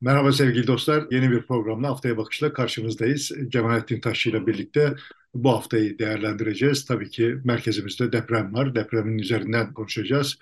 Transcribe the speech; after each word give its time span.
Merhaba 0.00 0.32
sevgili 0.32 0.66
dostlar. 0.66 1.04
Yeni 1.10 1.30
bir 1.30 1.42
programla 1.42 1.88
Haftaya 1.88 2.16
Bakış'la 2.16 2.52
karşınızdayız. 2.52 3.32
Cemalettin 3.48 4.00
Taşçı 4.00 4.30
ile 4.30 4.46
birlikte 4.46 4.94
bu 5.34 5.52
haftayı 5.52 5.98
değerlendireceğiz. 5.98 6.84
Tabii 6.84 7.10
ki 7.10 7.36
merkezimizde 7.44 8.12
deprem 8.12 8.54
var. 8.54 8.74
Depremin 8.74 9.18
üzerinden 9.18 9.74
konuşacağız. 9.74 10.38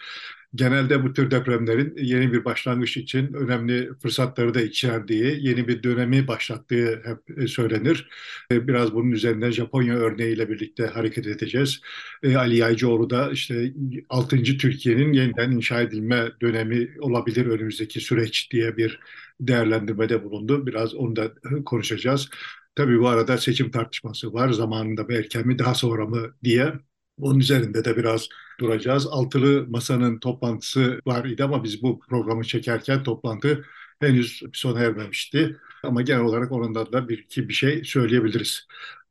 Genelde 0.54 1.04
bu 1.04 1.12
tür 1.12 1.30
depremlerin 1.30 1.95
yeni 1.96 2.32
bir 2.32 2.45
başlangıç 2.45 2.96
için 2.96 3.32
önemli 3.32 3.90
fırsatları 4.03 4.54
da 4.54 4.62
içerdiği, 4.62 5.47
yeni 5.47 5.69
bir 5.69 5.83
dönemi 5.83 6.29
başlattığı 6.29 7.03
hep 7.05 7.51
söylenir. 7.51 8.09
E, 8.51 8.69
biraz 8.69 8.95
bunun 8.95 9.11
üzerinden 9.11 9.51
Japonya 9.51 9.95
örneğiyle 9.95 10.49
birlikte 10.49 10.87
hareket 10.87 11.27
edeceğiz. 11.27 11.81
E, 12.23 12.37
Ali 12.37 12.57
Yaycıoğlu 12.57 13.11
da 13.11 13.31
işte 13.31 13.73
6. 14.09 14.37
Türkiye'nin 14.43 15.13
yeniden 15.13 15.51
inşa 15.51 15.81
edilme 15.81 16.29
dönemi 16.43 16.91
olabilir 17.01 17.47
önümüzdeki 17.47 18.01
süreç 18.01 18.51
diye 18.51 18.77
bir 18.77 19.01
değerlendirmede 19.41 20.24
bulundu. 20.24 20.66
Biraz 20.66 20.95
onu 20.95 21.16
da 21.16 21.32
konuşacağız. 21.65 22.29
Tabii 22.77 23.01
bu 23.01 23.09
arada 23.09 23.38
seçim 23.38 23.70
tartışması 23.70 24.33
var. 24.33 24.52
Zamanında 24.52 25.02
mı 25.05 25.12
erken 25.15 25.47
mi 25.47 25.59
daha 25.59 25.75
sonra 25.75 26.06
mı 26.06 26.34
diye. 26.45 26.73
Bunun 27.19 27.39
üzerinde 27.39 27.84
de 27.84 27.97
biraz 27.97 28.28
duracağız. 28.61 29.06
Altılı 29.06 29.66
Masa'nın 29.69 30.19
toplantısı 30.19 31.01
var 31.06 31.25
idi 31.25 31.45
ama 31.45 31.65
biz 31.65 31.83
bu 31.83 31.98
programı 31.98 32.45
çekerken 32.45 33.02
toplantı 33.02 33.65
henüz 34.01 34.42
sona 34.52 34.80
ermemişti. 34.80 35.56
Ama 35.84 36.03
genel 36.03 36.20
olarak 36.20 36.53
onun 36.53 36.75
da 36.75 37.09
bir 37.09 37.19
iki 37.19 37.48
bir 37.48 37.55
şey 37.55 37.84
söyleyebiliriz. 37.84 38.66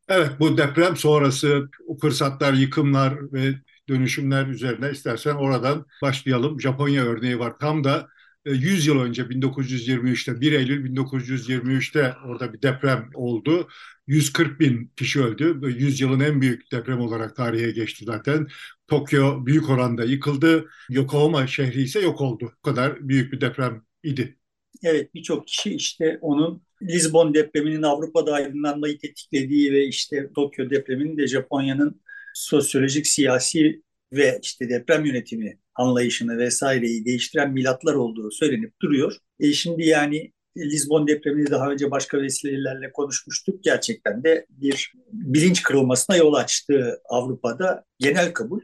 Evet 0.09 0.31
bu 0.39 0.57
deprem 0.57 0.97
sonrası 0.97 1.69
fırsatlar, 2.01 2.53
yıkımlar 2.53 3.33
ve 3.33 3.55
dönüşümler 3.89 4.47
üzerine 4.47 4.91
istersen 4.91 5.35
oradan 5.35 5.85
başlayalım. 6.01 6.61
Japonya 6.61 7.03
örneği 7.05 7.39
var. 7.39 7.53
Tam 7.59 7.83
da 7.83 8.07
100 8.45 8.87
yıl 8.87 8.99
önce 8.99 9.29
1923'te 9.29 10.41
1 10.41 10.51
Eylül 10.51 10.85
1923'te 10.85 12.13
orada 12.25 12.53
bir 12.53 12.61
deprem 12.61 13.09
oldu. 13.13 13.67
140 14.07 14.59
bin 14.59 14.91
kişi 14.95 15.23
öldü. 15.23 15.59
100 15.77 16.01
yılın 16.01 16.19
en 16.19 16.41
büyük 16.41 16.71
deprem 16.71 17.01
olarak 17.01 17.35
tarihe 17.35 17.71
geçti 17.71 18.05
zaten. 18.05 18.47
Tokyo 18.87 19.45
büyük 19.45 19.69
oranda 19.69 20.03
yıkıldı. 20.03 20.69
Yokohama 20.89 21.47
şehri 21.47 21.81
ise 21.81 21.99
yok 21.99 22.21
oldu. 22.21 22.53
Bu 22.57 22.61
kadar 22.61 23.09
büyük 23.09 23.33
bir 23.33 23.41
deprem 23.41 23.81
idi. 24.03 24.37
Evet 24.83 25.13
birçok 25.13 25.47
kişi 25.47 25.75
işte 25.75 26.17
onun 26.21 26.63
Lisbon 26.81 27.33
depreminin 27.33 27.81
Avrupa'da 27.81 28.33
aydınlanmayı 28.33 28.97
tetiklediği 28.97 29.71
ve 29.73 29.85
işte 29.85 30.29
Tokyo 30.35 30.69
depreminin 30.69 31.17
de 31.17 31.27
Japonya'nın 31.27 32.01
sosyolojik, 32.33 33.07
siyasi 33.07 33.82
ve 34.13 34.39
işte 34.41 34.69
deprem 34.69 35.05
yönetimi 35.05 35.57
anlayışını 35.75 36.37
vesaireyi 36.37 37.05
değiştiren 37.05 37.51
milatlar 37.51 37.93
olduğu 37.93 38.31
söylenip 38.31 38.81
duruyor. 38.81 39.17
E 39.39 39.53
şimdi 39.53 39.85
yani 39.85 40.31
Lisbon 40.57 41.07
depremini 41.07 41.51
daha 41.51 41.71
önce 41.71 41.91
başka 41.91 42.21
vesilelerle 42.21 42.91
konuşmuştuk. 42.91 43.63
Gerçekten 43.63 44.23
de 44.23 44.45
bir 44.49 44.93
bilinç 45.11 45.63
kırılmasına 45.63 46.15
yol 46.15 46.33
açtı 46.33 47.01
Avrupa'da 47.09 47.83
genel 47.99 48.33
kabul. 48.33 48.61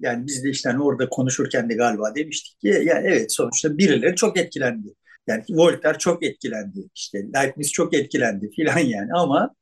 Yani 0.00 0.26
biz 0.26 0.44
de 0.44 0.50
işte 0.50 0.70
hani 0.70 0.82
orada 0.82 1.08
konuşurken 1.08 1.70
de 1.70 1.74
galiba 1.74 2.14
demiştik 2.14 2.60
ki 2.60 2.68
yani 2.68 3.06
evet 3.06 3.32
sonuçta 3.32 3.78
birileri 3.78 4.16
çok 4.16 4.36
etkilendi. 4.36 4.88
Yani 5.26 5.44
Voltaire 5.50 5.98
çok 5.98 6.22
etkilendi, 6.22 6.80
işte 6.94 7.18
Leibniz 7.18 7.72
çok 7.72 7.94
etkilendi 7.94 8.50
filan 8.50 8.78
yani 8.78 9.12
ama 9.14 9.54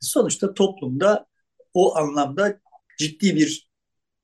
sonuçta 0.00 0.54
toplumda 0.54 1.26
o 1.74 1.96
anlamda 1.96 2.60
ciddi 2.98 3.36
bir 3.36 3.68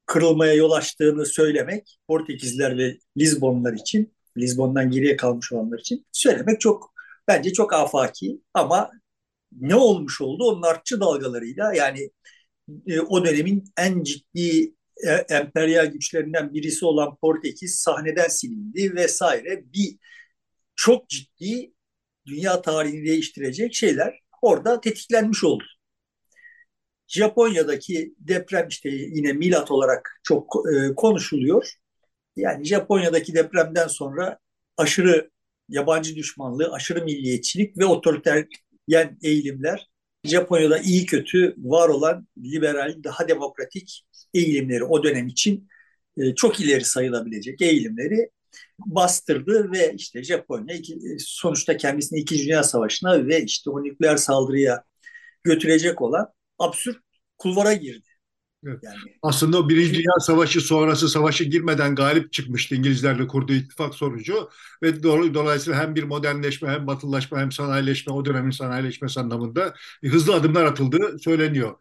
kırılmaya 0.09 0.55
yol 0.55 0.71
açtığını 0.71 1.27
söylemek 1.27 1.99
Portekizler 2.09 2.79
ve 2.79 2.99
Lizbonlar 3.19 3.73
için, 3.73 4.15
Lizbon'dan 4.37 4.91
geriye 4.91 5.17
kalmış 5.17 5.53
olanlar 5.53 5.79
için 5.79 6.07
söylemek 6.13 6.61
çok 6.61 6.95
bence 7.29 7.53
çok 7.53 7.73
afaki. 7.73 8.41
Ama 8.55 8.91
ne 9.53 9.75
olmuş 9.75 10.21
oldu? 10.21 10.45
Onun 10.45 10.63
artçı 10.63 11.01
dalgalarıyla 11.01 11.75
yani 11.75 12.11
e, 12.87 13.01
o 13.01 13.25
dönemin 13.25 13.65
en 13.79 14.03
ciddi 14.03 14.75
e, 15.07 15.11
emperyal 15.35 15.87
güçlerinden 15.87 16.55
birisi 16.55 16.85
olan 16.85 17.17
Portekiz 17.17 17.75
sahneden 17.75 18.29
silindi 18.29 18.95
vesaire. 18.95 19.65
Bir 19.75 19.99
çok 20.77 21.09
ciddi 21.09 21.73
dünya 22.27 22.63
tarihini 22.63 23.07
değiştirecek 23.07 23.75
şeyler 23.75 24.21
orada 24.43 24.81
tetiklenmiş 24.81 25.45
oldu. 25.45 25.65
Japonya'daki 27.09 28.15
deprem 28.19 28.69
işte 28.69 28.89
yine 28.89 29.33
milat 29.33 29.71
olarak 29.71 30.21
çok 30.23 30.55
e, 30.75 30.95
konuşuluyor. 30.95 31.73
Yani 32.37 32.65
Japonya'daki 32.65 33.35
depremden 33.35 33.89
sonra 33.89 34.39
aşırı 34.77 35.31
yabancı 35.69 36.17
düşmanlığı, 36.17 36.73
aşırı 36.73 37.05
milliyetçilik 37.05 37.79
ve 37.79 37.85
otoriteryen 37.85 39.19
eğilimler 39.23 39.89
Japonya'da 40.25 40.79
iyi 40.79 41.07
kötü 41.07 41.55
var 41.59 41.89
olan 41.89 42.29
liberal, 42.39 43.05
daha 43.05 43.29
demokratik 43.29 44.05
eğilimleri 44.35 44.85
o 44.85 45.03
dönem 45.03 45.29
için 45.29 45.69
e, 46.17 46.35
çok 46.35 46.61
ileri 46.61 46.85
sayılabilecek 46.85 47.63
eğilimleri 47.63 48.31
bastırdı 48.79 49.73
ve 49.73 49.95
işte 49.95 50.23
Japonya 50.25 50.77
sonuçta 51.19 51.77
kendisini 51.77 52.21
İkinci 52.21 52.45
Dünya 52.45 52.63
Savaşı'na 52.63 53.27
ve 53.27 53.43
işte 53.43 53.71
o 53.71 53.85
nükleer 53.85 54.17
saldırıya 54.17 54.85
götürecek 55.45 56.03
olan 56.03 56.33
absürt 56.59 56.99
kulvara 57.39 57.73
girdi. 57.73 58.09
Evet. 58.67 58.79
Yani, 58.83 58.97
Aslında 59.23 59.59
o 59.59 59.69
Birinci 59.69 59.95
Dünya 59.95 60.21
Savaşı 60.21 60.61
sonrası 60.61 61.09
savaşı 61.09 61.45
girmeden 61.45 61.95
galip 61.95 62.33
çıkmıştı 62.33 62.75
İngilizlerle 62.75 63.27
kurduğu 63.27 63.53
ittifak 63.53 63.95
sonucu 63.95 64.49
ve 64.83 65.03
dolayısıyla 65.03 65.79
hem 65.81 65.95
bir 65.95 66.03
modernleşme 66.03 66.69
hem 66.69 66.87
batılılaşma 66.87 67.39
hem 67.39 67.53
sanayileşme 67.53 68.13
o 68.13 68.25
dönemin 68.25 68.51
sanayileşmesi 68.51 69.21
anlamında 69.21 69.75
hızlı 70.05 70.35
adımlar 70.35 70.65
atıldığı 70.65 71.19
söyleniyor. 71.19 71.77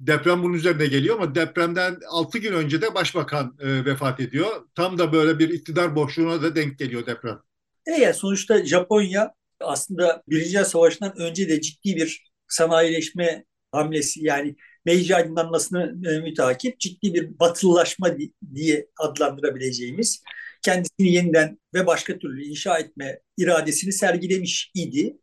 Deprem 0.00 0.42
bunun 0.42 0.54
üzerine 0.54 0.86
geliyor 0.86 1.16
ama 1.16 1.34
depremden 1.34 1.98
6 2.08 2.38
gün 2.38 2.52
önce 2.52 2.82
de 2.82 2.94
başbakan 2.94 3.56
e, 3.60 3.84
vefat 3.84 4.20
ediyor. 4.20 4.48
Tam 4.74 4.98
da 4.98 5.12
böyle 5.12 5.38
bir 5.38 5.48
iktidar 5.48 5.96
boşluğuna 5.96 6.42
da 6.42 6.56
denk 6.56 6.78
geliyor 6.78 7.06
deprem. 7.06 7.38
Evet 7.86 8.16
sonuçta 8.16 8.64
Japonya 8.64 9.34
aslında 9.60 10.22
Birinci 10.28 10.50
Dünya 10.50 10.64
Savaşı'ndan 10.64 11.18
önce 11.20 11.48
de 11.48 11.60
ciddi 11.60 11.96
bir 11.96 12.30
sanayileşme 12.48 13.44
hamlesi 13.72 14.24
yani 14.24 14.56
Meiji 14.84 15.16
aydınlanmasını 15.16 16.08
e, 16.10 16.20
mütakip 16.20 16.80
ciddi 16.80 17.14
bir 17.14 17.38
batılılaşma 17.38 18.08
diye 18.54 18.86
adlandırabileceğimiz 18.98 20.22
kendisini 20.62 21.12
yeniden 21.12 21.58
ve 21.74 21.86
başka 21.86 22.18
türlü 22.18 22.44
inşa 22.44 22.78
etme 22.78 23.20
iradesini 23.36 23.92
sergilemiş 23.92 24.70
idi. 24.74 25.16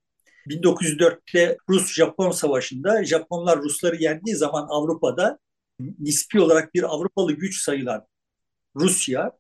1904'te 0.48 1.58
Rus-Japon 1.70 2.32
savaşında 2.32 3.04
Japonlar 3.06 3.60
Rusları 3.62 3.96
yendiği 3.96 4.36
zaman 4.36 4.68
Avrupa'da 4.70 5.40
nispi 6.00 6.40
olarak 6.40 6.74
bir 6.74 6.84
Avrupalı 6.84 7.31
güç 7.34 7.62
sayılan 7.62 8.06
Rusya 8.76 9.31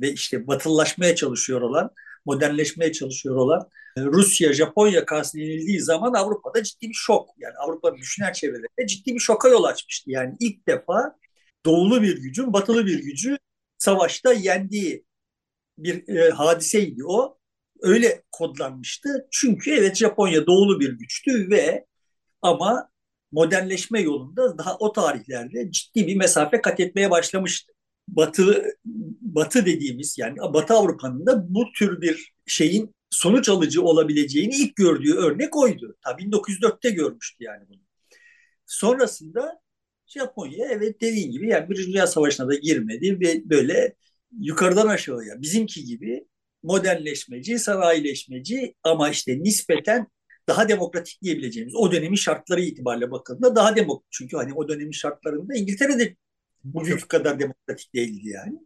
ve 0.00 0.12
işte 0.12 0.46
batılılaşmaya 0.46 1.16
çalışıyor 1.16 1.60
olan, 1.60 1.90
modernleşmeye 2.26 2.92
çalışıyor 2.92 3.36
olan 3.36 3.68
Rusya, 3.98 4.52
Japonya 4.52 5.04
karşısında 5.04 5.42
yenildiği 5.42 5.80
zaman 5.80 6.14
Avrupa'da 6.14 6.62
ciddi 6.62 6.88
bir 6.88 6.94
şok. 6.94 7.28
Yani 7.38 7.54
Avrupa'nın 7.56 7.96
düşünen 7.96 8.32
çevrelerinde 8.32 8.86
ciddi 8.86 9.14
bir 9.14 9.20
şoka 9.20 9.48
yol 9.48 9.64
açmıştı. 9.64 10.10
Yani 10.10 10.36
ilk 10.40 10.68
defa 10.68 11.16
doğulu 11.66 12.02
bir 12.02 12.16
gücün 12.16 12.52
batılı 12.52 12.86
bir 12.86 12.98
gücü 12.98 13.38
savaşta 13.78 14.32
yendiği 14.32 15.04
bir 15.78 16.08
e, 16.08 16.30
hadiseydi 16.30 17.04
o. 17.06 17.38
Öyle 17.80 18.22
kodlanmıştı. 18.32 19.28
Çünkü 19.30 19.70
evet 19.70 19.96
Japonya 19.96 20.46
doğulu 20.46 20.80
bir 20.80 20.92
güçtü 20.92 21.50
ve 21.50 21.86
ama 22.42 22.90
modernleşme 23.32 24.00
yolunda 24.00 24.58
daha 24.58 24.76
o 24.78 24.92
tarihlerde 24.92 25.70
ciddi 25.70 26.06
bir 26.06 26.16
mesafe 26.16 26.60
kat 26.60 26.80
etmeye 26.80 27.10
başlamıştı. 27.10 27.72
Batı 28.08 28.74
Batı 29.20 29.66
dediğimiz 29.66 30.18
yani 30.18 30.38
Batı 30.38 30.74
Avrupa'nın 30.74 31.26
da 31.26 31.54
bu 31.54 31.72
tür 31.72 32.00
bir 32.00 32.32
şeyin 32.46 32.94
sonuç 33.10 33.48
alıcı 33.48 33.82
olabileceğini 33.82 34.56
ilk 34.56 34.76
gördüğü 34.76 35.14
örnek 35.14 35.56
oydu. 35.56 35.96
Ta 36.04 36.10
1904'te 36.18 36.90
görmüştü 36.90 37.44
yani 37.44 37.68
bunu. 37.68 37.80
Sonrasında 38.66 39.60
Japonya 40.06 40.66
evet 40.70 41.00
dediğin 41.00 41.30
gibi 41.30 41.48
yani 41.48 41.70
Birinci 41.70 41.86
Dünya 41.92 42.06
Savaşı'na 42.06 42.48
da 42.48 42.54
girmedi 42.54 43.20
ve 43.20 43.50
böyle 43.50 43.94
yukarıdan 44.40 44.88
aşağıya 44.88 45.42
bizimki 45.42 45.84
gibi 45.84 46.26
modernleşmeci, 46.62 47.58
sanayileşmeci 47.58 48.74
ama 48.82 49.10
işte 49.10 49.42
nispeten 49.42 50.06
daha 50.48 50.68
demokratik 50.68 51.22
diyebileceğimiz 51.22 51.74
o 51.76 51.92
dönemin 51.92 52.16
şartları 52.16 52.60
itibariyle 52.60 53.10
bakıldığında 53.10 53.56
daha 53.56 53.76
demokratik. 53.76 54.12
Çünkü 54.12 54.36
hani 54.36 54.54
o 54.54 54.68
dönemin 54.68 54.92
şartlarında 54.92 55.54
İngiltere'de 55.54 56.16
bugünkü 56.74 57.08
kadar 57.08 57.40
demokratik 57.40 57.94
değildi 57.94 58.28
yani. 58.28 58.58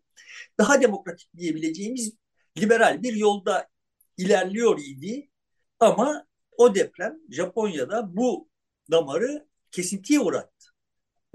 Daha 0.58 0.82
demokratik 0.82 1.36
diyebileceğimiz 1.36 2.12
liberal 2.58 3.02
bir 3.02 3.12
yolda 3.12 3.68
ilerliyor 4.16 4.78
idi 4.78 5.30
ama 5.78 6.26
o 6.56 6.74
deprem 6.74 7.18
Japonya'da 7.30 8.16
bu 8.16 8.48
damarı 8.90 9.48
kesintiye 9.70 10.20
uğrattı. 10.20 10.66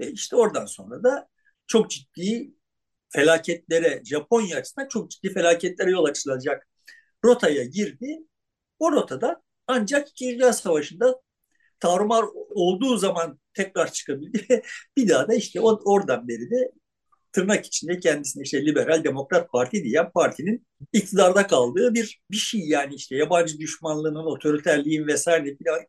Ve 0.00 0.12
işte 0.12 0.36
oradan 0.36 0.66
sonra 0.66 1.02
da 1.02 1.28
çok 1.66 1.90
ciddi 1.90 2.54
felaketlere, 3.08 4.02
Japonya 4.04 4.56
açısından 4.58 4.88
çok 4.88 5.10
ciddi 5.10 5.32
felaketlere 5.32 5.90
yol 5.90 6.04
açılacak 6.04 6.68
rotaya 7.24 7.64
girdi. 7.64 8.18
O 8.78 8.92
rotada 8.92 9.42
ancak 9.66 10.08
İkinci 10.08 10.34
Dünya 10.38 10.52
Savaşı'nda 10.52 11.20
tarumar 11.80 12.24
olduğu 12.50 12.96
zaman 12.96 13.38
tekrar 13.54 13.92
çıkabildi. 13.92 14.62
bir 14.96 15.08
daha 15.08 15.28
da 15.28 15.34
işte 15.34 15.60
oradan 15.60 16.28
beri 16.28 16.50
de 16.50 16.72
tırnak 17.32 17.66
içinde 17.66 17.98
kendisine 17.98 18.42
işte 18.42 18.66
liberal 18.66 19.04
demokrat 19.04 19.52
parti 19.52 19.84
diyen 19.84 20.10
partinin 20.10 20.66
iktidarda 20.92 21.46
kaldığı 21.46 21.94
bir 21.94 22.20
bir 22.30 22.36
şey 22.36 22.60
yani 22.60 22.94
işte 22.94 23.16
yabancı 23.16 23.58
düşmanlığının, 23.58 24.26
otoriterliğin 24.26 25.06
vesaire 25.06 25.56
falan 25.64 25.80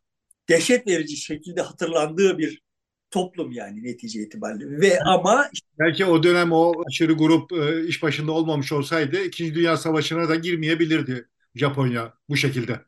dehşet 0.48 0.86
verici 0.86 1.16
şekilde 1.16 1.62
hatırlandığı 1.62 2.38
bir 2.38 2.62
toplum 3.10 3.52
yani 3.52 3.84
netice 3.84 4.20
itibariyle. 4.20 4.80
Ve 4.80 5.00
ama 5.00 5.50
belki 5.78 6.04
o 6.04 6.22
dönem 6.22 6.52
o 6.52 6.72
aşırı 6.86 7.12
grup 7.12 7.52
e, 7.52 7.86
iş 7.86 8.02
başında 8.02 8.32
olmamış 8.32 8.72
olsaydı 8.72 9.24
İkinci 9.24 9.54
Dünya 9.54 9.76
Savaşı'na 9.76 10.28
da 10.28 10.34
girmeyebilirdi 10.34 11.28
Japonya 11.54 12.14
bu 12.28 12.36
şekilde. 12.36 12.87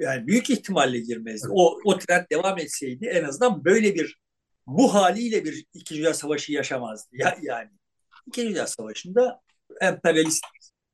Yani 0.00 0.26
büyük 0.26 0.50
ihtimalle 0.50 0.98
girmezdi. 0.98 1.48
O, 1.50 1.78
o 1.84 1.98
trend 1.98 2.24
devam 2.32 2.58
etseydi 2.58 3.06
en 3.06 3.24
azından 3.24 3.64
böyle 3.64 3.94
bir 3.94 4.18
bu 4.66 4.94
haliyle 4.94 5.44
bir 5.44 5.64
İkinci 5.74 6.00
Dünya 6.00 6.14
Savaşı 6.14 6.52
yaşamazdı. 6.52 7.08
Ya, 7.12 7.38
yani 7.42 7.70
İkinci 8.26 8.48
Dünya 8.48 8.66
Savaşı'nda 8.66 9.40
emperyalist 9.80 10.44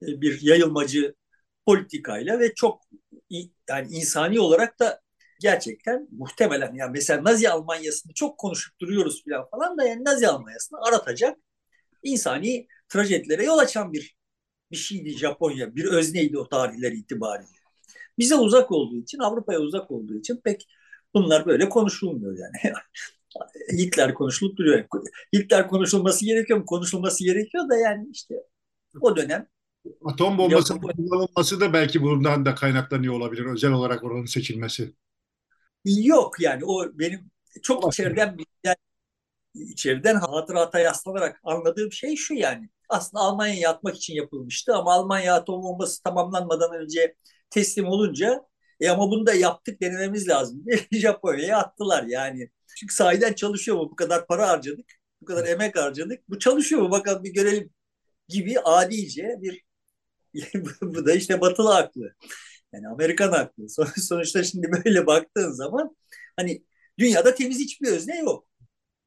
e, 0.02 0.20
bir 0.20 0.42
yayılmacı 0.42 1.14
politikayla 1.66 2.40
ve 2.40 2.54
çok 2.54 2.82
yani 3.68 3.88
insani 3.90 4.40
olarak 4.40 4.80
da 4.80 5.00
gerçekten 5.40 6.08
muhtemelen 6.10 6.74
yani 6.74 6.92
mesela 6.92 7.24
Nazi 7.24 7.50
Almanyası'nı 7.50 8.14
çok 8.14 8.38
konuşup 8.38 8.80
duruyoruz 8.80 9.24
falan 9.24 9.50
falan 9.50 9.78
da 9.78 9.84
yani 9.84 10.04
Nazi 10.04 10.28
Almanyası'nı 10.28 10.80
aratacak 10.88 11.38
insani 12.02 12.66
trajedilere 12.88 13.44
yol 13.44 13.58
açan 13.58 13.92
bir 13.92 14.16
bir 14.70 14.76
şeydi 14.76 15.10
Japonya. 15.18 15.76
Bir 15.76 15.84
özneydi 15.84 16.38
o 16.38 16.48
tarihler 16.48 16.92
itibariyle. 16.92 17.63
Bize 18.18 18.34
uzak 18.34 18.72
olduğu 18.72 18.96
için, 18.96 19.18
Avrupa'ya 19.18 19.60
uzak 19.60 19.90
olduğu 19.90 20.14
için 20.14 20.40
pek 20.44 20.66
bunlar 21.14 21.46
böyle 21.46 21.68
konuşulmuyor 21.68 22.38
yani. 22.38 22.74
Hitler 23.72 24.14
konuşulup 24.14 24.56
duruyor. 24.56 24.84
Hitler 25.34 25.68
konuşulması 25.68 26.24
gerekiyor 26.24 26.58
mu? 26.58 26.66
Konuşulması 26.66 27.24
gerekiyor 27.24 27.68
da 27.68 27.76
yani 27.76 28.08
işte 28.12 28.34
o 29.00 29.16
dönem 29.16 29.48
Atom 30.04 30.38
bombası 30.38 30.80
kullanılması 30.80 31.60
da 31.60 31.72
belki 31.72 32.02
bundan 32.02 32.46
da 32.46 32.54
kaynaklanıyor 32.54 33.14
olabilir. 33.14 33.44
Özel 33.44 33.72
olarak 33.72 34.04
oranın 34.04 34.24
seçilmesi. 34.24 34.94
Yok 35.84 36.40
yani 36.40 36.64
o 36.64 36.98
benim 36.98 37.30
çok 37.62 37.92
içeriden 37.92 38.36
yani 38.64 38.76
içeriden 39.54 40.14
hatırata 40.14 40.78
yaslanarak 40.78 41.40
anladığım 41.44 41.92
şey 41.92 42.16
şu 42.16 42.34
yani. 42.34 42.68
Aslında 42.88 43.22
Almanya'ya 43.22 43.70
atmak 43.70 43.96
için 43.96 44.14
yapılmıştı 44.14 44.74
ama 44.74 44.92
Almanya 44.92 45.34
atom 45.34 45.62
bombası 45.62 46.02
tamamlanmadan 46.02 46.74
önce 46.74 47.16
teslim 47.50 47.86
olunca 47.86 48.42
e 48.80 48.90
ama 48.90 49.10
bunu 49.10 49.26
da 49.26 49.34
yaptık 49.34 49.80
denememiz 49.80 50.28
lazım 50.28 50.64
diye 50.66 50.86
Japonya'ya 51.00 51.58
attılar 51.58 52.04
yani. 52.04 52.50
Çünkü 52.78 52.94
sahiden 52.94 53.32
çalışıyor 53.32 53.76
mu? 53.76 53.90
Bu 53.90 53.96
kadar 53.96 54.26
para 54.26 54.48
harcadık, 54.48 54.86
bu 55.20 55.26
kadar 55.26 55.46
emek 55.46 55.76
harcadık. 55.78 56.28
Bu 56.28 56.38
çalışıyor 56.38 56.82
mu? 56.82 56.90
Bakalım 56.90 57.24
bir 57.24 57.34
görelim 57.34 57.70
gibi 58.28 58.60
adice 58.60 59.36
bir 59.40 59.64
bu 60.82 61.06
da 61.06 61.14
işte 61.14 61.40
batılı 61.40 61.72
haklı. 61.72 62.14
Yani 62.72 62.88
Amerikan 62.88 63.32
haklı. 63.32 63.68
Sonuçta 63.98 64.44
şimdi 64.44 64.70
böyle 64.72 65.06
baktığın 65.06 65.52
zaman 65.52 65.96
hani 66.36 66.64
dünyada 66.98 67.34
temiz 67.34 67.58
hiçbir 67.58 67.88
özne 67.88 68.18
yok. 68.18 68.48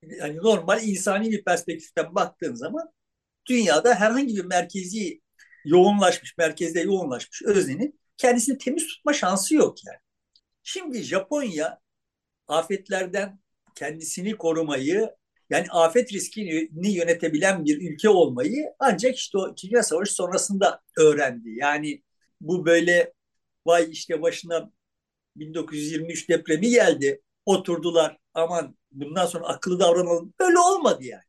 Yani 0.03 0.37
normal 0.37 0.83
insani 0.83 1.31
bir 1.31 1.43
perspektiften 1.43 2.15
baktığın 2.15 2.55
zaman 2.55 2.91
dünyada 3.49 3.95
herhangi 3.95 4.35
bir 4.37 4.45
merkezi 4.45 5.21
yoğunlaşmış, 5.65 6.37
merkezde 6.37 6.81
yoğunlaşmış 6.81 7.41
öznenin 7.43 7.99
kendisini 8.17 8.57
temiz 8.57 8.87
tutma 8.87 9.13
şansı 9.13 9.55
yok 9.55 9.85
yani. 9.85 9.99
Şimdi 10.63 11.01
Japonya 11.01 11.79
afetlerden 12.47 13.39
kendisini 13.75 14.37
korumayı 14.37 15.11
yani 15.49 15.67
afet 15.69 16.13
riskini 16.13 16.69
yönetebilen 16.91 17.65
bir 17.65 17.91
ülke 17.91 18.09
olmayı 18.09 18.65
ancak 18.79 19.15
işte 19.15 19.37
o 19.37 19.51
İkinci 19.51 19.71
Dünya 19.71 19.83
Savaşı 19.83 20.13
sonrasında 20.13 20.81
öğrendi. 20.97 21.49
Yani 21.49 22.01
bu 22.41 22.65
böyle 22.65 23.13
vay 23.65 23.87
işte 23.91 24.21
başına 24.21 24.71
1923 25.35 26.29
depremi 26.29 26.69
geldi. 26.69 27.21
Oturdular 27.45 28.17
aman 28.33 28.77
bundan 28.91 29.25
sonra 29.25 29.45
akıllı 29.45 29.79
davranalım. 29.79 30.33
Öyle 30.39 30.59
olmadı 30.59 31.03
yani. 31.03 31.21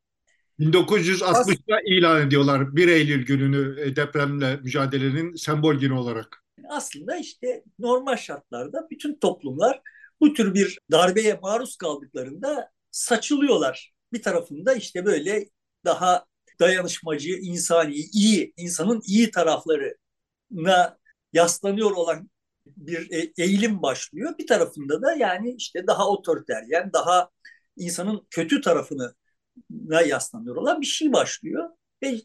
1960'da 0.59 1.81
ilan 1.85 2.27
ediyorlar 2.27 2.75
1 2.75 2.87
Eylül 2.87 3.25
gününü 3.25 3.81
e, 3.81 3.95
depremle 3.95 4.55
mücadelenin 4.55 5.35
sembol 5.35 5.75
günü 5.75 5.93
olarak. 5.93 6.43
Aslında 6.69 7.17
işte 7.17 7.63
normal 7.79 8.15
şartlarda 8.15 8.87
bütün 8.91 9.19
toplumlar 9.19 9.81
bu 10.21 10.33
tür 10.33 10.53
bir 10.53 10.79
darbeye 10.91 11.39
maruz 11.41 11.77
kaldıklarında 11.77 12.71
saçılıyorlar. 12.91 13.93
Bir 14.13 14.21
tarafında 14.21 14.73
işte 14.73 15.05
böyle 15.05 15.49
daha 15.85 16.25
dayanışmacı, 16.59 17.29
insani, 17.29 17.95
iyi, 17.95 18.53
insanın 18.57 19.01
iyi 19.05 19.31
taraflarına 19.31 20.97
yaslanıyor 21.33 21.91
olan 21.91 22.29
bir 22.65 23.11
e, 23.11 23.33
eğilim 23.37 23.81
başlıyor. 23.81 24.35
Bir 24.39 24.47
tarafında 24.47 25.01
da 25.01 25.15
yani 25.15 25.55
işte 25.57 25.87
daha 25.87 26.09
otoriter, 26.09 26.63
yani 26.67 26.93
daha 26.93 27.29
insanın 27.77 28.27
kötü 28.29 28.61
tarafına 28.61 29.13
yaslanıyor 30.05 30.55
olan 30.55 30.81
bir 30.81 30.85
şey 30.85 31.13
başlıyor. 31.13 31.69
Ve 32.03 32.21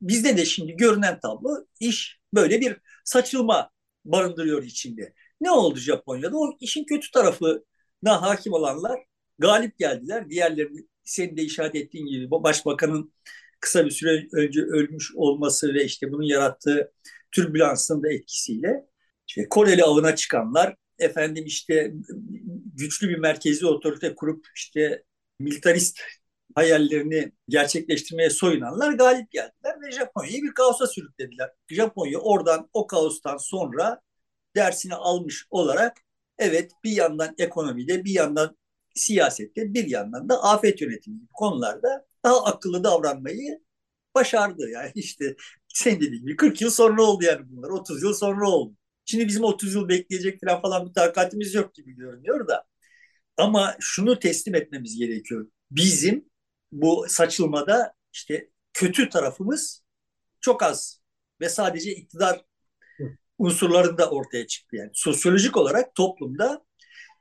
bizde 0.00 0.36
de 0.36 0.44
şimdi 0.44 0.72
görünen 0.76 1.20
tablo 1.20 1.66
iş 1.80 2.20
böyle 2.34 2.60
bir 2.60 2.76
saçılma 3.04 3.70
barındırıyor 4.04 4.62
içinde. 4.62 5.14
Ne 5.40 5.50
oldu 5.50 5.78
Japonya'da? 5.78 6.36
O 6.36 6.56
işin 6.60 6.84
kötü 6.84 7.10
tarafına 7.10 8.22
hakim 8.22 8.52
olanlar 8.52 9.00
galip 9.38 9.78
geldiler. 9.78 10.30
Diğerlerini 10.30 10.86
senin 11.04 11.36
de 11.36 11.42
işaret 11.42 11.74
ettiğin 11.74 12.06
gibi 12.06 12.30
başbakanın 12.30 13.12
kısa 13.60 13.86
bir 13.86 13.90
süre 13.90 14.26
önce 14.32 14.60
ölmüş 14.60 15.12
olması 15.14 15.74
ve 15.74 15.84
işte 15.84 16.12
bunun 16.12 16.22
yarattığı 16.24 16.92
türbülansın 17.32 18.02
da 18.02 18.12
etkisiyle 18.12 18.86
işte 19.28 19.48
Koreli 19.48 19.84
avına 19.84 20.16
çıkanlar 20.16 20.76
efendim 20.98 21.44
işte 21.46 21.92
güçlü 22.74 23.08
bir 23.08 23.18
merkezi 23.18 23.66
otorite 23.66 24.14
kurup 24.14 24.46
işte 24.54 25.04
militarist 25.38 26.00
hayallerini 26.56 27.32
gerçekleştirmeye 27.48 28.30
soyunanlar 28.30 28.92
galip 28.92 29.30
geldiler 29.30 29.82
ve 29.82 29.92
Japonya'yı 29.92 30.42
bir 30.42 30.54
kaosa 30.54 30.86
sürüklediler. 30.86 31.50
Japonya 31.70 32.18
oradan 32.18 32.70
o 32.72 32.86
kaostan 32.86 33.36
sonra 33.36 34.00
dersini 34.56 34.94
almış 34.94 35.46
olarak 35.50 35.98
evet 36.38 36.72
bir 36.84 36.90
yandan 36.92 37.34
ekonomide 37.38 38.04
bir 38.04 38.12
yandan 38.14 38.56
siyasette 38.94 39.74
bir 39.74 39.90
yandan 39.90 40.28
da 40.28 40.42
afet 40.44 40.80
yönetimi 40.80 41.20
konularda 41.34 42.06
daha 42.24 42.44
akıllı 42.44 42.84
davranmayı 42.84 43.60
başardı. 44.14 44.70
Yani 44.70 44.92
işte 44.94 45.36
sen 45.68 45.96
dediğin 45.96 46.22
gibi 46.22 46.36
40 46.36 46.62
yıl 46.62 46.70
sonra 46.70 47.02
oldu 47.02 47.24
yani 47.24 47.40
bunlar. 47.50 47.70
30 47.70 48.02
yıl 48.02 48.14
sonra 48.14 48.50
oldu. 48.50 48.74
Şimdi 49.04 49.28
bizim 49.28 49.44
30 49.44 49.74
yıl 49.74 49.88
bekleyecek 49.88 50.40
falan 50.40 50.62
falan 50.62 50.88
bir 50.88 50.94
takatimiz 50.94 51.54
yok 51.54 51.74
gibi 51.74 51.96
görünüyor 51.96 52.48
da. 52.48 52.64
Ama 53.36 53.76
şunu 53.80 54.18
teslim 54.18 54.54
etmemiz 54.54 54.98
gerekiyor. 54.98 55.48
Bizim 55.70 56.26
bu 56.72 57.06
saçılmada 57.08 57.92
işte 58.12 58.50
kötü 58.72 59.08
tarafımız 59.08 59.82
çok 60.40 60.62
az 60.62 61.00
ve 61.40 61.48
sadece 61.48 61.92
iktidar 61.94 62.44
unsurlarında 63.38 64.10
ortaya 64.10 64.46
çıktı. 64.46 64.76
Yani 64.76 64.90
sosyolojik 64.94 65.56
olarak 65.56 65.94
toplumda 65.94 66.64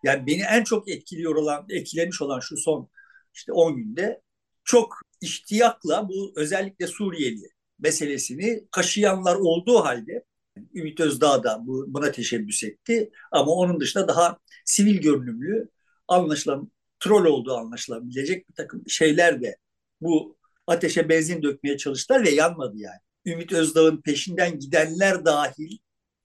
yani 0.04 0.28
beni 0.28 0.42
en 0.42 0.64
çok 0.64 0.90
etkiliyor 0.90 1.36
olan, 1.36 1.66
etkilemiş 1.70 2.22
olan 2.22 2.40
şu 2.40 2.58
son 2.58 2.90
işte 3.34 3.54
10 3.54 3.76
günde 3.76 4.22
çok 4.64 4.96
ihtiyakla 5.22 6.10
bu 6.10 6.34
özellikle 6.36 6.88
Suriyeli 6.88 7.50
meselesini 7.80 8.68
kaşıyanlar 8.72 9.36
olduğu 9.36 9.86
halde 9.86 10.26
Ümit 10.74 11.00
Özdağ 11.00 11.44
da 11.44 11.60
bu, 11.68 11.86
buna 11.88 12.12
teşebbüs 12.12 12.64
etti. 12.64 13.12
Ama 13.32 13.52
onun 13.52 13.80
dışında 13.80 14.08
daha 14.08 14.38
sivil 14.66 15.02
görünümlü, 15.02 15.70
anlaşılan 16.08 16.72
troll 17.06 17.26
olduğu 17.26 17.54
anlaşılabilecek 17.54 18.50
bir 18.50 18.54
takım 18.54 18.84
şeyler 18.88 19.42
de 19.42 19.58
bu 20.02 20.38
ateşe 20.68 21.10
benzin 21.10 21.44
dökmeye 21.44 21.78
çalıştılar 21.78 22.26
ve 22.26 22.30
yanmadı 22.30 22.78
yani. 22.78 23.00
Ümit 23.26 23.54
Özdağ'ın 23.54 24.02
peşinden 24.02 24.60
gidenler 24.60 25.26
dahil 25.26 25.78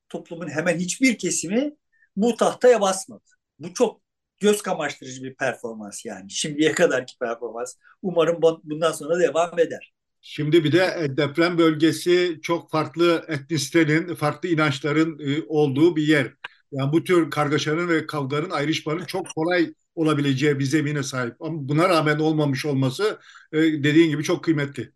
toplumun 0.08 0.48
hemen 0.48 0.78
hiçbir 0.78 1.18
kesimi 1.18 1.72
bu 2.16 2.36
tahtaya 2.36 2.80
basmadı. 2.80 3.24
Bu 3.58 3.74
çok 3.74 4.00
göz 4.40 4.62
kamaştırıcı 4.62 5.22
bir 5.22 5.34
performans 5.34 6.04
yani. 6.04 6.30
Şimdiye 6.30 6.72
kadarki 6.72 7.18
performans. 7.18 7.74
Umarım 8.02 8.42
bundan 8.64 8.92
sonra 8.92 9.20
devam 9.20 9.58
eder. 9.58 9.92
Şimdi 10.20 10.64
bir 10.64 10.72
de 10.72 10.94
e, 10.98 11.16
deprem 11.16 11.58
bölgesi 11.58 12.38
çok 12.42 12.70
farklı 12.70 13.24
etnisitenin, 13.28 14.14
farklı 14.14 14.48
inançların 14.48 15.18
e, 15.18 15.42
olduğu 15.48 15.96
bir 15.96 16.02
yer. 16.02 16.34
Yani 16.72 16.92
bu 16.92 17.04
tür 17.04 17.30
kargaşanın 17.30 17.88
ve 17.88 18.06
kavganın, 18.06 18.50
ayrışmanın 18.50 19.04
çok 19.04 19.26
kolay 19.34 19.74
olabileceği 20.00 20.58
bir 20.58 20.64
zemine 20.64 21.02
sahip. 21.02 21.42
Ama 21.42 21.68
buna 21.68 21.88
rağmen 21.88 22.18
olmamış 22.18 22.66
olması 22.66 23.20
e, 23.52 23.58
dediğin 23.58 24.10
gibi 24.10 24.22
çok 24.22 24.44
kıymetli. 24.44 24.92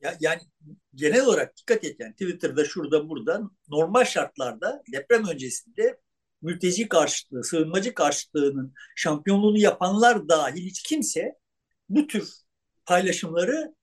Ya, 0.00 0.16
yani 0.20 0.40
genel 0.94 1.26
olarak 1.26 1.56
dikkat 1.56 1.84
et 1.84 1.96
yani 2.00 2.12
Twitter'da 2.12 2.64
şurada 2.64 3.08
burada 3.08 3.42
normal 3.68 4.04
şartlarda 4.04 4.82
deprem 4.92 5.28
öncesinde 5.28 5.98
mülteci 6.42 6.88
karşıtlığı, 6.88 7.44
sığınmacı 7.44 7.94
karşıtlığının 7.94 8.74
şampiyonluğunu 8.96 9.58
yapanlar 9.58 10.28
dahil 10.28 10.66
hiç 10.66 10.82
kimse 10.82 11.34
bu 11.88 12.06
tür 12.06 12.28
paylaşımları 12.86 13.74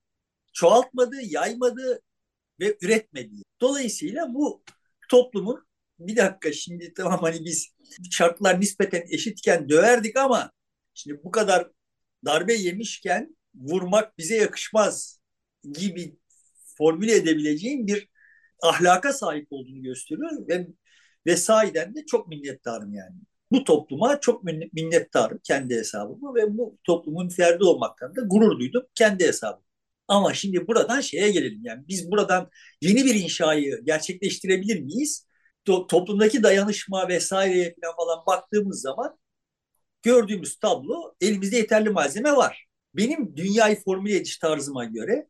çoğaltmadı, 0.52 1.16
yaymadı 1.22 2.02
ve 2.60 2.76
üretmedi. 2.82 3.42
Dolayısıyla 3.60 4.34
bu 4.34 4.62
toplumun 5.08 5.66
bir 5.98 6.16
dakika 6.16 6.52
şimdi 6.52 6.94
tamam 6.94 7.20
hani 7.22 7.44
biz 7.44 7.68
şartlar 8.10 8.60
nispeten 8.60 9.04
eşitken 9.10 9.68
döverdik 9.68 10.16
ama 10.16 10.50
şimdi 10.96 11.20
bu 11.24 11.30
kadar 11.30 11.70
darbe 12.24 12.54
yemişken 12.54 13.36
vurmak 13.54 14.18
bize 14.18 14.36
yakışmaz 14.36 15.20
gibi 15.72 16.18
formüle 16.78 17.16
edebileceğim 17.16 17.86
bir 17.86 18.08
ahlaka 18.62 19.12
sahip 19.12 19.46
olduğunu 19.50 19.82
gösteriyor 19.82 20.48
ve 20.48 20.66
ve 21.26 21.36
sahiden 21.36 21.94
de 21.94 22.06
çok 22.06 22.28
minnettarım 22.28 22.94
yani. 22.94 23.16
Bu 23.52 23.64
topluma 23.64 24.20
çok 24.20 24.44
minnettarım 24.72 25.40
kendi 25.44 25.74
hesabıma 25.76 26.34
ve 26.34 26.58
bu 26.58 26.78
toplumun 26.84 27.28
ferdi 27.28 27.64
olmaktan 27.64 28.16
da 28.16 28.20
gurur 28.20 28.60
duydum 28.60 28.86
kendi 28.94 29.26
hesabım. 29.26 29.62
Ama 30.08 30.34
şimdi 30.34 30.66
buradan 30.66 31.00
şeye 31.00 31.30
gelelim 31.30 31.60
yani 31.64 31.84
biz 31.88 32.10
buradan 32.10 32.50
yeni 32.82 33.04
bir 33.04 33.14
inşayı 33.14 33.84
gerçekleştirebilir 33.84 34.80
miyiz? 34.80 35.26
To- 35.66 35.86
toplumdaki 35.88 36.42
dayanışma 36.42 37.08
vesaireye 37.08 37.74
falan 37.82 37.96
falan 37.96 38.26
baktığımız 38.26 38.80
zaman 38.80 39.18
gördüğümüz 40.06 40.56
tablo 40.58 41.14
elimizde 41.20 41.56
yeterli 41.56 41.90
malzeme 41.90 42.36
var. 42.36 42.66
Benim 42.94 43.36
dünyayı 43.36 43.82
formüle 43.84 44.16
ediş 44.16 44.38
tarzıma 44.38 44.84
göre 44.84 45.28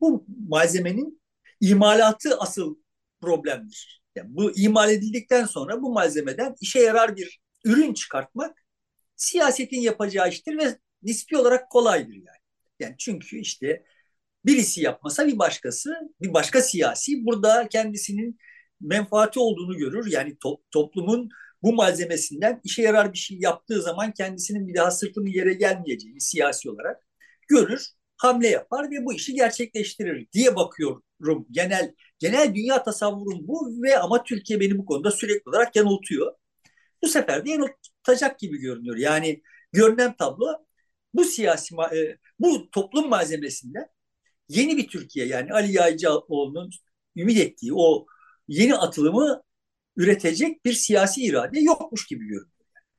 bu 0.00 0.26
malzemenin 0.48 1.22
imalatı 1.60 2.38
asıl 2.38 2.76
problemdir. 3.20 4.02
Yani 4.16 4.28
bu 4.36 4.52
imal 4.56 4.90
edildikten 4.90 5.44
sonra 5.44 5.82
bu 5.82 5.92
malzemeden 5.92 6.54
işe 6.60 6.80
yarar 6.80 7.16
bir 7.16 7.40
ürün 7.64 7.94
çıkartmak 7.94 8.64
siyasetin 9.16 9.80
yapacağı 9.80 10.28
iştir 10.28 10.58
ve 10.58 10.78
nispi 11.02 11.36
olarak 11.36 11.70
kolaydır 11.70 12.14
yani. 12.14 12.40
Yani 12.80 12.94
çünkü 12.98 13.38
işte 13.38 13.84
birisi 14.46 14.82
yapmasa 14.82 15.26
bir 15.26 15.38
başkası, 15.38 15.94
bir 16.20 16.34
başka 16.34 16.62
siyasi 16.62 17.24
burada 17.26 17.68
kendisinin 17.68 18.38
menfaati 18.80 19.40
olduğunu 19.40 19.76
görür. 19.76 20.06
Yani 20.12 20.30
to- 20.32 20.60
toplumun 20.70 21.28
bu 21.62 21.72
malzemesinden 21.72 22.60
işe 22.64 22.82
yarar 22.82 23.12
bir 23.12 23.18
şey 23.18 23.38
yaptığı 23.40 23.82
zaman 23.82 24.12
kendisinin 24.12 24.68
bir 24.68 24.74
daha 24.74 24.90
sırtının 24.90 25.26
yere 25.26 25.54
gelmeyeceğini 25.54 26.20
siyasi 26.20 26.70
olarak 26.70 27.02
görür, 27.48 27.86
hamle 28.16 28.48
yapar 28.48 28.90
ve 28.90 29.04
bu 29.04 29.14
işi 29.14 29.34
gerçekleştirir 29.34 30.28
diye 30.32 30.56
bakıyorum. 30.56 31.02
Genel 31.50 31.94
genel 32.18 32.54
dünya 32.54 32.82
tasavvurum 32.82 33.48
bu 33.48 33.82
ve 33.82 33.98
ama 33.98 34.24
Türkiye 34.24 34.60
beni 34.60 34.78
bu 34.78 34.86
konuda 34.86 35.10
sürekli 35.10 35.50
olarak 35.50 35.76
yanıltıyor. 35.76 36.32
Bu 37.02 37.08
sefer 37.08 37.44
de 37.46 37.50
yanıltacak 37.50 38.38
gibi 38.38 38.58
görünüyor. 38.58 38.96
Yani 38.96 39.42
görünen 39.72 40.16
tablo 40.16 40.46
bu 41.14 41.24
siyasi 41.24 41.74
e, 41.94 42.16
bu 42.38 42.70
toplum 42.70 43.08
malzemesinden 43.08 43.86
yeni 44.48 44.76
bir 44.76 44.88
Türkiye 44.88 45.26
yani 45.26 45.52
Ali 45.52 45.72
Yaycıoğlu'nun 45.72 46.70
ümit 47.16 47.38
ettiği 47.38 47.72
o 47.74 48.06
yeni 48.48 48.76
atılımı 48.76 49.42
üretecek 49.96 50.64
bir 50.64 50.72
siyasi 50.72 51.22
irade 51.22 51.60
yokmuş 51.60 52.06
gibi 52.06 52.24
görünüyor. 52.24 52.50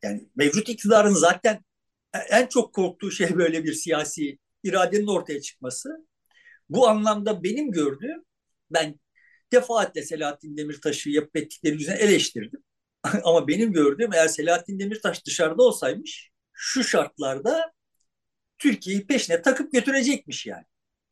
Yani 0.03 0.29
mevcut 0.35 0.69
iktidarın 0.69 1.13
zaten 1.13 1.63
en 2.29 2.47
çok 2.47 2.73
korktuğu 2.73 3.11
şey 3.11 3.37
böyle 3.37 3.63
bir 3.63 3.73
siyasi 3.73 4.37
iradenin 4.63 5.07
ortaya 5.07 5.41
çıkması. 5.41 6.07
Bu 6.69 6.87
anlamda 6.87 7.43
benim 7.43 7.71
gördüğüm 7.71 8.23
ben 8.71 8.99
defaatle 9.51 10.03
Selahattin 10.03 10.57
Demirtaş'ı 10.57 11.09
yapıp 11.09 11.37
ettikleri 11.37 11.73
yüzünden 11.73 11.97
eleştirdim. 11.97 12.63
Ama 13.23 13.47
benim 13.47 13.73
gördüğüm 13.73 14.13
eğer 14.13 14.27
Selahattin 14.27 14.79
Demirtaş 14.79 15.25
dışarıda 15.25 15.63
olsaymış 15.63 16.31
şu 16.53 16.83
şartlarda 16.83 17.73
Türkiye'yi 18.57 19.07
peşine 19.07 19.41
takıp 19.41 19.73
götürecekmiş 19.73 20.45
yani. 20.45 20.65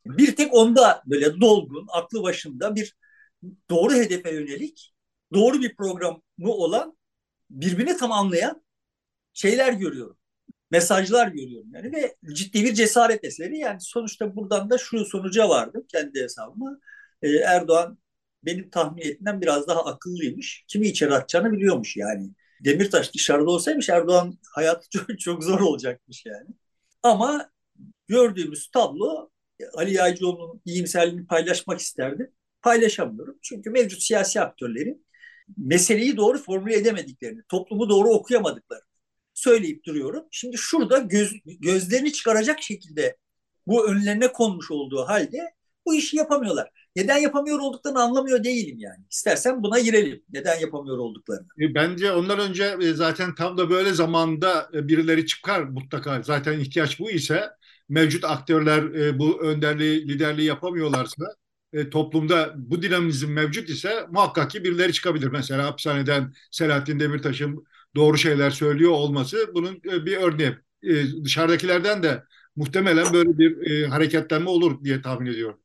Bir 0.06 0.36
tek 0.36 0.54
onda 0.54 1.02
böyle 1.06 1.40
dolgun, 1.40 1.86
aklı 1.92 2.22
başında 2.22 2.74
bir 2.74 2.96
doğru 3.70 3.94
hedefe 3.94 4.34
yönelik, 4.34 4.94
doğru 5.34 5.60
bir 5.60 5.76
programı 5.76 6.20
olan, 6.40 6.98
birbirini 7.50 7.96
tamamlayan 7.96 8.62
şeyler 9.34 9.72
görüyorum. 9.72 10.16
Mesajlar 10.70 11.28
görüyorum 11.28 11.70
yani 11.74 11.92
ve 11.92 12.16
ciddi 12.34 12.64
bir 12.64 12.74
cesaret 12.74 13.24
eseri. 13.24 13.58
Yani 13.58 13.80
sonuçta 13.80 14.36
buradan 14.36 14.70
da 14.70 14.78
şu 14.78 15.04
sonuca 15.04 15.48
vardım 15.48 15.84
kendi 15.88 16.22
hesabıma. 16.22 16.78
Ee, 17.22 17.28
Erdoğan 17.28 17.98
benim 18.44 18.70
tahmin 18.70 19.02
ettiğimden 19.02 19.40
biraz 19.40 19.68
daha 19.68 19.84
akıllıymış. 19.84 20.64
Kimi 20.68 20.86
içeri 20.88 21.14
atacağını 21.14 21.52
biliyormuş 21.52 21.96
yani. 21.96 22.30
Demirtaş 22.64 23.14
dışarıda 23.14 23.50
olsaymış 23.50 23.88
Erdoğan 23.88 24.38
hayatı 24.54 24.88
çok, 24.90 25.20
çok 25.20 25.44
zor 25.44 25.60
olacakmış 25.60 26.26
yani. 26.26 26.48
Ama 27.02 27.50
gördüğümüz 28.08 28.70
tablo 28.70 29.30
Ali 29.74 29.94
Yaycıoğlu'nun 29.94 30.62
iyimserliğini 30.64 31.26
paylaşmak 31.26 31.80
isterdim. 31.80 32.32
Paylaşamıyorum. 32.62 33.38
Çünkü 33.42 33.70
mevcut 33.70 34.02
siyasi 34.02 34.40
aktörlerin 34.40 35.06
meseleyi 35.56 36.16
doğru 36.16 36.38
formüle 36.38 36.76
edemediklerini, 36.76 37.42
toplumu 37.48 37.88
doğru 37.88 38.08
okuyamadıklarını 38.08 38.90
söyleyip 39.34 39.84
duruyorum. 39.84 40.24
Şimdi 40.30 40.56
şurada 40.58 40.98
göz, 40.98 41.32
gözlerini 41.44 42.12
çıkaracak 42.12 42.62
şekilde 42.62 43.16
bu 43.66 43.88
önlerine 43.90 44.32
konmuş 44.32 44.70
olduğu 44.70 45.04
halde 45.04 45.54
bu 45.86 45.94
işi 45.94 46.16
yapamıyorlar. 46.16 46.70
Neden 46.96 47.18
yapamıyor 47.18 47.58
olduklarını 47.58 48.02
anlamıyor 48.02 48.44
değilim 48.44 48.78
yani. 48.78 49.04
İstersen 49.10 49.62
buna 49.62 49.78
girelim. 49.78 50.22
Neden 50.32 50.60
yapamıyor 50.60 50.98
olduklarını. 50.98 51.46
E, 51.60 51.74
bence 51.74 52.12
ondan 52.12 52.38
önce 52.38 52.76
e, 52.82 52.92
zaten 52.92 53.34
tam 53.34 53.58
da 53.58 53.70
böyle 53.70 53.92
zamanda 53.92 54.70
e, 54.74 54.88
birileri 54.88 55.26
çıkar 55.26 55.62
mutlaka. 55.62 56.22
Zaten 56.22 56.60
ihtiyaç 56.60 57.00
bu 57.00 57.10
ise 57.10 57.50
mevcut 57.88 58.24
aktörler 58.24 59.18
bu 59.18 59.42
önderliği, 59.42 60.08
liderliği 60.08 60.46
yapamıyorlarsa 60.46 61.24
toplumda 61.90 62.54
bu 62.56 62.82
dinamizm 62.82 63.32
mevcut 63.32 63.68
ise 63.70 64.06
muhakkak 64.10 64.50
ki 64.50 64.64
birileri 64.64 64.92
çıkabilir. 64.92 65.26
Mesela 65.26 65.66
hapishaneden 65.66 66.34
Selahattin 66.50 67.00
Demirtaş'ın 67.00 67.64
doğru 67.96 68.18
şeyler 68.18 68.50
söylüyor 68.50 68.90
olması 68.90 69.50
bunun 69.54 69.82
bir 69.82 70.16
örneği. 70.16 70.54
Dışarıdakilerden 71.24 72.02
de 72.02 72.22
muhtemelen 72.56 73.12
böyle 73.12 73.38
bir 73.38 73.84
hareketlenme 73.84 74.50
olur 74.50 74.84
diye 74.84 75.02
tahmin 75.02 75.26
ediyorum. 75.26 75.60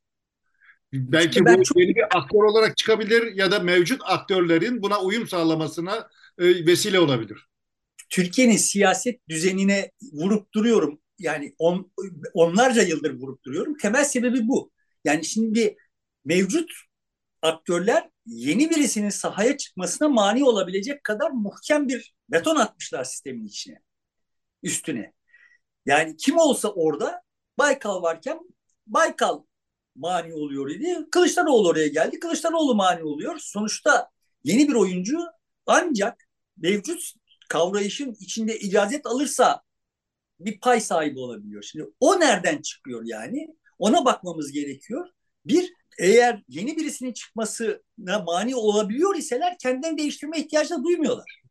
Belki 0.92 1.44
bu 1.44 1.62
çok... 1.64 1.78
yeni 1.80 1.94
bir 1.94 2.18
aktör 2.18 2.42
olarak 2.42 2.76
çıkabilir 2.76 3.34
ya 3.34 3.50
da 3.50 3.58
mevcut 3.58 4.00
aktörlerin 4.04 4.82
buna 4.82 5.00
uyum 5.00 5.28
sağlamasına 5.28 6.08
e, 6.38 6.66
vesile 6.66 7.00
olabilir. 7.00 7.46
Türkiye'nin 8.10 8.56
siyaset 8.56 9.28
düzenine 9.28 9.90
vurup 10.12 10.54
duruyorum. 10.54 11.00
Yani 11.18 11.54
on, 11.58 11.92
onlarca 12.34 12.82
yıldır 12.82 13.14
vurup 13.14 13.44
duruyorum. 13.44 13.76
Temel 13.76 14.04
sebebi 14.04 14.48
bu. 14.48 14.72
Yani 15.04 15.24
şimdi 15.24 15.76
mevcut 16.26 16.70
aktörler 17.42 18.10
yeni 18.26 18.70
birisinin 18.70 19.08
sahaya 19.08 19.56
çıkmasına 19.56 20.08
mani 20.08 20.44
olabilecek 20.44 21.04
kadar 21.04 21.30
muhkem 21.30 21.88
bir 21.88 22.14
beton 22.28 22.56
atmışlar 22.56 23.04
sistemin 23.04 23.46
içine, 23.46 23.82
üstüne. 24.62 25.12
Yani 25.86 26.16
kim 26.16 26.38
olsa 26.38 26.68
orada 26.68 27.22
Baykal 27.58 28.02
varken 28.02 28.40
Baykal 28.86 29.42
mani 29.94 30.34
oluyor 30.34 30.70
idi. 30.70 30.96
Kılıçdaroğlu 31.10 31.68
oraya 31.68 31.88
geldi. 31.88 32.20
Kılıçdaroğlu 32.20 32.74
mani 32.74 33.04
oluyor. 33.04 33.38
Sonuçta 33.38 34.10
yeni 34.44 34.68
bir 34.68 34.74
oyuncu 34.74 35.18
ancak 35.66 36.28
mevcut 36.56 37.12
kavrayışın 37.48 38.16
içinde 38.20 38.58
icazet 38.58 39.06
alırsa 39.06 39.62
bir 40.40 40.60
pay 40.60 40.80
sahibi 40.80 41.18
olabiliyor. 41.18 41.62
Şimdi 41.62 41.86
o 42.00 42.20
nereden 42.20 42.62
çıkıyor 42.62 43.02
yani? 43.04 43.56
Ona 43.78 44.04
bakmamız 44.04 44.52
gerekiyor. 44.52 45.08
Bir, 45.44 45.72
eğer 45.98 46.42
yeni 46.48 46.76
birisinin 46.76 47.12
çıkmasına 47.12 48.18
mani 48.26 48.56
olabiliyor 48.56 49.16
iseler 49.16 49.58
kendilerini 49.58 49.98
değiştirme 49.98 50.38
ihtiyacı 50.38 50.70
da 50.70 50.84
duymuyorlar. 50.84 51.42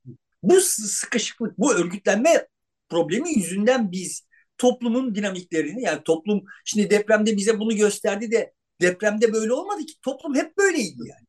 Bu 0.43 0.61
sıkışıklık, 0.61 1.57
bu 1.59 1.73
örgütlenme 1.73 2.47
problemi 2.89 3.29
yüzünden 3.29 3.91
biz 3.91 4.27
toplumun 4.57 5.15
dinamiklerini 5.15 5.83
yani 5.83 6.03
toplum 6.03 6.43
şimdi 6.65 6.89
depremde 6.89 7.37
bize 7.37 7.59
bunu 7.59 7.75
gösterdi 7.75 8.31
de 8.31 8.53
depremde 8.81 9.33
böyle 9.33 9.53
olmadı 9.53 9.85
ki 9.85 9.93
toplum 10.01 10.35
hep 10.35 10.57
böyleydi 10.57 10.99
yani. 10.99 11.25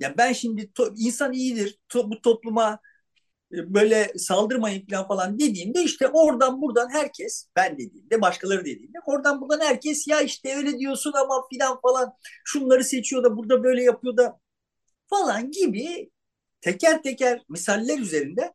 Yani 0.00 0.14
ben 0.18 0.32
şimdi 0.32 0.72
to, 0.72 0.94
insan 0.96 1.32
iyidir 1.32 1.78
to, 1.88 2.10
bu 2.10 2.20
topluma 2.20 2.78
böyle 3.74 4.12
saldırmayın 4.18 4.86
falan 4.86 5.08
falan 5.08 5.38
dediğimde 5.38 5.82
işte 5.82 6.08
oradan 6.08 6.62
buradan 6.62 6.90
herkes 6.90 7.48
ben 7.56 7.78
dediğimde 7.78 8.20
başkaları 8.20 8.60
dediğimde 8.60 8.98
oradan 9.06 9.40
buradan 9.40 9.60
herkes 9.60 10.08
ya 10.08 10.20
işte 10.20 10.56
öyle 10.56 10.78
diyorsun 10.78 11.12
ama 11.12 11.48
filan 11.52 11.80
falan 11.80 12.12
şunları 12.44 12.84
seçiyor 12.84 13.24
da 13.24 13.36
burada 13.36 13.64
böyle 13.64 13.82
yapıyor 13.82 14.16
da 14.16 14.40
falan 15.10 15.50
gibi 15.50 16.10
teker 16.60 17.02
teker 17.02 17.42
misaller 17.48 17.98
üzerinde 17.98 18.54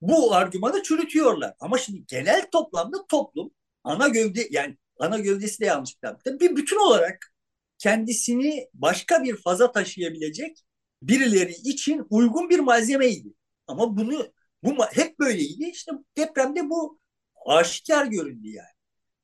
bu 0.00 0.34
argümanı 0.34 0.82
çürütüyorlar. 0.82 1.54
Ama 1.60 1.78
şimdi 1.78 2.04
genel 2.06 2.46
toplamda 2.52 3.06
toplum 3.06 3.50
ana 3.84 4.08
gövde 4.08 4.48
yani 4.50 4.76
ana 4.98 5.18
gövdesi 5.18 5.60
de 5.60 5.66
yanlış 5.66 5.96
bir 6.26 6.40
bir 6.40 6.56
bütün 6.56 6.86
olarak 6.86 7.32
kendisini 7.78 8.68
başka 8.74 9.24
bir 9.24 9.36
faza 9.36 9.72
taşıyabilecek 9.72 10.58
birileri 11.02 11.52
için 11.52 12.06
uygun 12.10 12.50
bir 12.50 12.58
malzemeydi. 12.58 13.28
Ama 13.66 13.96
bunu 13.96 14.32
bu 14.62 14.84
hep 14.92 15.18
böyleydi. 15.18 15.64
İşte 15.64 15.92
depremde 16.16 16.70
bu 16.70 16.98
aşikar 17.46 18.06
göründü 18.06 18.48
yani. 18.48 18.68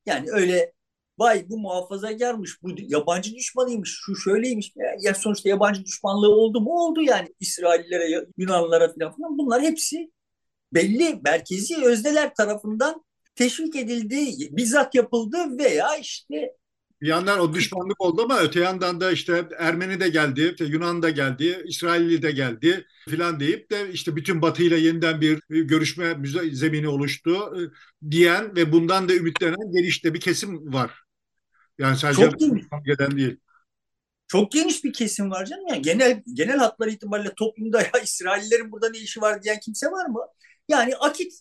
Yani 0.06 0.30
öyle 0.30 0.72
vay 1.18 1.48
bu 1.48 1.58
muhafazakarmış, 1.58 2.62
bu 2.62 2.70
yabancı 2.78 3.34
düşmanıymış, 3.34 3.98
şu 4.06 4.16
şöyleymiş. 4.16 4.72
Ya 5.00 5.14
sonuçta 5.14 5.48
yabancı 5.48 5.84
düşmanlığı 5.84 6.34
oldu 6.34 6.60
mu? 6.60 6.70
Oldu 6.70 7.02
yani 7.02 7.28
İsraillilere, 7.40 8.26
Yunanlılara 8.36 8.92
falan. 8.98 9.38
Bunlar 9.38 9.62
hepsi 9.62 10.10
belli 10.72 11.20
merkezi 11.24 11.84
özneler 11.84 12.34
tarafından 12.34 13.04
teşvik 13.34 13.76
edildi, 13.76 14.26
bizzat 14.56 14.94
yapıldı 14.94 15.58
veya 15.58 15.96
işte 15.96 16.56
bir 17.02 17.06
yandan 17.06 17.40
o 17.40 17.54
düşmanlık 17.54 18.00
oldu 18.00 18.22
ama 18.22 18.40
öte 18.40 18.60
yandan 18.60 19.00
da 19.00 19.12
işte 19.12 19.48
Ermeni 19.58 20.00
de 20.00 20.08
geldi, 20.08 20.50
işte 20.50 20.64
Yunan 20.64 21.02
da 21.02 21.10
geldi, 21.10 21.62
İsrailli 21.66 22.22
de 22.22 22.30
geldi 22.30 22.86
filan 23.08 23.40
deyip 23.40 23.70
de 23.70 23.90
işte 23.92 24.16
bütün 24.16 24.42
Batı 24.42 24.62
ile 24.62 24.78
yeniden 24.78 25.20
bir 25.20 25.40
görüşme 25.48 26.16
zemini 26.52 26.88
oluştu 26.88 27.34
e, 27.34 27.60
diyen 28.10 28.56
ve 28.56 28.72
bundan 28.72 29.08
da 29.08 29.14
ümitlenen 29.14 29.72
geniş 29.72 30.04
de 30.04 30.14
bir 30.14 30.20
kesim 30.20 30.72
var. 30.72 30.90
Yani 31.78 31.96
sadece 31.96 32.22
Çok 32.22 32.84
gelen 32.84 33.16
değil. 33.16 33.36
Çok 34.28 34.52
geniş 34.52 34.84
bir 34.84 34.92
kesim 34.92 35.30
var 35.30 35.46
canım. 35.46 35.64
Yani 35.68 35.82
genel 35.82 36.22
genel 36.34 36.58
hatlar 36.58 36.88
itibariyle 36.88 37.34
toplumda 37.34 37.82
ya 37.82 37.90
İsraillerin 38.02 38.72
burada 38.72 38.90
ne 38.90 38.98
işi 38.98 39.20
var 39.20 39.42
diyen 39.42 39.60
kimse 39.60 39.86
var 39.86 40.06
mı? 40.06 40.20
Yani 40.68 40.96
Akit 40.96 41.32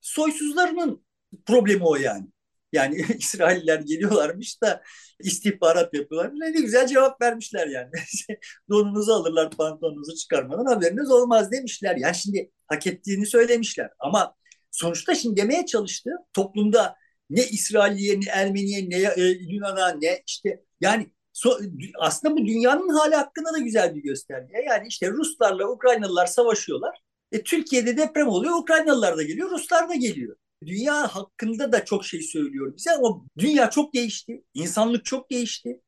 soysuzlarının 0.00 1.04
problemi 1.46 1.84
o 1.84 1.96
yani. 1.96 2.26
Yani 2.72 3.04
İsrailler 3.18 3.80
geliyorlarmış 3.80 4.62
da 4.62 4.82
istihbarat 5.20 5.94
yapıyorlar. 5.94 6.30
Ne 6.34 6.60
güzel 6.60 6.86
cevap 6.86 7.22
vermişler 7.22 7.66
yani. 7.66 7.90
Donunuzu 8.70 9.12
alırlar 9.12 9.50
pantolonunuzu 9.50 10.16
çıkarmadan 10.16 10.66
haberiniz 10.66 11.10
olmaz 11.10 11.52
demişler. 11.52 11.96
Yani 11.96 12.14
şimdi 12.14 12.50
hak 12.66 12.86
ettiğini 12.86 13.26
söylemişler. 13.26 13.90
Ama 13.98 14.34
sonuçta 14.70 15.14
şimdi 15.14 15.36
demeye 15.36 15.66
çalıştı 15.66 16.10
toplumda 16.32 16.96
ne 17.30 17.44
İsrailliye 17.46 18.20
ne 18.20 18.24
Ermeniye 18.30 18.90
ne 18.90 18.96
e, 18.96 19.22
Yunan'a 19.26 19.88
ne 19.88 20.22
işte 20.26 20.60
yani 20.80 21.12
so, 21.32 21.58
aslında 22.00 22.34
bu 22.36 22.46
dünyanın 22.46 22.88
hali 22.88 23.14
hakkında 23.14 23.52
da 23.52 23.58
güzel 23.58 23.94
bir 23.94 24.02
gösterge. 24.02 24.52
Yani 24.68 24.88
işte 24.88 25.10
Ruslarla 25.10 25.68
Ukraynalılar 25.68 26.26
savaşıyorlar. 26.26 26.98
E, 27.32 27.42
Türkiye'de 27.42 27.96
deprem 27.96 28.28
oluyor, 28.28 28.58
Ukraynalılar 28.58 29.16
da 29.16 29.22
geliyor, 29.22 29.50
Ruslar 29.50 29.88
da 29.88 29.94
geliyor. 29.94 30.36
Dünya 30.66 31.14
hakkında 31.14 31.72
da 31.72 31.84
çok 31.84 32.04
şey 32.04 32.22
söylüyor 32.22 32.74
bize 32.76 32.90
ama 32.90 33.24
dünya 33.38 33.70
çok 33.70 33.94
değişti. 33.94 34.44
İnsanlık 34.54 35.04
çok 35.04 35.30
değişti. 35.30 35.80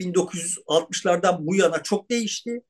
1960'lardan 0.00 1.46
bu 1.46 1.54
yana 1.54 1.82
çok 1.82 2.10
değişti. 2.10 2.62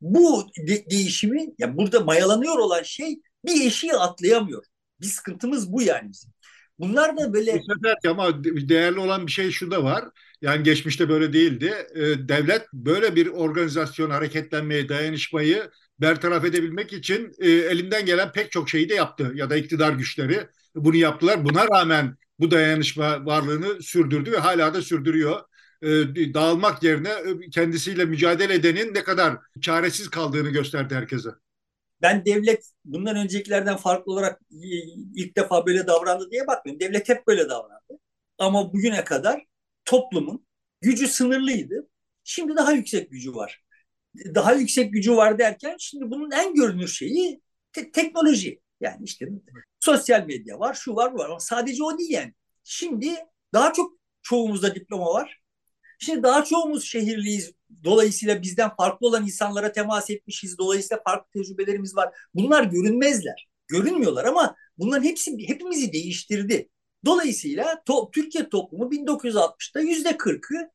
Bu 0.00 0.46
de- 0.66 0.90
değişimi, 0.90 1.46
yani 1.58 1.76
burada 1.76 2.00
mayalanıyor 2.00 2.58
olan 2.58 2.82
şey 2.82 3.20
bir 3.44 3.66
eşiği 3.66 3.94
atlayamıyor. 3.94 4.64
Bir 5.00 5.06
sıkıntımız 5.06 5.72
bu 5.72 5.82
yani 5.82 6.10
bizim. 6.10 6.32
Bunlar 6.78 7.16
da 7.16 7.32
böyle... 7.32 7.60
Ama 8.08 8.44
değerli 8.44 9.00
olan 9.00 9.26
bir 9.26 9.32
şey 9.32 9.50
şu 9.50 9.70
da 9.70 9.84
var. 9.84 10.04
Yani 10.42 10.62
geçmişte 10.62 11.08
böyle 11.08 11.32
değildi. 11.32 11.74
Ee, 11.94 12.28
devlet 12.28 12.62
böyle 12.72 13.16
bir 13.16 13.26
organizasyon 13.26 14.10
hareketlenmeyi, 14.10 14.88
dayanışmayı 14.88 15.70
bertaraf 16.00 16.44
edebilmek 16.44 16.92
için 16.92 17.32
e, 17.38 17.50
elinden 17.50 18.06
gelen 18.06 18.32
pek 18.32 18.52
çok 18.52 18.70
şeyi 18.70 18.88
de 18.88 18.94
yaptı. 18.94 19.32
Ya 19.34 19.50
da 19.50 19.56
iktidar 19.56 19.92
güçleri 19.92 20.46
bunu 20.74 20.96
yaptılar. 20.96 21.44
Buna 21.44 21.66
rağmen 21.68 22.16
bu 22.38 22.50
dayanışma 22.50 23.26
varlığını 23.26 23.82
sürdürdü 23.82 24.32
ve 24.32 24.38
hala 24.38 24.74
da 24.74 24.82
sürdürüyor. 24.82 25.40
E, 25.82 26.34
dağılmak 26.34 26.82
yerine 26.82 27.08
e, 27.08 27.50
kendisiyle 27.50 28.04
mücadele 28.04 28.54
edenin 28.54 28.94
ne 28.94 29.04
kadar 29.04 29.36
çaresiz 29.60 30.08
kaldığını 30.10 30.50
gösterdi 30.50 30.94
herkese. 30.94 31.30
Ben 32.02 32.24
devlet 32.24 32.70
bundan 32.84 33.16
öncekilerden 33.16 33.76
farklı 33.76 34.12
olarak 34.12 34.40
ilk 35.14 35.36
defa 35.36 35.66
böyle 35.66 35.86
davrandı 35.86 36.30
diye 36.30 36.46
bakmıyorum. 36.46 36.80
Devlet 36.80 37.08
hep 37.08 37.26
böyle 37.26 37.48
davrandı. 37.48 38.00
Ama 38.38 38.72
bugüne 38.72 39.04
kadar 39.04 39.44
toplumun 39.84 40.46
gücü 40.80 41.08
sınırlıydı. 41.08 41.88
Şimdi 42.24 42.56
daha 42.56 42.72
yüksek 42.72 43.10
gücü 43.10 43.34
var. 43.34 43.62
Daha 44.34 44.52
yüksek 44.52 44.92
gücü 44.92 45.16
var 45.16 45.38
derken 45.38 45.76
şimdi 45.78 46.10
bunun 46.10 46.30
en 46.30 46.54
görünür 46.54 46.88
şeyi 46.88 47.40
te- 47.72 47.92
teknoloji. 47.92 48.60
Yani 48.80 49.04
işte 49.04 49.28
sosyal 49.84 50.26
medya 50.26 50.60
var, 50.60 50.74
şu 50.74 50.96
var, 50.96 51.14
bu 51.14 51.18
var. 51.18 51.30
Ama 51.30 51.40
sadece 51.40 51.82
o 51.82 51.98
değil 51.98 52.10
yani. 52.10 52.34
Şimdi 52.64 53.16
daha 53.52 53.72
çok 53.72 53.92
çoğumuzda 54.22 54.74
diploma 54.74 55.06
var. 55.06 55.40
Şimdi 55.98 56.22
daha 56.22 56.44
çoğumuz 56.44 56.84
şehirliyiz. 56.84 57.52
Dolayısıyla 57.84 58.42
bizden 58.42 58.76
farklı 58.76 59.06
olan 59.06 59.24
insanlara 59.24 59.72
temas 59.72 60.10
etmişiz. 60.10 60.58
Dolayısıyla 60.58 61.02
farklı 61.06 61.30
tecrübelerimiz 61.30 61.96
var. 61.96 62.14
Bunlar 62.34 62.64
görünmezler. 62.64 63.48
Görünmüyorlar 63.68 64.24
ama 64.24 64.56
bunların 64.78 65.04
hepsi 65.04 65.48
hepimizi 65.48 65.92
değiştirdi. 65.92 66.68
Dolayısıyla 67.04 67.82
to, 67.86 68.10
Türkiye 68.10 68.48
toplumu 68.48 68.84
1960'ta 68.84 69.80
yüzde 69.80 70.10
40'ı 70.10 70.70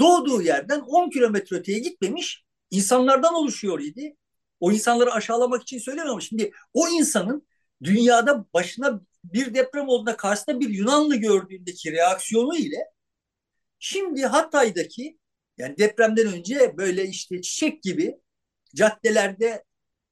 doğduğu 0.00 0.42
yerden 0.42 0.80
10 0.80 1.10
kilometre 1.10 1.56
öteye 1.56 1.78
gitmemiş 1.78 2.44
insanlardan 2.70 3.34
oluşuyor 3.34 3.80
idi. 3.80 4.16
O 4.60 4.72
insanları 4.72 5.12
aşağılamak 5.12 5.62
için 5.62 5.78
söylemiyorum. 5.78 6.22
Şimdi 6.22 6.52
o 6.74 6.88
insanın 6.88 7.46
dünyada 7.82 8.46
başına 8.54 9.00
bir 9.24 9.54
deprem 9.54 9.88
olduğunda 9.88 10.16
karşısında 10.16 10.60
bir 10.60 10.68
Yunanlı 10.68 11.16
gördüğündeki 11.16 11.92
reaksiyonu 11.92 12.56
ile 12.56 12.90
şimdi 13.78 14.26
Hatay'daki 14.26 15.18
yani 15.58 15.78
depremden 15.78 16.26
önce 16.26 16.74
böyle 16.76 17.08
işte 17.08 17.42
çiçek 17.42 17.82
gibi 17.82 18.20
caddelerde 18.74 19.64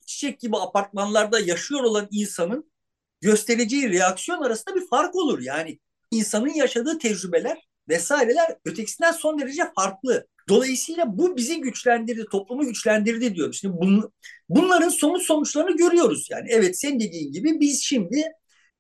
çiçek 0.07 0.41
gibi 0.41 0.57
apartmanlarda 0.57 1.41
yaşıyor 1.41 1.83
olan 1.83 2.09
insanın 2.11 2.73
göstereceği 3.21 3.91
reaksiyon 3.91 4.43
arasında 4.43 4.75
bir 4.75 4.89
fark 4.89 5.15
olur. 5.15 5.41
Yani 5.41 5.81
insanın 6.11 6.55
yaşadığı 6.55 6.99
tecrübeler 6.99 7.69
vesaireler 7.89 8.57
ötekisinden 8.65 9.13
son 9.13 9.39
derece 9.39 9.63
farklı. 9.77 10.27
Dolayısıyla 10.49 11.19
bu 11.19 11.37
bizi 11.37 11.61
güçlendirdi, 11.61 12.25
toplumu 12.31 12.65
güçlendirdi 12.65 13.35
diyoruz. 13.35 13.61
Şimdi 13.61 13.77
bun, 13.77 14.13
bunların 14.49 14.89
somut 14.89 15.23
sonuçlarını 15.23 15.77
görüyoruz. 15.77 16.29
Yani 16.31 16.47
evet 16.51 16.81
sen 16.81 17.01
dediğin 17.01 17.33
gibi 17.33 17.61
biz 17.61 17.83
şimdi 17.83 18.33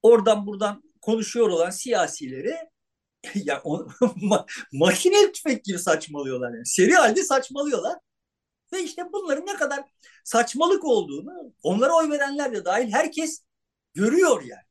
oradan 0.02 0.46
buradan 0.46 0.82
konuşuyor 1.00 1.48
olan 1.48 1.70
siyasileri 1.70 2.56
ya 3.34 3.60
o, 3.64 3.86
ma, 4.16 4.46
makine 4.72 5.32
tüfek 5.32 5.64
gibi 5.64 5.78
saçmalıyorlar. 5.78 6.54
Yani. 6.54 6.66
Seri 6.66 6.92
halde 6.92 7.22
saçmalıyorlar. 7.22 7.98
Ve 8.72 8.82
işte 8.82 9.02
bunların 9.12 9.46
ne 9.46 9.56
kadar 9.56 9.84
saçmalık 10.24 10.84
olduğunu 10.84 11.52
onlara 11.62 11.92
oy 11.92 12.10
verenler 12.10 12.52
de 12.52 12.64
dahil 12.64 12.92
herkes 12.92 13.42
görüyor 13.94 14.42
yani. 14.42 14.62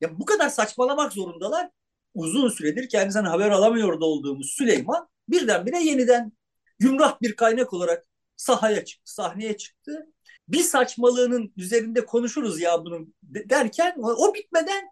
Ya 0.00 0.18
bu 0.18 0.24
kadar 0.24 0.48
saçmalamak 0.48 1.12
zorundalar. 1.12 1.70
Uzun 2.14 2.48
süredir 2.48 2.88
kendisinden 2.88 3.24
haber 3.24 3.50
alamıyordu 3.50 4.04
olduğumuz 4.04 4.50
Süleyman 4.50 5.08
birdenbire 5.28 5.82
yeniden 5.82 6.32
gümrah 6.78 7.22
bir 7.22 7.36
kaynak 7.36 7.72
olarak 7.72 8.04
sahaya 8.36 8.84
çıktı, 8.84 9.12
sahneye 9.14 9.56
çıktı. 9.56 10.06
Bir 10.48 10.62
saçmalığının 10.62 11.52
üzerinde 11.56 12.06
konuşuruz 12.06 12.60
ya 12.60 12.84
bunun 12.84 13.14
derken 13.22 13.94
o 13.98 14.34
bitmeden 14.34 14.84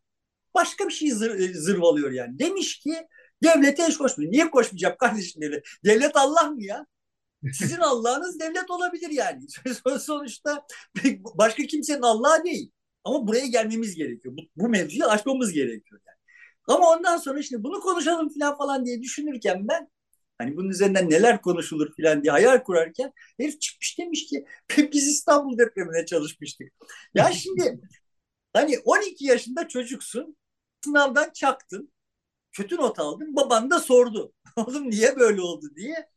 başka 0.54 0.88
bir 0.88 0.92
şey 0.92 1.11
zır, 1.11 1.40
e, 1.40 1.54
zırvalıyor 1.54 2.11
yani. 2.11 2.38
Demiş 2.38 2.78
ki 2.78 3.06
devlete 3.42 3.87
eş 3.87 3.96
koşmuyor. 3.96 4.33
Niye 4.33 4.50
koşmayacak 4.50 4.98
kardeşim 4.98 5.42
devlet? 5.42 5.64
Devlet 5.85 6.16
Allah 6.16 6.42
mı 6.42 6.64
ya? 6.64 6.87
Sizin 7.52 7.78
Allah'ınız 7.80 8.40
devlet 8.40 8.70
olabilir 8.70 9.11
yani. 9.11 9.46
Sonuçta 10.00 10.66
başka 11.35 11.62
kimsenin 11.62 12.02
Allah'ı 12.02 12.44
değil. 12.44 12.70
Ama 13.04 13.26
buraya 13.26 13.46
gelmemiz 13.46 13.94
gerekiyor. 13.94 14.37
Bu, 14.37 14.40
bu 14.56 14.68
mevzuyu 14.68 15.04
aşmamız 15.04 15.52
gerekiyor. 15.52 16.00
Ama 16.70 16.90
ondan 16.90 17.16
sonra 17.16 17.42
şimdi 17.42 17.64
bunu 17.64 17.80
konuşalım 17.80 18.28
falan 18.28 18.59
falan 18.59 18.87
diye 18.87 19.02
düşünürken 19.02 19.68
ben 19.68 19.88
Hani 20.38 20.56
bunun 20.56 20.68
üzerinden 20.70 21.11
neler 21.11 21.42
konuşulur 21.42 21.94
filan 21.96 22.22
diye 22.22 22.33
hayal 22.33 22.59
kurarken 22.62 23.12
herif 23.40 23.61
çıkmış 23.61 23.98
demiş 23.98 24.26
ki 24.26 24.44
biz 24.92 25.09
İstanbul 25.09 25.59
depremine 25.59 26.06
çalışmıştık. 26.06 26.68
Ya 27.14 27.33
şimdi 27.33 27.80
hani 28.52 28.78
12 28.78 29.26
yaşında 29.26 29.68
çocuksun 29.68 30.37
sınavdan 30.85 31.30
çaktın 31.35 31.92
kötü 32.52 32.76
not 32.76 32.98
aldın 32.98 33.37
baban 33.37 33.70
da 33.70 33.80
sordu. 33.80 34.33
Oğlum 34.56 34.90
niye 34.90 35.16
böyle 35.16 35.42
oldu 35.42 35.66
diye. 35.76 36.09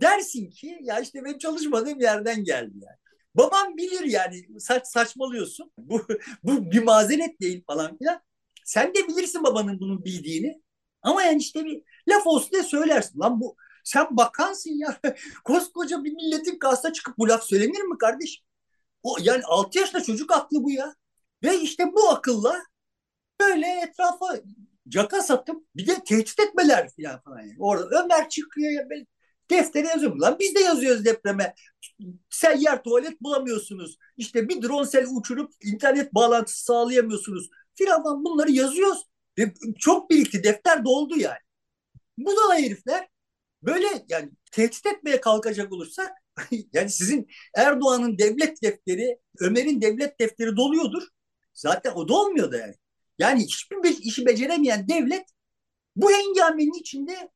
Dersin 0.00 0.50
ki 0.50 0.78
ya 0.82 1.00
işte 1.00 1.24
benim 1.24 1.38
çalışmadığım 1.38 2.00
yerden 2.00 2.44
geldi 2.44 2.74
yani. 2.74 2.96
Baban 3.34 3.76
bilir 3.76 4.04
yani 4.04 4.60
saç 4.60 4.86
saçmalıyorsun. 4.86 5.72
Bu, 5.78 6.06
bu 6.42 6.70
bir 6.70 6.82
mazeret 6.82 7.40
değil 7.40 7.64
falan 7.66 7.98
filan. 7.98 8.22
Sen 8.64 8.94
de 8.94 9.08
bilirsin 9.08 9.44
babanın 9.44 9.80
bunun 9.80 10.04
bildiğini. 10.04 10.62
Ama 11.02 11.22
yani 11.22 11.38
işte 11.38 11.64
bir 11.64 11.82
laf 12.08 12.26
olsun 12.26 12.50
diye 12.50 12.62
söylersin. 12.62 13.20
Lan 13.20 13.40
bu 13.40 13.56
sen 13.84 14.06
bakansın 14.10 14.70
ya. 14.70 15.00
Koskoca 15.44 16.04
bir 16.04 16.12
milletin 16.12 16.58
karşısına 16.58 16.92
çıkıp 16.92 17.18
bu 17.18 17.28
laf 17.28 17.44
söylenir 17.44 17.82
mi 17.82 17.98
kardeş? 17.98 18.42
O, 19.02 19.16
yani 19.22 19.42
6 19.44 19.78
yaşında 19.78 20.02
çocuk 20.02 20.32
aklı 20.32 20.64
bu 20.64 20.70
ya. 20.70 20.94
Ve 21.42 21.60
işte 21.60 21.92
bu 21.92 22.08
akılla 22.10 22.62
böyle 23.40 23.66
etrafa 23.66 24.40
caka 24.88 25.22
satıp 25.22 25.66
bir 25.76 25.86
de 25.86 26.04
tehdit 26.04 26.40
etmeler 26.40 26.88
falan 26.96 27.20
falan. 27.20 27.40
Yani. 27.40 27.56
Orada 27.58 28.04
Ömer 28.04 28.28
çıkıyor 28.28 28.72
ya 28.72 28.90
böyle 28.90 29.06
deftere 29.50 29.86
yazıyorum. 29.86 30.20
Lan 30.20 30.36
biz 30.40 30.54
de 30.54 30.60
yazıyoruz 30.60 31.04
depreme. 31.04 31.54
Seyyar 32.30 32.82
tuvalet 32.82 33.20
bulamıyorsunuz. 33.20 33.98
İşte 34.16 34.48
bir 34.48 34.62
drone 34.62 34.86
sel 34.86 35.06
uçurup 35.10 35.52
internet 35.62 36.14
bağlantısı 36.14 36.64
sağlayamıyorsunuz. 36.64 37.50
Filan 37.74 38.24
bunları 38.24 38.50
yazıyoruz. 38.50 39.06
Ve 39.38 39.54
çok 39.78 40.10
birikti. 40.10 40.44
Defter 40.44 40.84
doldu 40.84 41.18
yani. 41.18 41.38
Bu 42.18 42.36
da 42.36 42.54
herifler 42.54 43.08
böyle 43.62 43.86
yani 44.08 44.30
tehdit 44.52 44.86
etmeye 44.86 45.20
kalkacak 45.20 45.72
olursak 45.72 46.12
yani 46.72 46.90
sizin 46.90 47.28
Erdoğan'ın 47.56 48.18
devlet 48.18 48.62
defteri, 48.62 49.18
Ömer'in 49.40 49.80
devlet 49.80 50.20
defteri 50.20 50.56
doluyordur. 50.56 51.02
Zaten 51.54 51.92
o 51.94 52.08
dolmuyor 52.08 52.52
da 52.52 52.56
yani. 52.56 52.74
Yani 53.18 53.42
hiçbir 53.42 53.98
işi 54.02 54.26
beceremeyen 54.26 54.88
devlet 54.88 55.26
bu 55.96 56.12
hengamenin 56.12 56.80
içinde 56.80 57.30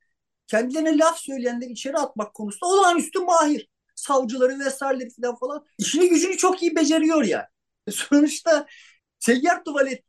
kendilerine 0.47 0.99
laf 0.99 1.19
söyleyenleri 1.19 1.73
içeri 1.73 1.97
atmak 1.97 2.35
konusunda 2.35 2.67
olağanüstü 2.67 3.19
mahir. 3.19 3.69
Savcıları 3.95 4.59
vesaireleri 4.59 5.11
falan 5.23 5.37
falan. 5.37 5.67
İşini 5.79 6.09
gücünü 6.09 6.37
çok 6.37 6.63
iyi 6.63 6.77
beceriyor 6.77 7.25
yani. 7.25 7.47
Sonuçta 7.91 8.67
seyyar 9.19 9.65
tuvalet 9.65 10.05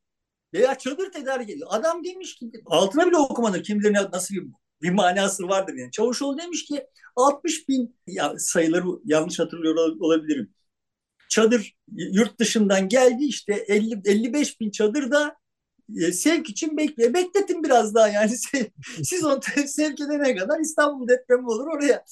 veya 0.53 0.77
çadır 0.77 1.11
tedarik 1.11 1.49
ediyor. 1.49 1.67
Adam 1.71 2.03
demiş 2.03 2.35
ki 2.35 2.51
altına 2.65 3.07
bile 3.07 3.17
okumadım 3.17 3.61
kim 3.61 3.79
bilir 3.79 3.93
nasıl 4.13 4.35
bir, 4.35 4.43
bir 4.81 4.91
manası 4.91 5.47
vardır 5.47 5.73
yani. 5.73 5.91
Çavuşoğlu 5.91 6.37
demiş 6.37 6.65
ki 6.65 6.87
60 7.15 7.69
bin 7.69 7.95
ya 8.07 8.33
sayıları 8.37 8.85
yanlış 9.05 9.39
hatırlıyor 9.39 9.75
olabilirim. 9.99 10.53
Çadır 11.29 11.75
yurt 11.91 12.39
dışından 12.39 12.89
geldi 12.89 13.23
işte 13.25 13.53
50, 13.53 14.01
55 14.05 14.61
bin 14.61 14.71
çadır 14.71 15.11
da 15.11 15.37
e, 16.01 16.11
sevk 16.11 16.49
için 16.49 16.77
bekliyor. 16.77 17.13
Bekletin 17.13 17.63
biraz 17.63 17.95
daha 17.95 18.07
yani. 18.07 18.31
Siz 19.03 19.25
onu 19.25 19.39
sevk 19.67 20.01
edene 20.01 20.35
kadar 20.35 20.59
İstanbul 20.59 21.07
depremi 21.07 21.47
olur 21.47 21.67
oraya. 21.67 22.05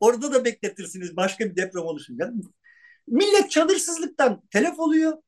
Orada 0.00 0.32
da 0.32 0.44
bekletirsiniz 0.44 1.16
başka 1.16 1.44
bir 1.44 1.56
deprem 1.56 1.82
oluşunca. 1.84 2.32
Millet 3.06 3.50
çadırsızlıktan 3.50 4.42
telef 4.50 4.78
oluyor. 4.80 5.18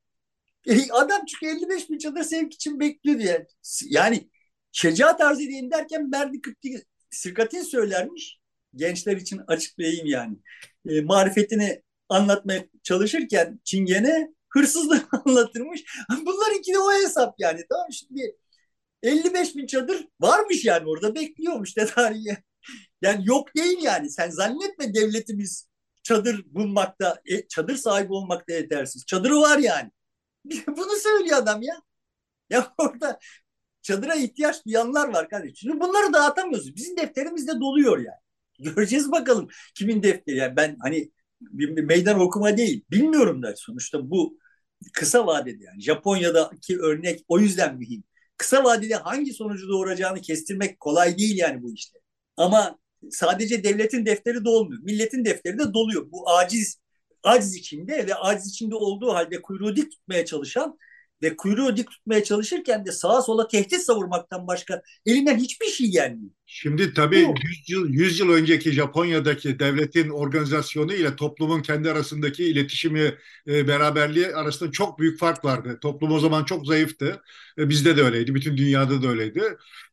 E, 0.67 0.93
adam 0.93 1.25
çünkü 1.27 1.47
55 1.47 1.91
bin 1.91 1.99
çadır 1.99 2.23
sevk 2.25 2.55
için 2.55 2.81
bekliyor 2.81 3.19
diye. 3.19 3.47
Yani 3.85 4.31
şecaat 4.73 5.21
arz 5.21 5.41
edeyim 5.41 5.71
derken 5.71 6.11
Merdi 6.11 6.41
Kıpti 6.41 6.85
Sirkatin 7.11 7.63
söylermiş. 7.63 8.41
Gençler 8.75 9.17
için 9.17 9.41
açıklayayım 9.47 10.07
yani. 10.07 10.37
E, 10.89 11.01
marifetini 11.01 11.83
anlatmaya 12.09 12.65
çalışırken 12.83 13.61
Çingene 13.65 14.35
hırsızlığı 14.49 15.03
anlatırmış. 15.27 15.85
Bunlarınki 16.11 16.73
de 16.73 16.79
o 16.79 16.93
hesap 16.93 17.35
yani. 17.39 17.61
Tamam 17.71 17.93
şimdi 17.93 18.37
55 19.03 19.57
bin 19.57 19.67
çadır 19.67 20.09
varmış 20.21 20.65
yani 20.65 20.89
orada 20.89 21.15
bekliyormuş 21.15 21.73
tedariye. 21.73 22.37
Yani 23.03 23.23
yok 23.27 23.57
değil 23.57 23.79
yani. 23.83 24.11
Sen 24.11 24.31
zannetme 24.31 24.95
devletimiz 24.95 25.69
çadır 26.03 26.45
bulmakta, 26.55 27.23
e, 27.27 27.49
çadır 27.49 27.77
sahibi 27.77 28.13
olmakta 28.13 28.53
yetersiz. 28.53 29.07
Çadırı 29.07 29.41
var 29.41 29.59
yani. 29.59 29.91
Bunu 30.67 30.97
söylüyor 31.03 31.39
adam 31.39 31.63
ya. 31.63 31.75
Ya 32.51 32.75
orada 32.79 33.21
çadıra 33.83 34.15
ihtiyaç 34.15 34.67
duyanlar 34.67 35.09
var 35.09 35.31
kardeşim. 35.31 35.57
Şimdi 35.57 35.81
bunları 35.81 36.13
dağıtamıyoruz. 36.13 36.77
Bizim 36.77 36.99
defterimizde 36.99 37.61
doluyor 37.61 37.99
yani. 37.99 38.19
Göreceğiz 38.75 39.13
bakalım 39.13 39.49
kimin 39.77 40.05
defteri. 40.05 40.37
Yani 40.37 40.57
ben 40.57 40.77
hani 40.83 41.13
bir 41.41 41.85
meydan 41.85 42.21
okuma 42.21 42.57
değil. 42.57 42.85
Bilmiyorum 42.91 43.43
da 43.45 43.55
sonuçta 43.57 44.11
bu 44.11 44.39
kısa 44.95 45.27
vadede 45.27 45.65
yani 45.65 45.83
Japonya'daki 45.83 46.81
örnek 46.81 47.25
o 47.29 47.41
yüzden 47.41 47.77
mühim. 47.79 48.05
Kısa 48.37 48.65
vadede 48.65 48.95
hangi 48.95 49.35
sonucu 49.35 49.69
doğuracağını 49.69 50.21
kestirmek 50.23 50.81
kolay 50.81 51.19
değil 51.19 51.39
yani 51.39 51.63
bu 51.63 51.75
işte. 51.75 51.99
Ama 52.37 52.79
sadece 53.11 53.65
devletin 53.65 54.07
defteri 54.07 54.45
dolmuyor. 54.45 54.83
Milletin 54.83 55.25
defteri 55.25 55.59
de 55.59 55.75
doluyor. 55.75 56.13
Bu 56.13 56.31
aciz 56.31 56.80
aciz 57.23 57.55
içinde 57.55 58.07
ve 58.07 58.15
aciz 58.15 58.47
içinde 58.51 58.75
olduğu 58.75 59.15
halde 59.15 59.43
kuyruğu 59.43 59.77
dik 59.77 59.91
tutmaya 59.91 60.25
çalışan 60.25 60.79
ve 61.23 61.37
kuyruğu 61.37 61.77
dik 61.77 61.91
tutmaya 61.91 62.25
çalışırken 62.25 62.87
de 62.87 62.93
sağa 62.93 63.23
sola 63.23 63.49
tehdit 63.49 63.81
savurmaktan 63.81 64.47
başka 64.47 64.83
elinden 65.07 65.39
hiçbir 65.39 65.67
şey 65.67 65.87
gelmiyor. 65.87 66.31
Şimdi 66.47 66.95
tabii 66.95 67.19
100 67.19 67.71
yıl, 67.71 67.89
100 67.89 68.21
yıl 68.21 68.31
önceki 68.31 68.73
Japonya'daki 68.73 69.59
devletin 69.59 70.09
organizasyonu 70.09 70.93
ile 70.95 71.17
toplumun 71.17 71.63
kendi 71.63 71.91
arasındaki 71.91 72.45
iletişimi, 72.45 73.15
e, 73.49 73.69
beraberliği 73.69 74.27
arasında 74.27 74.71
çok 74.71 74.99
büyük 74.99 75.19
fark 75.19 75.45
vardı. 75.45 75.79
Toplum 75.83 76.13
o 76.13 76.19
zaman 76.19 76.45
çok 76.45 76.67
zayıftı. 76.67 77.23
E, 77.59 77.69
bizde 77.69 77.97
de 77.97 78.03
öyleydi, 78.03 78.35
bütün 78.35 78.57
dünyada 78.57 79.03
da 79.03 79.09
öyleydi. 79.09 79.43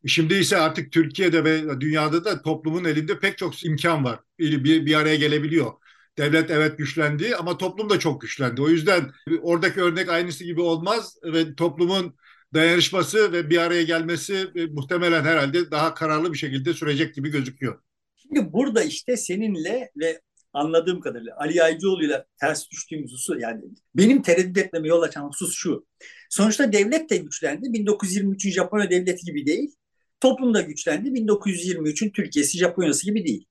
Şimdi 0.06 0.34
ise 0.34 0.56
artık 0.56 0.92
Türkiye'de 0.92 1.44
ve 1.44 1.80
dünyada 1.80 2.24
da 2.24 2.42
toplumun 2.42 2.84
elinde 2.84 3.18
pek 3.18 3.38
çok 3.38 3.64
imkan 3.64 4.04
var. 4.04 4.20
Bir, 4.38 4.86
bir 4.86 4.94
araya 4.94 5.16
gelebiliyor. 5.16 5.72
Devlet 6.18 6.50
evet 6.50 6.78
güçlendi 6.78 7.36
ama 7.36 7.58
toplum 7.58 7.90
da 7.90 7.98
çok 7.98 8.20
güçlendi. 8.20 8.62
O 8.62 8.68
yüzden 8.68 9.10
oradaki 9.42 9.80
örnek 9.80 10.08
aynısı 10.08 10.44
gibi 10.44 10.60
olmaz 10.60 11.16
ve 11.24 11.54
toplumun 11.54 12.14
dayanışması 12.54 13.32
ve 13.32 13.50
bir 13.50 13.58
araya 13.58 13.82
gelmesi 13.82 14.50
e, 14.54 14.66
muhtemelen 14.66 15.24
herhalde 15.24 15.70
daha 15.70 15.94
kararlı 15.94 16.32
bir 16.32 16.38
şekilde 16.38 16.74
sürecek 16.74 17.14
gibi 17.14 17.30
gözüküyor. 17.30 17.80
Şimdi 18.16 18.52
burada 18.52 18.82
işte 18.82 19.16
seninle 19.16 19.90
ve 19.96 20.20
anladığım 20.52 21.00
kadarıyla 21.00 21.36
Ali 21.36 21.62
Aycıoğlu 21.62 22.04
ile 22.04 22.24
ters 22.40 22.70
düştüğümüz 22.70 23.12
husus 23.12 23.36
yani 23.40 23.62
benim 23.94 24.22
tereddüt 24.22 24.58
etmeme 24.58 24.88
yol 24.88 25.02
açan 25.02 25.28
husus 25.28 25.54
şu. 25.54 25.86
Sonuçta 26.30 26.72
devlet 26.72 27.10
de 27.10 27.16
güçlendi. 27.16 27.66
1923'ün 27.66 28.50
Japonya 28.50 28.90
devleti 28.90 29.24
gibi 29.24 29.46
değil. 29.46 29.76
Toplum 30.20 30.54
da 30.54 30.60
güçlendi. 30.60 31.08
1923'ün 31.08 32.10
Türkiye'si 32.10 32.58
Japonya'sı 32.58 33.04
gibi 33.04 33.24
değil 33.24 33.46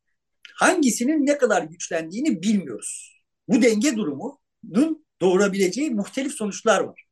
hangisinin 0.58 1.26
ne 1.26 1.38
kadar 1.38 1.64
güçlendiğini 1.64 2.42
bilmiyoruz. 2.42 3.22
Bu 3.48 3.62
denge 3.62 3.96
durumunun 3.96 5.06
doğurabileceği 5.22 5.92
muhtelif 5.92 6.34
sonuçlar 6.34 6.82
var. 6.82 7.04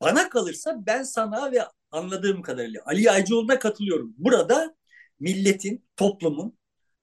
Bana 0.00 0.28
kalırsa 0.28 0.86
ben 0.86 1.02
sana 1.02 1.52
ve 1.52 1.58
anladığım 1.90 2.42
kadarıyla 2.42 2.82
Ali 2.86 3.10
Aycıoğlu'na 3.10 3.58
katılıyorum. 3.58 4.14
Burada 4.18 4.76
milletin, 5.20 5.84
toplumun 5.96 6.58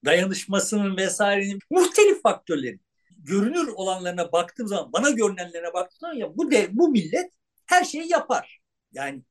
dayanışmasının 0.05 0.97
vesairenin 0.97 1.59
muhtelif 1.69 2.23
faktörleri 2.23 2.79
görünür 3.17 3.67
olanlarına 3.67 4.31
baktığım 4.31 4.67
zaman, 4.67 4.93
bana 4.93 5.09
görünenlerine 5.09 5.73
baktığım 5.73 5.99
zaman 5.99 6.15
ya 6.15 6.37
bu 6.37 6.51
de, 6.51 6.69
bu 6.71 6.89
millet 6.89 7.31
her 7.65 7.83
şeyi 7.83 8.11
yapar. 8.11 8.59
Yani 8.91 9.23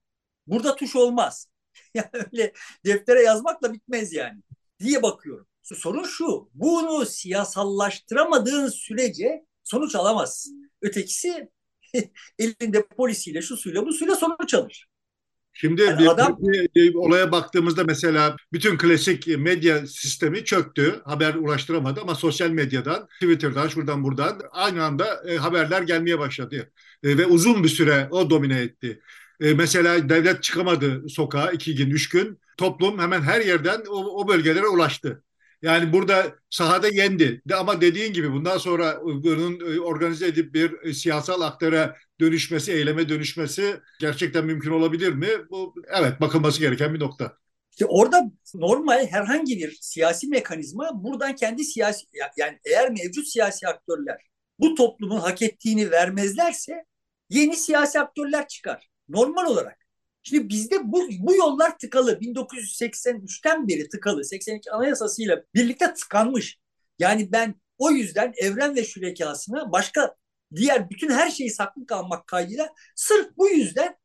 burada 0.47 0.77
tuş 0.77 0.97
olmaz. 0.97 1.49
Yani 1.95 2.09
öyle 2.13 2.53
deftere 2.85 3.23
yazmakla 3.23 3.73
bitmez 3.73 4.13
yani 4.13 4.43
diye 4.81 5.03
bakıyorum. 5.03 5.47
Sorun 5.63 6.05
şu, 6.05 6.51
bunu 6.55 7.07
siyasallaştıramadığın 7.07 8.69
sürece 8.69 9.45
sonuç 9.65 9.95
alamazsın. 9.95 10.71
Ötekisi 10.83 11.49
elinde 12.39 12.87
polisiyle, 12.87 13.43
şu 13.43 13.57
suyla, 13.57 13.87
bu 13.87 13.93
suyla 13.93 14.17
sonuç 14.17 14.55
alır. 14.55 14.89
Şimdi 15.55 15.83
yani 15.83 15.99
bir, 15.99 16.07
adam... 16.07 16.37
bir, 16.41 16.95
olaya 16.95 17.33
baktığımızda 17.33 17.85
mesela 17.85 18.37
bütün 18.53 18.79
klasik 18.79 19.27
medya 19.39 19.87
sistemi 19.87 20.45
çöktü. 20.45 21.01
Haber 21.05 21.35
ulaştıramadı 21.35 22.01
ama 22.01 22.15
sosyal 22.15 22.51
medyadan, 22.51 23.07
Twitter'dan, 23.07 23.69
şuradan 23.69 24.05
buradan 24.05 24.41
aynı 24.51 24.85
anda 24.85 25.23
e, 25.29 25.37
haberler 25.37 25.83
gelmeye 25.83 26.19
başladı. 26.19 26.73
E, 27.03 27.19
ve 27.19 27.27
uzun 27.27 27.65
bir 27.65 27.69
süre 27.69 28.09
o 28.11 28.31
domine 28.31 28.61
etti. 28.61 29.01
E, 29.41 29.55
mesela 29.55 30.09
devlet 30.09 30.43
çıkamadı 30.43 31.09
sokağa 31.09 31.51
iki 31.51 31.75
gün, 31.75 31.91
üç 31.91 32.09
gün. 32.09 32.39
Toplum 32.57 32.99
hemen 32.99 33.23
her 33.23 33.41
yerden 33.41 33.83
o, 33.89 34.21
o 34.21 34.29
bölgelere 34.29 34.67
ulaştı. 34.67 35.23
Yani 35.63 35.93
burada 35.93 36.35
sahada 36.51 36.89
yendi. 36.89 37.43
De 37.49 37.55
ama 37.55 37.81
dediğin 37.81 38.13
gibi 38.13 38.33
bundan 38.33 38.59
sonra 38.59 39.01
bunun 39.05 39.75
e, 39.75 39.81
organize 39.81 40.27
edip 40.27 40.55
bir 40.55 40.83
e, 40.83 40.95
siyasal 40.95 41.41
aktöre 41.41 41.95
dönüşmesi, 42.21 42.73
eyleme 42.73 43.09
dönüşmesi 43.09 43.81
gerçekten 44.01 44.45
mümkün 44.45 44.71
olabilir 44.71 45.13
mi? 45.13 45.29
Bu 45.51 45.75
evet 45.99 46.21
bakılması 46.21 46.61
gereken 46.61 46.95
bir 46.95 47.01
nokta. 47.01 47.33
İşte 47.71 47.87
orada 47.87 48.31
normal 48.55 49.07
herhangi 49.07 49.59
bir 49.59 49.79
siyasi 49.81 50.29
mekanizma 50.29 51.05
buradan 51.05 51.35
kendi 51.35 51.65
siyasi 51.65 52.07
yani 52.37 52.59
eğer 52.65 52.91
mevcut 52.91 53.29
siyasi 53.29 53.69
aktörler 53.69 54.21
bu 54.59 54.75
toplumun 54.75 55.21
hak 55.21 55.43
ettiğini 55.43 55.91
vermezlerse 55.91 56.85
yeni 57.31 57.57
siyasi 57.57 58.01
aktörler 58.01 58.49
çıkar. 58.49 58.89
Normal 59.09 59.47
olarak. 59.47 59.82
Şimdi 60.23 60.49
bizde 60.49 60.93
bu, 60.93 61.09
bu 61.19 61.35
yollar 61.35 61.79
tıkalı. 61.79 62.21
1983'ten 62.21 63.69
beri 63.69 63.89
tıkalı. 63.89 64.25
82 64.25 64.71
anayasasıyla 64.71 65.45
birlikte 65.55 65.95
tıkanmış. 65.95 66.59
Yani 66.99 67.33
ben 67.33 67.55
o 67.79 67.91
yüzden 67.91 68.33
evren 68.37 68.77
ve 68.77 68.85
şürekasına 68.85 69.73
başka 69.73 70.17
diğer 70.55 70.91
bütün 70.91 71.11
her 71.11 71.31
şeyi 71.31 71.51
saklı 71.51 71.87
kalmak 71.87 72.27
kaydıyla 72.27 72.69
sırf 72.97 73.37
bu 73.37 73.49
yüzden 73.49 73.97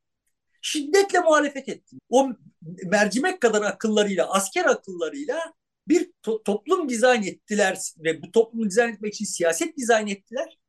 şiddetle 0.62 1.20
muhalefet 1.20 1.70
ettim. 1.70 2.00
O 2.10 2.30
mercimek 2.84 3.42
kadar 3.42 3.62
akıllarıyla, 3.62 4.30
asker 4.32 4.66
akıllarıyla 4.66 5.54
bir 5.88 6.12
to- 6.24 6.44
toplum 6.44 6.90
dizayn 6.90 7.24
ettiler 7.24 7.78
ve 7.98 8.22
bu 8.22 8.32
toplumu 8.32 8.70
dizayn 8.70 8.94
etmek 8.94 9.14
için 9.14 9.26
siyaset 9.26 9.78
dizayn 9.78 10.08
ettiler. 10.08 10.60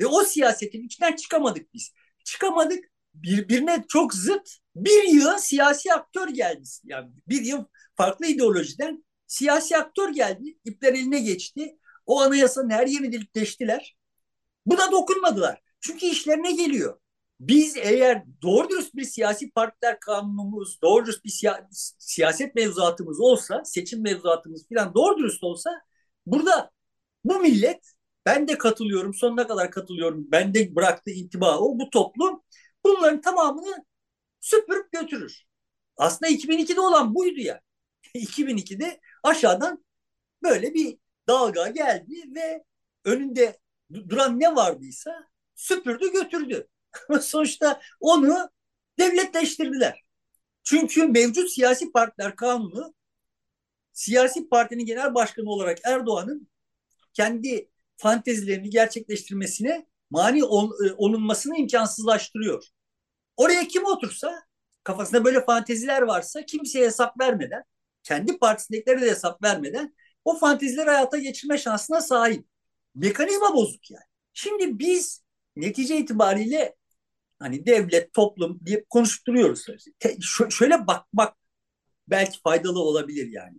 Ve 0.00 0.06
o 0.06 0.24
siyasetin 0.24 0.86
içinden 0.86 1.16
çıkamadık 1.16 1.74
biz. 1.74 1.92
Çıkamadık 2.24 2.91
birbirine 3.14 3.84
çok 3.88 4.14
zıt 4.14 4.58
bir 4.76 5.02
yığın 5.02 5.36
siyasi 5.36 5.92
aktör 5.92 6.28
geldi. 6.28 6.68
Yani 6.84 7.10
bir 7.28 7.42
yıl 7.42 7.64
farklı 7.96 8.26
ideolojiden 8.26 9.04
Siyasi 9.32 9.76
aktör 9.76 10.08
geldi, 10.08 10.58
ipler 10.64 10.92
eline 10.92 11.20
geçti. 11.20 11.78
O 12.06 12.20
anayasanın 12.20 12.70
her 12.70 12.86
yerini 12.86 13.12
delik 13.12 13.34
deştiler. 13.34 13.96
Buna 14.66 14.92
dokunmadılar. 14.92 15.62
Çünkü 15.80 16.06
işlerine 16.06 16.52
geliyor. 16.52 17.00
Biz 17.40 17.76
eğer 17.76 18.24
doğru 18.42 18.68
dürüst 18.70 18.94
bir 18.94 19.04
siyasi 19.04 19.50
partiler 19.50 20.00
kanunumuz, 20.00 20.82
doğru 20.82 21.06
dürüst 21.06 21.24
bir 21.24 21.30
siya 21.30 21.68
siyaset 21.98 22.54
mevzuatımız 22.54 23.20
olsa, 23.20 23.62
seçim 23.64 24.02
mevzuatımız 24.02 24.68
falan 24.68 24.94
doğru 24.94 25.18
dürüst 25.18 25.44
olsa 25.44 25.70
burada 26.26 26.70
bu 27.24 27.38
millet 27.38 27.92
ben 28.26 28.48
de 28.48 28.58
katılıyorum, 28.58 29.14
sonuna 29.14 29.46
kadar 29.46 29.70
katılıyorum. 29.70 30.26
Ben 30.32 30.54
de 30.54 30.76
bıraktığı 30.76 31.10
intiba 31.10 31.58
o, 31.58 31.78
bu 31.78 31.90
toplum 31.90 32.42
bunların 32.84 33.20
tamamını 33.20 33.84
süpürüp 34.40 34.92
götürür. 34.92 35.44
Aslında 35.96 36.30
2002'de 36.32 36.80
olan 36.80 37.14
buydu 37.14 37.40
ya. 37.40 37.60
2002'de 38.14 39.00
aşağıdan 39.22 39.84
böyle 40.42 40.74
bir 40.74 40.98
dalga 41.28 41.68
geldi 41.68 42.34
ve 42.34 42.64
önünde 43.04 43.58
duran 43.92 44.40
ne 44.40 44.54
vardıysa 44.56 45.28
süpürdü 45.54 46.12
götürdü. 46.12 46.68
Sonuçta 47.20 47.80
onu 48.00 48.50
devletleştirdiler. 48.98 50.02
Çünkü 50.64 51.08
mevcut 51.08 51.50
siyasi 51.52 51.92
partiler 51.92 52.36
kanunu 52.36 52.94
siyasi 53.92 54.48
partinin 54.48 54.86
genel 54.86 55.14
başkanı 55.14 55.50
olarak 55.50 55.78
Erdoğan'ın 55.84 56.48
kendi 57.14 57.70
fantezilerini 57.96 58.70
gerçekleştirmesine 58.70 59.86
mani 60.12 60.38
e, 60.38 60.92
olunmasını 60.96 61.56
imkansızlaştırıyor. 61.56 62.64
Oraya 63.36 63.68
kim 63.68 63.84
otursa 63.84 64.42
kafasında 64.84 65.24
böyle 65.24 65.44
fanteziler 65.44 66.02
varsa 66.02 66.46
kimseye 66.46 66.86
hesap 66.86 67.20
vermeden 67.20 67.62
kendi 68.02 68.38
partisindekileri 68.38 69.00
de 69.00 69.10
hesap 69.10 69.42
vermeden 69.42 69.94
o 70.24 70.38
fantezileri 70.38 70.90
hayata 70.90 71.18
geçirme 71.18 71.58
şansına 71.58 72.00
sahip. 72.00 72.46
Mekanizma 72.94 73.54
bozuk 73.54 73.90
yani. 73.90 74.04
Şimdi 74.32 74.78
biz 74.78 75.22
netice 75.56 75.96
itibariyle 75.98 76.76
hani 77.38 77.66
devlet, 77.66 78.12
toplum 78.12 78.60
diye 78.66 78.84
konuşturuyoruz. 78.90 79.66
Te, 79.98 80.16
şöyle 80.50 80.86
bak 80.86 81.06
bak 81.12 81.36
belki 82.08 82.40
faydalı 82.40 82.80
olabilir 82.80 83.28
yani. 83.32 83.58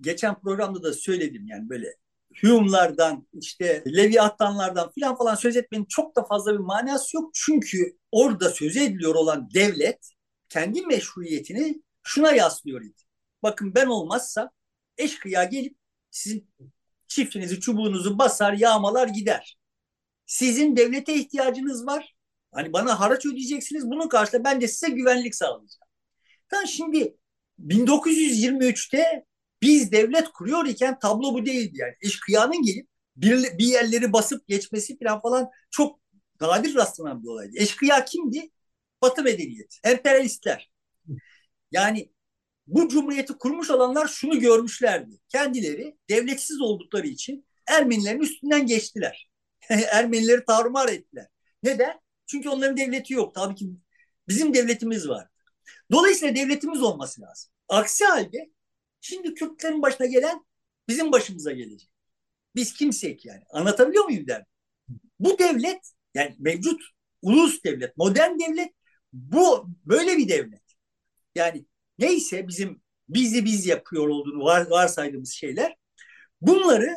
Geçen 0.00 0.40
programda 0.40 0.82
da 0.82 0.92
söyledim 0.92 1.46
yani 1.46 1.68
böyle 1.68 1.96
Hume'lardan 2.40 3.28
işte 3.32 3.84
Leviathanlardan 3.86 4.90
filan 4.90 5.16
falan 5.16 5.34
söz 5.34 5.56
etmenin 5.56 5.84
çok 5.84 6.16
da 6.16 6.24
fazla 6.24 6.52
bir 6.52 6.58
manası 6.58 7.16
yok. 7.16 7.30
Çünkü 7.34 7.96
orada 8.12 8.50
söz 8.50 8.76
ediliyor 8.76 9.14
olan 9.14 9.48
devlet 9.54 10.10
kendi 10.48 10.86
meşruiyetini 10.86 11.82
şuna 12.02 12.32
yaslıyor 12.32 12.82
idi. 12.82 13.02
Bakın 13.42 13.74
ben 13.74 13.86
olmazsa 13.86 14.50
eşkıya 14.98 15.44
gelip 15.44 15.76
sizin 16.10 16.50
çiftinizi, 17.06 17.60
çubuğunuzu 17.60 18.18
basar, 18.18 18.52
yağmalar 18.52 19.08
gider. 19.08 19.58
Sizin 20.26 20.76
devlete 20.76 21.14
ihtiyacınız 21.14 21.86
var. 21.86 22.14
Hani 22.52 22.72
bana 22.72 23.00
haraç 23.00 23.26
ödeyeceksiniz. 23.26 23.86
Bunun 23.86 24.08
karşılığında 24.08 24.44
ben 24.44 24.60
de 24.60 24.68
size 24.68 24.88
güvenlik 24.88 25.34
sağlayacağım. 25.34 25.88
Tamam 26.48 26.66
şimdi 26.66 27.16
1923'te 27.58 29.24
biz 29.62 29.92
devlet 29.92 30.28
kuruyor 30.28 30.66
iken 30.66 30.98
tablo 30.98 31.34
bu 31.34 31.46
değildi 31.46 31.72
yani. 31.78 31.94
Eşkıyanın 32.02 32.62
gelip 32.62 32.88
bir, 33.16 33.58
bir 33.58 33.64
yerleri 33.66 34.12
basıp 34.12 34.48
geçmesi 34.48 34.98
falan 34.98 35.20
falan 35.20 35.50
çok 35.70 36.00
nadir 36.40 36.74
rastlanan 36.74 37.22
bir 37.22 37.28
olaydı. 37.28 37.52
Eşkıya 37.56 38.04
kimdi? 38.04 38.50
Batı 39.02 39.22
medeniyeti, 39.22 39.76
emperyalistler. 39.84 40.70
Yani 41.72 42.12
bu 42.66 42.88
cumhuriyeti 42.88 43.32
kurmuş 43.32 43.70
olanlar 43.70 44.08
şunu 44.08 44.40
görmüşlerdi. 44.40 45.18
Kendileri 45.28 45.96
devletsiz 46.10 46.60
oldukları 46.60 47.06
için 47.06 47.46
Ermenilerin 47.66 48.20
üstünden 48.20 48.66
geçtiler. 48.66 49.30
Ermenileri 49.68 50.44
tarumar 50.44 50.88
ettiler. 50.88 51.26
Neden? 51.62 52.00
Çünkü 52.26 52.48
onların 52.48 52.76
devleti 52.76 53.14
yok. 53.14 53.34
Tabii 53.34 53.54
ki 53.54 53.66
bizim 54.28 54.54
devletimiz 54.54 55.08
var. 55.08 55.28
Dolayısıyla 55.92 56.34
devletimiz 56.34 56.82
olması 56.82 57.20
lazım. 57.22 57.52
Aksi 57.68 58.04
halde 58.04 58.50
şimdi 59.06 59.34
Kürtlerin 59.34 59.82
başına 59.82 60.06
gelen 60.06 60.44
bizim 60.88 61.12
başımıza 61.12 61.52
gelecek. 61.52 61.90
Biz 62.54 62.74
kimsek 62.74 63.24
yani. 63.24 63.42
Anlatabiliyor 63.50 64.04
muyum 64.04 64.26
der. 64.26 64.44
Bu 65.20 65.38
devlet 65.38 65.92
yani 66.14 66.36
mevcut 66.38 66.82
ulus 67.22 67.64
devlet, 67.64 67.96
modern 67.96 68.38
devlet 68.38 68.72
bu 69.12 69.68
böyle 69.84 70.16
bir 70.16 70.28
devlet. 70.28 70.62
Yani 71.34 71.66
neyse 71.98 72.48
bizim 72.48 72.82
bizi 73.08 73.44
biz 73.44 73.66
yapıyor 73.66 74.08
olduğunu 74.08 74.44
var, 74.44 74.66
varsaydığımız 74.70 75.32
şeyler 75.32 75.76
bunları 76.40 76.96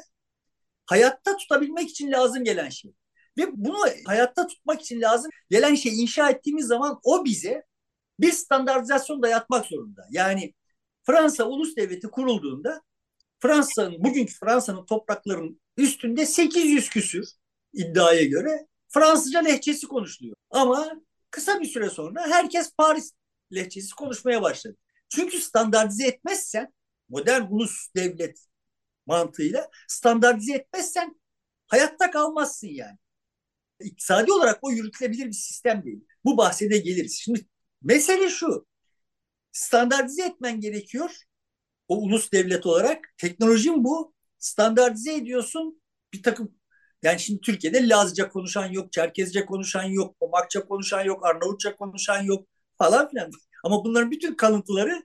hayatta 0.85 1.37
tutabilmek 1.37 1.89
için 1.89 2.11
lazım 2.11 2.43
gelen 2.43 2.69
şey. 2.69 2.93
Ve 3.37 3.43
bunu 3.53 3.77
hayatta 4.05 4.47
tutmak 4.47 4.81
için 4.81 5.01
lazım 5.01 5.31
gelen 5.49 5.75
şey 5.75 6.01
inşa 6.01 6.29
ettiğimiz 6.29 6.67
zaman 6.67 6.99
o 7.03 7.25
bize 7.25 7.63
bir 8.19 8.31
standartizasyon 8.31 9.23
dayatmak 9.23 9.65
zorunda. 9.65 10.07
Yani 10.11 10.53
Fransa 11.09 11.43
ulus 11.43 11.75
devleti 11.75 12.07
kurulduğunda 12.07 12.81
Fransa'nın 13.39 14.03
bugünkü 14.03 14.33
Fransa'nın 14.33 14.85
topraklarının 14.85 15.61
üstünde 15.77 16.25
800 16.25 16.89
küsür 16.89 17.27
iddiaya 17.73 18.23
göre 18.23 18.67
Fransızca 18.87 19.39
lehçesi 19.39 19.87
konuşuluyor. 19.87 20.35
Ama 20.49 21.01
kısa 21.31 21.61
bir 21.61 21.65
süre 21.65 21.89
sonra 21.89 22.27
herkes 22.27 22.71
Paris 22.77 23.11
lehçesi 23.53 23.95
konuşmaya 23.95 24.41
başladı. 24.41 24.77
Çünkü 25.09 25.41
standartize 25.41 26.07
etmezsen 26.07 26.73
modern 27.09 27.41
ulus 27.49 27.87
devlet 27.95 28.39
mantığıyla 29.05 29.69
standartize 29.87 30.53
etmezsen 30.53 31.21
hayatta 31.67 32.11
kalmazsın 32.11 32.67
yani. 32.67 32.97
İktisadi 33.79 34.31
olarak 34.31 34.59
o 34.61 34.71
yürütülebilir 34.71 35.25
bir 35.25 35.33
sistem 35.33 35.83
değil. 35.85 36.05
Bu 36.25 36.37
bahsede 36.37 36.77
geliriz. 36.77 37.19
Şimdi 37.19 37.45
mesele 37.81 38.29
şu. 38.29 38.68
Standartize 39.51 40.23
etmen 40.23 40.59
gerekiyor. 40.59 41.12
O 41.88 41.97
ulus 41.97 42.31
devlet 42.31 42.65
olarak. 42.65 43.13
Teknolojin 43.17 43.83
bu. 43.83 44.13
Standartize 44.38 45.15
ediyorsun. 45.15 45.81
Bir 46.13 46.23
takım 46.23 46.59
yani 47.03 47.19
şimdi 47.19 47.41
Türkiye'de 47.41 47.89
Lazca 47.89 48.29
konuşan 48.29 48.65
yok, 48.65 48.91
Çerkezce 48.91 49.45
konuşan 49.45 49.83
yok, 49.83 50.19
Pomakça 50.19 50.67
konuşan 50.67 51.03
yok, 51.03 51.25
Arnavutça 51.25 51.75
konuşan 51.75 52.21
yok 52.23 52.47
falan 52.77 53.09
filan. 53.09 53.31
Ama 53.63 53.85
bunların 53.85 54.12
bütün 54.12 54.35
kalıntıları 54.35 55.03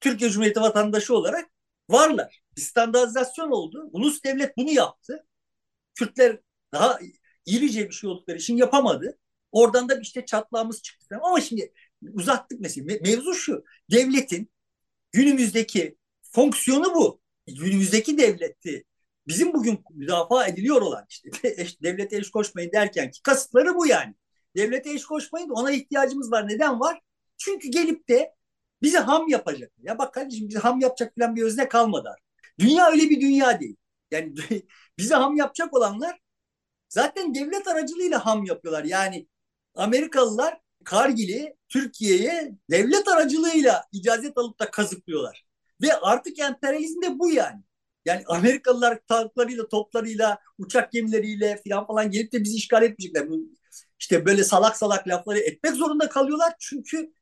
Türkiye 0.00 0.30
Cumhuriyeti 0.30 0.60
vatandaşı 0.60 1.16
olarak 1.16 1.50
varlar. 1.90 2.42
Bir 2.56 2.62
standartizasyon 2.62 3.50
oldu. 3.50 3.88
Ulus 3.92 4.24
devlet 4.24 4.56
bunu 4.56 4.70
yaptı. 4.70 5.26
Kürtler 5.94 6.40
daha 6.72 6.98
irice 7.46 7.88
bir 7.88 7.94
şey 7.94 8.10
oldukları 8.10 8.38
için 8.38 8.56
yapamadı. 8.56 9.18
Oradan 9.52 9.88
da 9.88 10.00
işte 10.00 10.26
çatlağımız 10.26 10.82
çıktı. 10.82 11.18
Ama 11.22 11.40
şimdi 11.40 11.72
uzattık 12.12 12.60
mesela. 12.60 12.84
Me 12.86 12.98
mevzu 13.02 13.34
şu. 13.34 13.64
Devletin 13.90 14.50
günümüzdeki 15.12 15.96
fonksiyonu 16.22 16.94
bu. 16.94 17.20
Günümüzdeki 17.46 18.18
devleti 18.18 18.84
bizim 19.26 19.52
bugün 19.54 19.84
müdafaa 19.90 20.46
ediliyor 20.46 20.82
olan 20.82 21.06
işte 21.08 21.30
devlete 21.82 22.16
eş 22.16 22.30
koşmayın 22.30 22.72
derken 22.72 23.10
ki 23.10 23.22
kasıtları 23.22 23.74
bu 23.74 23.86
yani. 23.86 24.14
Devlete 24.56 24.90
eş 24.92 25.04
koşmayın 25.04 25.48
ona 25.48 25.70
ihtiyacımız 25.70 26.32
var. 26.32 26.48
Neden 26.48 26.80
var? 26.80 27.00
Çünkü 27.38 27.68
gelip 27.68 28.08
de 28.08 28.34
bizi 28.82 28.98
ham 28.98 29.28
yapacak. 29.28 29.72
Ya 29.82 29.98
bak 29.98 30.14
kardeşim 30.14 30.48
bizi 30.48 30.58
ham 30.58 30.80
yapacak 30.80 31.14
falan 31.18 31.36
bir 31.36 31.42
özne 31.42 31.68
kalmadı. 31.68 32.16
Dünya 32.58 32.90
öyle 32.90 33.10
bir 33.10 33.20
dünya 33.20 33.60
değil. 33.60 33.76
Yani 34.10 34.34
bizi 34.98 35.14
ham 35.14 35.36
yapacak 35.36 35.74
olanlar 35.74 36.18
zaten 36.88 37.34
devlet 37.34 37.68
aracılığıyla 37.68 38.26
ham 38.26 38.44
yapıyorlar. 38.44 38.84
Yani 38.84 39.28
Amerikalılar 39.74 40.60
Kargil'i 40.84 41.56
Türkiye'ye 41.68 42.52
devlet 42.70 43.08
aracılığıyla 43.08 43.84
icazet 43.92 44.38
alıp 44.38 44.58
da 44.60 44.70
kazıklıyorlar. 44.70 45.44
Ve 45.82 45.94
artık 45.94 46.38
emperyalizm 46.38 47.02
de 47.02 47.18
bu 47.18 47.30
yani. 47.30 47.62
Yani 48.04 48.22
Amerikalılar 48.26 48.98
tanklarıyla, 49.08 49.68
toplarıyla, 49.68 50.38
uçak 50.58 50.92
gemileriyle 50.92 51.60
falan 51.68 51.86
falan 51.86 52.10
gelip 52.10 52.32
de 52.32 52.44
bizi 52.44 52.56
işgal 52.56 52.82
etmeyecekler. 52.82 53.28
İşte 53.98 54.26
böyle 54.26 54.44
salak 54.44 54.76
salak 54.76 55.08
lafları 55.08 55.38
etmek 55.38 55.74
zorunda 55.74 56.08
kalıyorlar. 56.08 56.54
Çünkü 56.58 57.12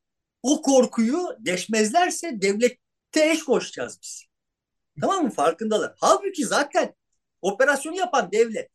o 0.42 0.62
korkuyu 0.62 1.29
deşmezlerse 1.38 2.42
devlette 2.42 3.31
eş 3.31 3.44
koşacağız 3.44 3.99
biz. 4.03 4.25
Tamam 5.01 5.25
mı? 5.25 5.31
Farkındalar. 5.31 5.94
Halbuki 6.01 6.46
zaten 6.46 6.94
operasyonu 7.42 7.96
yapan 7.96 8.33
devlet. 8.33 8.70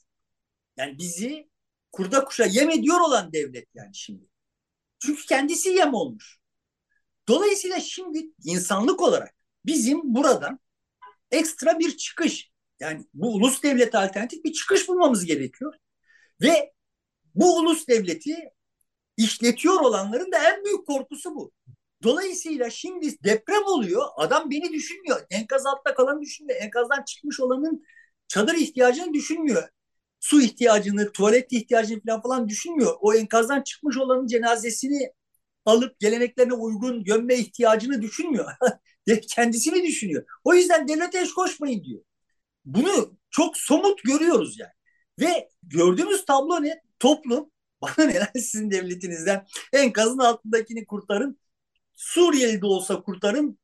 Yani 0.78 0.98
bizi 0.98 1.50
kurda 1.92 2.26
kuşa 2.26 2.46
yem 2.46 2.70
ediyor 2.70 3.00
olan 3.00 3.34
devlet 3.34 3.68
yani 3.76 3.96
şimdi. 3.96 4.26
Çünkü 5.00 5.26
kendisi 5.26 5.70
yem 5.70 5.94
olmuş. 5.94 6.40
Dolayısıyla 7.28 7.80
şimdi 7.80 8.28
insanlık 8.44 9.02
olarak 9.02 9.36
bizim 9.66 10.16
buradan 10.16 10.60
ekstra 11.32 11.80
bir 11.80 11.98
çıkış 11.98 12.52
yani 12.80 13.06
bu 13.14 13.34
ulus 13.34 13.64
devlet 13.64 13.96
alternatif 13.96 14.44
bir 14.44 14.54
çıkış 14.54 14.88
bulmamız 14.88 15.26
gerekiyor. 15.26 15.74
Ve 16.42 16.74
bu 17.36 17.58
ulus 17.58 17.88
devleti 17.88 18.36
işletiyor 19.18 19.82
olanların 19.82 20.32
da 20.32 20.38
en 20.52 20.64
büyük 20.64 20.88
korkusu 20.88 21.36
bu. 21.36 21.52
Dolayısıyla 22.04 22.70
şimdi 22.70 23.24
deprem 23.24 23.64
oluyor. 23.64 24.06
Adam 24.16 24.52
beni 24.52 24.74
düşünmüyor. 24.74 25.26
Enkaz 25.30 25.66
altta 25.66 25.96
kalanı 25.96 26.22
düşünmüyor. 26.22 26.62
Enkazdan 26.62 27.04
çıkmış 27.04 27.40
olanın 27.40 27.84
çadır 28.28 28.54
ihtiyacını 28.54 29.14
düşünmüyor. 29.14 29.70
Su 30.26 30.42
ihtiyacını, 30.42 31.12
tuvalet 31.12 31.54
ihtiyacını 31.54 32.02
falan 32.06 32.22
falan 32.22 32.50
düşünmüyor. 32.50 32.96
O 33.02 33.14
enkazdan 33.14 33.62
çıkmış 33.62 33.98
olanın 33.98 34.28
cenazesini 34.28 35.12
alıp 35.66 36.00
geleneklerine 36.00 36.54
uygun 36.54 37.04
gömme 37.04 37.36
ihtiyacını 37.36 38.02
düşünmüyor. 38.02 38.52
Kendisini 39.30 39.84
düşünüyor. 39.84 40.26
O 40.44 40.54
yüzden 40.54 40.88
devlete 40.88 41.22
eş 41.22 41.34
koşmayın 41.34 41.84
diyor. 41.84 42.02
Bunu 42.66 43.18
çok 43.32 43.58
somut 43.58 44.04
görüyoruz 44.04 44.60
yani. 44.60 44.72
Ve 45.20 45.50
gördüğümüz 45.64 46.26
tablo 46.26 46.64
ne? 46.64 46.82
Toplum 47.00 47.52
bana 47.82 48.08
neler 48.08 48.32
sizin 48.36 48.72
devletinizden 48.72 49.46
enkazın 49.74 50.20
altındakini 50.20 50.86
kurtarın. 50.86 51.40
Suriyeli 51.96 52.62
de 52.62 52.66
olsa 52.66 53.02
kurtarın. 53.02 53.60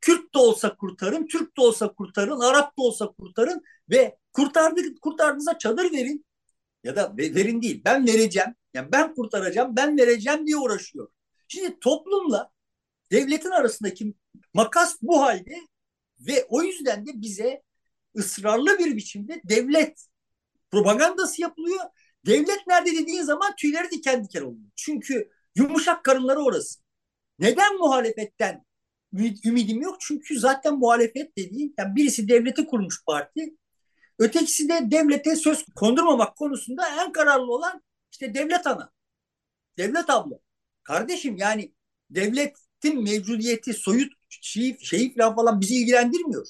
Kürt 0.00 0.34
de 0.34 0.38
olsa 0.38 0.76
kurtarın. 0.76 1.26
Türk 1.26 1.56
de 1.56 1.60
olsa 1.60 1.92
kurtarın. 1.92 2.40
Arap 2.40 2.78
da 2.78 2.82
olsa 2.82 3.06
kurtarın. 3.06 3.62
Ve 3.90 4.18
kurtardık, 4.38 5.02
kurtardığınızda 5.02 5.58
çadır 5.58 5.92
verin. 5.92 6.26
Ya 6.84 6.96
da 6.96 7.14
verin 7.16 7.62
değil. 7.62 7.82
Ben 7.84 8.06
vereceğim. 8.06 8.54
Yani 8.74 8.92
ben 8.92 9.14
kurtaracağım. 9.14 9.76
Ben 9.76 9.98
vereceğim 9.98 10.46
diye 10.46 10.56
uğraşıyor. 10.56 11.08
Şimdi 11.48 11.80
toplumla 11.80 12.50
devletin 13.12 13.50
arasındaki 13.50 14.14
makas 14.54 14.96
bu 15.02 15.22
halde 15.22 15.56
ve 16.20 16.46
o 16.48 16.62
yüzden 16.62 17.06
de 17.06 17.10
bize 17.14 17.62
ısrarlı 18.16 18.78
bir 18.78 18.96
biçimde 18.96 19.40
devlet 19.44 20.06
propagandası 20.70 21.42
yapılıyor. 21.42 21.84
Devlet 22.26 22.66
nerede 22.66 22.92
dediğin 22.92 23.22
zaman 23.22 23.56
tüyleri 23.56 23.90
diken 23.90 24.24
diken 24.24 24.42
oluyor. 24.42 24.70
Çünkü 24.76 25.30
yumuşak 25.56 26.04
karınları 26.04 26.40
orası. 26.40 26.80
Neden 27.38 27.78
muhalefetten 27.78 28.64
ümidim 29.44 29.82
yok? 29.82 29.96
Çünkü 30.00 30.38
zaten 30.38 30.78
muhalefet 30.78 31.36
dediğin 31.38 31.74
yani 31.78 31.96
birisi 31.96 32.28
devleti 32.28 32.66
kurmuş 32.66 33.04
parti. 33.04 33.56
Ötekisi 34.18 34.68
de 34.68 34.90
devlete 34.90 35.36
söz 35.36 35.64
kondurmamak 35.76 36.36
konusunda 36.36 36.88
en 37.04 37.12
kararlı 37.12 37.52
olan 37.52 37.82
işte 38.12 38.34
devlet 38.34 38.66
ana. 38.66 38.92
Devlet 39.78 40.10
abla. 40.10 40.38
Kardeşim 40.82 41.36
yani 41.36 41.74
devletin 42.10 43.02
mevcudiyeti, 43.02 43.74
soyut 43.74 44.12
şey 44.82 45.14
falan 45.14 45.36
falan 45.36 45.60
bizi 45.60 45.74
ilgilendirmiyor. 45.74 46.46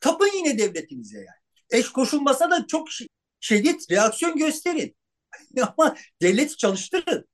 Tapın 0.00 0.30
yine 0.36 0.58
devletinize 0.58 1.18
yani. 1.18 1.40
Eş 1.70 1.88
koşulmasa 1.88 2.50
da 2.50 2.66
çok 2.66 2.88
şiddet 3.40 3.90
reaksiyon 3.90 4.36
gösterin. 4.36 4.96
Ama 5.78 5.96
devleti 6.22 6.56
çalıştırın. 6.56 7.28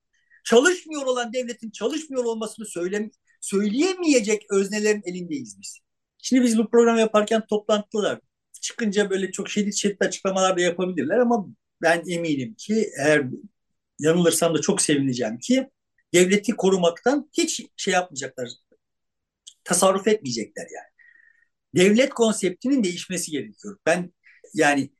Çalışmıyor 0.44 1.07
olan 1.07 1.33
devletin 1.33 1.70
çalışmıyor 1.70 2.25
olmasını 2.25 2.66
söyle, 2.66 3.11
söyleyemeyecek 3.40 4.42
öznelerin 4.51 5.03
elindeyiz 5.05 5.61
biz. 5.61 5.79
Şimdi 6.18 6.42
biz 6.42 6.59
bu 6.59 6.70
programı 6.70 7.01
yaparken 7.01 7.46
toplantılar 7.46 8.20
çıkınca 8.60 9.10
böyle 9.10 9.32
çok 9.32 9.50
şiddet 9.50 9.74
şiddet 9.74 10.02
açıklamalar 10.02 10.56
da 10.56 10.60
yapabilirler 10.60 11.18
ama 11.18 11.46
ben 11.82 12.02
eminim 12.08 12.54
ki 12.54 12.90
eğer 12.98 13.26
yanılırsam 13.98 14.54
da 14.54 14.60
çok 14.60 14.82
sevineceğim 14.82 15.38
ki 15.38 15.70
devleti 16.14 16.52
korumaktan 16.52 17.30
hiç 17.32 17.62
şey 17.76 17.94
yapmayacaklar. 17.94 18.48
Tasarruf 19.64 20.08
etmeyecekler 20.08 20.66
yani. 20.74 20.96
Devlet 21.74 22.14
konseptinin 22.14 22.84
değişmesi 22.84 23.30
gerekiyor. 23.30 23.78
Ben 23.86 24.12
yani 24.54 24.90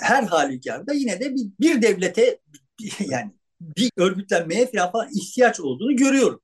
her 0.00 0.22
halükarda 0.22 0.92
yine 0.92 1.20
de 1.20 1.34
bir, 1.34 1.46
bir 1.60 1.82
devlete 1.82 2.38
yani 3.00 3.32
bir 3.60 3.90
örgütlenmeye 3.96 4.70
falan 4.92 5.08
ihtiyaç 5.14 5.60
olduğunu 5.60 5.96
görüyorum. 5.96 6.42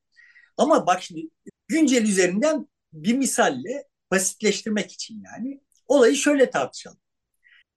Ama 0.57 0.87
bak 0.87 1.03
şimdi 1.03 1.29
güncel 1.69 2.03
üzerinden 2.03 2.69
bir 2.93 3.15
misalle 3.15 3.85
basitleştirmek 4.11 4.93
için 4.93 5.23
yani 5.25 5.61
olayı 5.89 6.17
şöyle 6.17 6.51
tartışalım. 6.51 6.99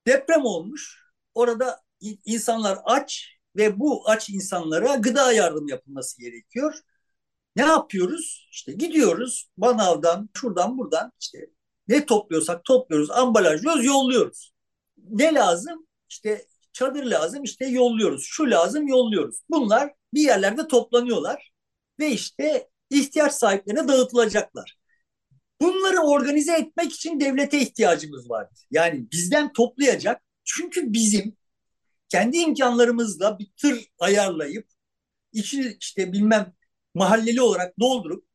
Deprem 0.07 0.45
olmuş. 0.45 0.99
Orada 1.35 1.81
insanlar 2.25 2.79
aç 2.85 3.27
ve 3.55 3.79
bu 3.79 4.09
aç 4.09 4.29
insanlara 4.29 4.95
gıda 4.95 5.33
yardım 5.33 5.67
yapılması 5.67 6.21
gerekiyor. 6.21 6.73
Ne 7.55 7.61
yapıyoruz? 7.65 8.49
İşte 8.51 8.71
gidiyoruz 8.71 9.49
manavdan, 9.57 10.29
şuradan 10.37 10.77
buradan 10.77 11.11
işte 11.21 11.49
ne 11.87 12.05
topluyorsak 12.05 12.65
topluyoruz, 12.65 13.11
ambalajlıyoruz, 13.11 13.85
yolluyoruz. 13.85 14.53
Ne 14.97 15.33
lazım? 15.33 15.87
İşte 16.09 16.47
çadır 16.73 17.03
lazım, 17.03 17.43
işte 17.43 17.65
yolluyoruz. 17.65 18.23
Şu 18.25 18.51
lazım, 18.51 18.87
yolluyoruz. 18.87 19.41
Bunlar 19.49 19.93
bir 20.13 20.21
yerlerde 20.21 20.67
toplanıyorlar 20.67 21.51
ve 21.99 22.09
işte 22.09 22.69
ihtiyaç 22.89 23.33
sahiplerine 23.33 23.87
dağıtılacaklar. 23.87 24.78
Bunları 25.61 25.99
organize 25.99 26.53
etmek 26.53 26.93
için 26.93 27.19
devlete 27.19 27.59
ihtiyacımız 27.61 28.29
var. 28.29 28.47
Yani 28.71 29.11
bizden 29.11 29.53
toplayacak. 29.53 30.21
Çünkü 30.43 30.93
bizim 30.93 31.37
kendi 32.09 32.37
imkanlarımızla 32.37 33.39
bir 33.39 33.47
tır 33.57 33.85
ayarlayıp 33.99 34.67
içini 35.33 35.77
işte 35.79 36.11
bilmem 36.13 36.53
mahalleli 36.95 37.41
olarak 37.41 37.79
doldurup 37.79 38.25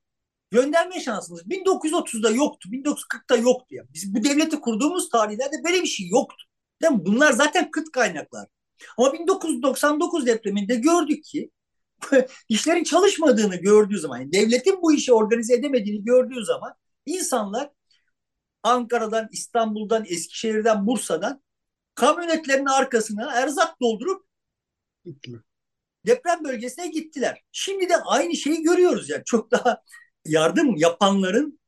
gönderme 0.50 1.00
şansımız 1.00 1.42
1930'da 1.46 2.30
yoktu, 2.30 2.68
1940'da 2.72 3.36
yoktu 3.36 3.74
ya. 3.74 3.84
Biz 3.94 4.14
bu 4.14 4.24
devleti 4.24 4.60
kurduğumuz 4.60 5.08
tarihlerde 5.08 5.56
böyle 5.64 5.82
bir 5.82 5.88
şey 5.88 6.08
yoktu. 6.08 6.44
Değil 6.82 6.92
mi? 6.92 7.04
Bunlar 7.06 7.32
zaten 7.32 7.70
kıt 7.70 7.90
kaynaklar. 7.92 8.48
Ama 8.98 9.12
1999 9.12 10.26
depreminde 10.26 10.74
gördük 10.74 11.24
ki 11.24 11.50
işlerin 12.48 12.84
çalışmadığını 12.84 13.56
gördüğü 13.56 13.98
zaman, 13.98 14.18
yani 14.18 14.32
devletin 14.32 14.82
bu 14.82 14.92
işi 14.92 15.12
organize 15.12 15.54
edemediğini 15.54 16.04
gördüğü 16.04 16.44
zaman 16.44 16.74
insanlar 17.06 17.70
Ankara'dan, 18.62 19.28
İstanbul'dan, 19.32 20.04
Eskişehir'den, 20.08 20.86
Bursa'dan 20.86 21.42
kamyonetlerin 21.94 22.66
arkasına 22.66 23.32
erzak 23.32 23.80
doldurup 23.80 24.26
deprem 26.06 26.44
bölgesine 26.44 26.88
gittiler. 26.88 27.42
Şimdi 27.52 27.88
de 27.88 27.96
aynı 27.96 28.36
şeyi 28.36 28.62
görüyoruz 28.62 29.10
yani 29.10 29.22
çok 29.24 29.50
daha 29.50 29.82
yardım 30.24 30.76
yapanların 30.76 31.60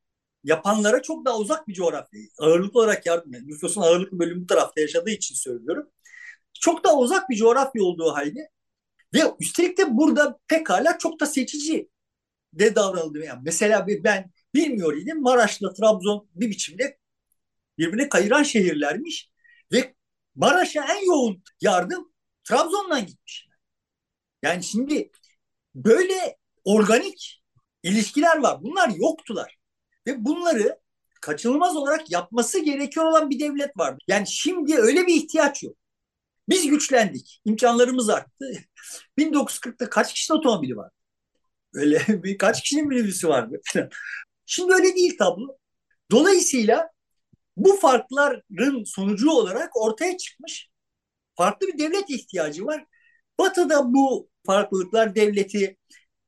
yapanlara 0.44 1.02
çok 1.02 1.26
daha 1.26 1.38
uzak 1.38 1.68
bir 1.68 1.74
coğrafya. 1.74 2.20
Ağırlıklı 2.38 2.80
olarak 2.80 3.06
yardım, 3.06 3.32
yani 3.32 3.48
nüfusun 3.48 3.82
ağırlıklı 3.82 4.18
bölümü 4.18 4.42
bu 4.42 4.46
tarafta 4.46 4.80
yaşadığı 4.80 5.10
için 5.10 5.34
söylüyorum. 5.34 5.90
Çok 6.60 6.84
daha 6.84 6.98
uzak 6.98 7.30
bir 7.30 7.36
coğrafya 7.36 7.82
olduğu 7.82 8.14
halde 8.14 8.50
ve 9.14 9.20
üstelik 9.40 9.78
de 9.78 9.96
burada 9.96 10.38
pekala 10.48 10.98
çok 10.98 11.20
da 11.20 11.26
seçici 11.26 11.88
de 12.52 12.74
davranıldı. 12.74 13.18
Yani 13.18 13.40
mesela 13.44 13.86
ben 13.86 14.30
bilmiyor 14.56 14.96
idim 14.96 15.22
Maraş'la 15.22 15.72
Trabzon 15.72 16.28
bir 16.34 16.50
biçimde 16.50 16.98
birbirine 17.78 18.08
kayıran 18.08 18.42
şehirlermiş 18.42 19.30
ve 19.72 19.94
Maraş'a 20.34 20.84
en 20.84 21.06
yoğun 21.06 21.42
yardım 21.60 22.12
Trabzon'dan 22.44 23.06
gitmiş. 23.06 23.48
Yani 24.42 24.64
şimdi 24.64 25.10
böyle 25.74 26.36
organik 26.64 27.42
ilişkiler 27.82 28.38
var. 28.38 28.62
Bunlar 28.62 28.88
yoktular. 28.88 29.56
Ve 30.06 30.24
bunları 30.24 30.80
kaçınılmaz 31.20 31.76
olarak 31.76 32.10
yapması 32.10 32.58
gerekiyor 32.58 33.06
olan 33.06 33.30
bir 33.30 33.40
devlet 33.40 33.76
var. 33.76 33.98
Yani 34.08 34.26
şimdi 34.26 34.76
öyle 34.76 35.06
bir 35.06 35.14
ihtiyaç 35.14 35.62
yok. 35.62 35.76
Biz 36.48 36.66
güçlendik. 36.66 37.40
imkanlarımız 37.44 38.08
arttı. 38.08 38.44
1940'ta 39.18 39.90
kaç 39.90 40.14
kişinin 40.14 40.38
otomobili 40.38 40.76
var? 40.76 40.90
Öyle 41.74 42.02
bir 42.08 42.38
kaç 42.38 42.62
kişinin 42.62 42.88
minibüsü 42.88 43.28
vardı. 43.28 43.60
Şimdi 44.46 44.74
öyle 44.74 44.96
değil 44.96 45.18
tablo. 45.18 45.56
Dolayısıyla 46.10 46.90
bu 47.56 47.76
farkların 47.76 48.84
sonucu 48.84 49.30
olarak 49.30 49.76
ortaya 49.76 50.16
çıkmış 50.16 50.68
farklı 51.34 51.68
bir 51.68 51.78
devlet 51.78 52.10
ihtiyacı 52.10 52.66
var. 52.66 52.86
Batı'da 53.38 53.94
bu 53.94 54.30
farklılıklar 54.46 55.14
devleti 55.14 55.76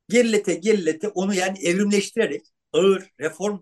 gerilete 0.09 0.55
gerilete 0.55 1.09
onu 1.09 1.35
yani 1.35 1.59
evrimleştirerek 1.59 2.43
ağır 2.73 3.13
reform 3.21 3.61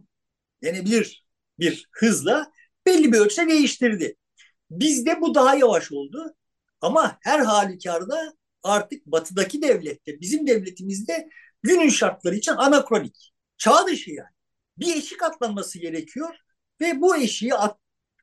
denebilir 0.63 1.27
bir 1.59 1.89
hızla 1.93 2.53
belli 2.87 3.13
bir 3.13 3.19
ölçüde 3.19 3.49
değiştirdi. 3.49 4.17
Bizde 4.71 5.21
bu 5.21 5.35
daha 5.35 5.55
yavaş 5.57 5.93
oldu 5.93 6.35
ama 6.81 7.19
her 7.23 7.41
halükarda 7.41 8.35
artık 8.63 9.07
batıdaki 9.07 9.63
devlette 9.63 10.21
bizim 10.21 10.47
devletimizde 10.47 11.29
günün 11.63 11.89
şartları 11.89 12.35
için 12.37 12.53
anakronik. 12.53 13.33
Çağ 13.59 13.87
dışı 13.87 14.11
yani. 14.11 14.36
Bir 14.79 14.97
eşik 14.97 15.23
atlanması 15.23 15.79
gerekiyor 15.79 16.37
ve 16.81 17.01
bu 17.01 17.17
eşiği 17.17 17.55
at, 17.55 17.79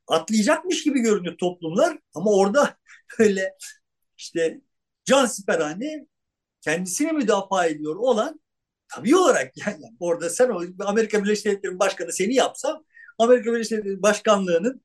atlayacakmış 0.06 0.84
gibi 0.84 1.00
görünüyor 1.00 1.38
toplumlar 1.38 1.98
ama 2.14 2.30
orada 2.32 2.76
böyle 3.18 3.54
işte 4.18 4.60
can 5.04 5.26
siperhane 5.26 6.06
kendisini 6.60 7.12
müdafaa 7.12 7.66
ediyor 7.66 7.96
olan 7.96 8.40
tabii 8.88 9.16
olarak 9.16 9.56
yani 9.66 9.84
orada 10.00 10.30
sen 10.30 10.50
Amerika 10.80 11.24
Birleşik 11.24 11.44
Devletleri 11.46 11.78
Başkanı 11.78 12.12
seni 12.12 12.34
yapsam 12.34 12.84
Amerika 13.18 13.52
Birleşik 13.52 13.72
Devletleri 13.72 14.02
Başkanlığı'nın 14.02 14.84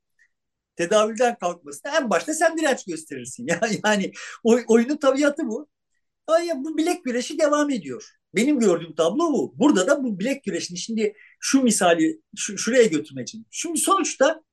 tedavülden 0.76 1.38
kalkmasına 1.38 1.97
en 1.97 2.09
başta 2.09 2.34
sen 2.34 2.57
direnç 2.57 2.86
gösterirsin. 2.86 3.47
Yani, 3.61 3.80
yani 3.86 4.11
oyunun 4.43 4.97
tabiatı 4.97 5.47
bu. 5.47 5.70
Ay, 6.28 6.49
bu 6.55 6.78
bilek 6.78 7.03
güreşi 7.05 7.39
devam 7.39 7.70
ediyor. 7.70 8.18
Benim 8.36 8.59
gördüğüm 8.59 8.95
tablo 8.95 9.34
bu. 9.34 9.53
Burada 9.59 9.88
da 9.88 10.03
bu 10.03 10.19
bilek 10.19 10.43
güreşini 10.43 10.77
şimdi 10.77 11.13
şu 11.39 11.61
misali 11.63 12.21
şu, 12.38 12.57
şuraya 12.57 12.86
götürmek 12.86 13.27
için. 13.27 13.47
Şimdi 13.51 13.80
sonuçta 13.80 14.43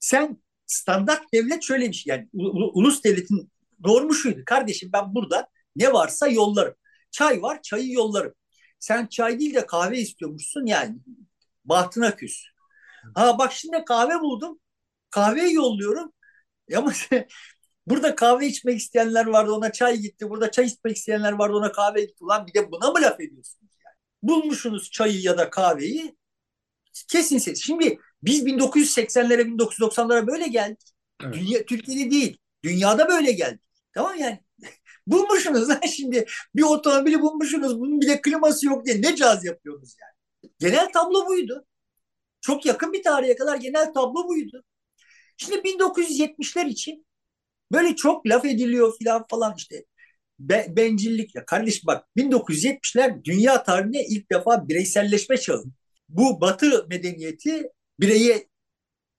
sen 0.00 0.42
standart 0.66 1.32
devlet 1.34 1.62
şöyle 1.62 1.88
bir 1.88 1.92
şey 1.92 2.10
yani 2.10 2.28
ulus 2.74 3.04
devletin 3.04 3.52
normu 3.80 4.14
şuydu. 4.14 4.42
Kardeşim 4.46 4.90
ben 4.92 5.14
burada 5.14 5.48
ne 5.76 5.92
varsa 5.92 6.28
yollarım. 6.28 6.74
Çay 7.10 7.42
var 7.42 7.62
çayı 7.62 7.92
yollarım. 7.92 8.34
Sen 8.78 9.06
çay 9.06 9.38
değil 9.40 9.54
de 9.54 9.66
kahve 9.66 9.98
istiyormuşsun 9.98 10.66
yani 10.66 10.96
bahtına 11.64 12.16
küs. 12.16 12.44
Ha 13.14 13.38
bak 13.38 13.52
şimdi 13.52 13.84
kahve 13.84 14.20
buldum. 14.20 14.60
Kahveyi 15.10 15.54
yolluyorum. 15.54 16.12
Ama 16.76 16.92
burada 17.90 18.14
kahve 18.14 18.46
içmek 18.46 18.78
isteyenler 18.78 19.26
vardı 19.26 19.52
ona 19.52 19.72
çay 19.72 19.96
gitti. 19.96 20.30
Burada 20.30 20.50
çay 20.50 20.66
içmek 20.66 20.96
isteyenler 20.96 21.32
vardı 21.32 21.54
ona 21.54 21.72
kahve 21.72 22.00
gitti. 22.00 22.24
Ulan 22.24 22.46
bir 22.46 22.54
de 22.54 22.72
buna 22.72 22.90
mı 22.90 22.98
laf 23.02 23.20
ediyorsunuz 23.20 23.72
yani? 23.84 23.94
Bulmuşsunuz 24.22 24.90
çayı 24.90 25.20
ya 25.20 25.38
da 25.38 25.50
kahveyi. 25.50 26.16
Kesin 27.08 27.38
ses. 27.38 27.62
Şimdi 27.62 27.98
biz 28.22 28.46
1980'lere 28.46 29.40
1990'lara 29.42 30.26
böyle 30.26 30.48
geldik. 30.48 30.92
Evet. 31.24 31.34
Dünya, 31.34 31.64
Türkiye'de 31.64 32.10
değil. 32.10 32.38
Dünyada 32.64 33.08
böyle 33.08 33.32
geldik. 33.32 33.60
Tamam 33.94 34.16
yani. 34.16 34.40
bulmuşsunuz 35.06 35.68
lan 35.68 35.80
şimdi. 35.80 36.26
Bir 36.54 36.62
otomobili 36.62 37.20
bulmuşsunuz. 37.20 37.80
Bunun 37.80 38.00
bile 38.00 38.20
kliması 38.20 38.66
yok 38.66 38.86
diye 38.86 39.02
ne 39.02 39.16
caz 39.16 39.44
yapıyorsunuz 39.44 39.96
yani. 40.00 40.52
Genel 40.58 40.92
tablo 40.92 41.26
buydu. 41.26 41.66
Çok 42.40 42.66
yakın 42.66 42.92
bir 42.92 43.02
tarihe 43.02 43.36
kadar 43.36 43.56
genel 43.56 43.92
tablo 43.92 44.28
buydu. 44.28 44.64
Şimdi 45.36 45.56
1970'ler 45.56 46.68
için 46.68 47.06
böyle 47.72 47.96
çok 47.96 48.26
laf 48.26 48.44
ediliyor 48.44 48.98
filan 48.98 49.26
falan 49.30 49.54
işte. 49.58 49.84
Be, 50.38 50.66
bencillikle. 50.70 51.44
Kardeş 51.46 51.86
bak 51.86 52.06
1970'ler 52.16 53.24
dünya 53.24 53.62
tarihine 53.62 54.04
ilk 54.06 54.30
defa 54.32 54.68
bireyselleşme 54.68 55.36
çağı. 55.38 55.64
Bu 56.08 56.40
batı 56.40 56.86
medeniyeti 56.90 57.62
bireye 58.00 58.48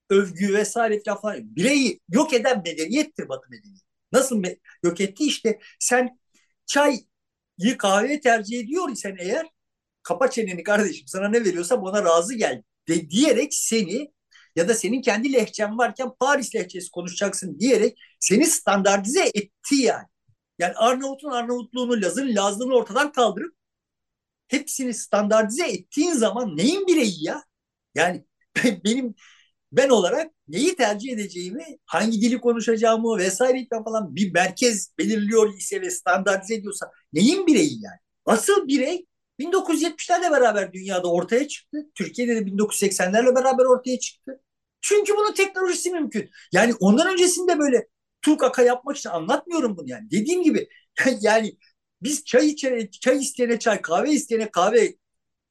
övgü 0.09 0.53
vesaire 0.53 1.01
falan. 1.21 1.55
Bireyi 1.55 1.99
yok 2.09 2.33
eden 2.33 2.63
medeniyettir 2.65 3.29
batı 3.29 3.49
medeniyeti. 3.49 3.85
Nasıl 4.11 4.43
me- 4.43 4.59
yok 4.83 5.01
etti 5.01 5.23
işte 5.25 5.59
sen 5.79 6.19
çayı 6.65 6.99
kahveye 7.77 8.21
tercih 8.21 8.59
ediyor 8.59 8.89
isen 8.91 9.15
eğer 9.19 9.47
kapa 10.03 10.31
çeneni 10.31 10.63
kardeşim 10.63 11.07
sana 11.07 11.29
ne 11.29 11.45
veriyorsam 11.45 11.83
ona 11.83 12.03
razı 12.05 12.35
gel 12.35 12.63
de 12.89 13.09
diyerek 13.09 13.53
seni 13.53 14.11
ya 14.55 14.67
da 14.67 14.73
senin 14.73 15.01
kendi 15.01 15.33
lehçen 15.33 15.77
varken 15.77 16.11
Paris 16.19 16.55
lehçesi 16.55 16.91
konuşacaksın 16.91 17.59
diyerek 17.59 17.97
seni 18.19 18.45
standartize 18.45 19.23
etti 19.33 19.75
yani. 19.75 20.05
Yani 20.59 20.73
Arnavut'un 20.75 21.31
Arnavutluğunu, 21.31 22.01
Laz'ın 22.01 22.35
Lazlığını 22.35 22.75
ortadan 22.75 23.11
kaldırıp 23.11 23.55
hepsini 24.47 24.93
standartize 24.93 25.67
ettiğin 25.67 26.11
zaman 26.13 26.57
neyin 26.57 26.87
bireyi 26.87 27.25
ya? 27.25 27.43
Yani 27.95 28.25
benim 28.85 29.15
ben 29.71 29.89
olarak 29.89 30.31
neyi 30.47 30.75
tercih 30.75 31.13
edeceğimi, 31.13 31.65
hangi 31.85 32.21
dili 32.21 32.41
konuşacağımı 32.41 33.17
vesaire 33.17 33.67
falan 33.83 34.15
bir 34.15 34.33
merkez 34.33 34.93
belirliyor 34.97 35.53
ise 35.57 35.81
ve 35.81 35.91
standartize 35.91 36.55
ediyorsa 36.55 36.91
neyin 37.13 37.47
bireyi 37.47 37.83
yani? 37.83 37.99
Asıl 38.25 38.67
birey 38.67 39.05
1970'lerle 39.39 40.31
beraber 40.31 40.73
dünyada 40.73 41.11
ortaya 41.11 41.47
çıktı. 41.47 41.77
Türkiye'de 41.95 42.35
de 42.35 42.45
1980'lerle 42.45 43.35
beraber 43.35 43.65
ortaya 43.65 43.99
çıktı. 43.99 44.41
Çünkü 44.81 45.13
bunun 45.17 45.33
teknolojisi 45.33 45.91
mümkün. 45.91 46.29
Yani 46.51 46.73
ondan 46.79 47.13
öncesinde 47.13 47.59
böyle 47.59 47.87
tukaka 48.21 48.63
yapmak 48.63 48.97
için 48.97 49.09
anlatmıyorum 49.09 49.77
bunu 49.77 49.89
yani. 49.89 50.11
Dediğim 50.11 50.43
gibi 50.43 50.69
yani 51.21 51.57
biz 52.01 52.25
çay 52.25 52.47
içene, 52.47 52.91
çay 52.91 53.17
isteyene 53.17 53.59
çay, 53.59 53.81
kahve 53.81 54.11
isteyene 54.11 54.51
kahve 54.51 54.95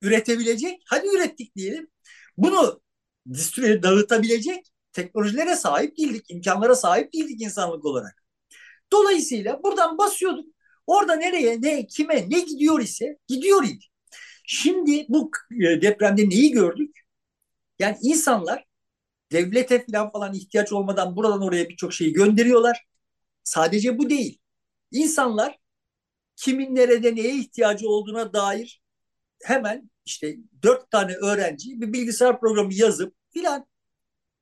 üretebilecek. 0.03 0.83
Hadi 0.87 1.09
ürettik 1.09 1.57
diyelim. 1.57 1.91
Bunu 2.37 2.81
distribüye 3.33 3.83
dağıtabilecek 3.83 4.67
teknolojilere 4.93 5.57
sahip 5.57 5.99
değildik, 5.99 6.31
imkanlara 6.31 6.75
sahip 6.75 7.13
değildik 7.13 7.43
insanlık 7.43 7.85
olarak. 7.85 8.25
Dolayısıyla 8.93 9.63
buradan 9.63 9.99
basıyorduk. 9.99 10.58
Orada 10.89 11.17
nereye, 11.17 11.63
ne, 11.63 11.87
kime, 11.87 12.31
ne 12.31 12.41
gidiyor 12.41 12.81
ise 12.81 13.19
gidiyor 13.29 13.65
idi. 13.65 13.85
Şimdi 14.47 15.07
bu 15.09 15.31
e, 15.53 15.83
depremde 15.83 16.29
neyi 16.29 16.51
gördük? 16.51 17.01
Yani 17.79 17.99
insanlar 18.03 18.65
devlete 19.33 19.87
falan 20.13 20.35
ihtiyaç 20.35 20.73
olmadan 20.73 21.17
buradan 21.17 21.43
oraya 21.43 21.69
birçok 21.69 21.93
şeyi 21.95 22.13
gönderiyorlar. 22.13 22.87
Sadece 23.45 23.99
bu 23.99 24.11
değil. 24.11 24.39
İnsanlar 24.93 25.59
kimin 26.37 26.75
nerede 26.75 27.15
neye 27.15 27.37
ihtiyacı 27.39 27.89
olduğuna 27.89 28.33
dair 28.33 28.83
hemen 29.45 29.91
işte 30.07 30.37
dört 30.63 30.91
tane 30.91 31.15
öğrenci 31.15 31.81
bir 31.81 31.93
bilgisayar 31.93 32.41
programı 32.41 32.75
yazıp 32.75 33.15
filan 33.31 33.67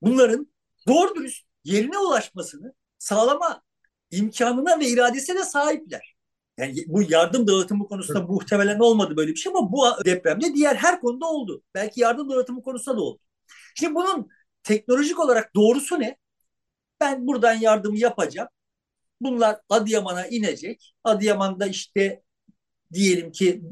bunların 0.02 0.52
doğru 0.88 1.14
dürüst 1.14 1.46
yerine 1.64 1.98
ulaşmasını 1.98 2.74
sağlama 2.98 3.62
imkanına 4.10 4.80
ve 4.80 4.88
iradesine 4.88 5.44
sahipler. 5.44 6.15
Yani 6.58 6.84
bu 6.86 7.02
yardım 7.02 7.46
dağıtımı 7.46 7.88
konusunda 7.88 8.18
evet. 8.18 8.28
muhtemelen 8.28 8.78
olmadı 8.78 9.16
böyle 9.16 9.30
bir 9.30 9.36
şey 9.36 9.52
ama 9.56 9.72
bu 9.72 10.04
depremde 10.04 10.54
diğer 10.54 10.76
her 10.76 11.00
konuda 11.00 11.26
oldu. 11.26 11.62
Belki 11.74 12.00
yardım 12.00 12.30
dağıtımı 12.30 12.62
konusunda 12.62 12.96
da 12.96 13.00
oldu. 13.02 13.20
Şimdi 13.74 13.94
bunun 13.94 14.28
teknolojik 14.62 15.20
olarak 15.20 15.54
doğrusu 15.54 16.00
ne? 16.00 16.16
Ben 17.00 17.26
buradan 17.26 17.54
yardımı 17.54 17.98
yapacağım. 17.98 18.48
Bunlar 19.20 19.60
Adıyaman'a 19.68 20.26
inecek. 20.26 20.94
Adıyaman'da 21.04 21.66
işte 21.66 22.22
diyelim 22.92 23.32
ki 23.32 23.62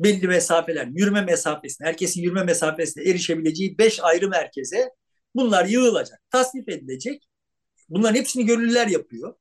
belli 0.00 0.28
mesafeler, 0.28 0.86
yürüme 0.86 1.22
mesafesine, 1.22 1.86
herkesin 1.86 2.22
yürüme 2.22 2.44
mesafesine 2.44 3.04
erişebileceği 3.04 3.78
beş 3.78 4.00
ayrı 4.02 4.28
merkeze 4.28 4.90
bunlar 5.34 5.64
yığılacak, 5.64 6.20
tasnif 6.30 6.68
edilecek. 6.68 7.28
Bunların 7.88 8.14
hepsini 8.14 8.46
gönüllüler 8.46 8.86
yapıyor. 8.86 9.34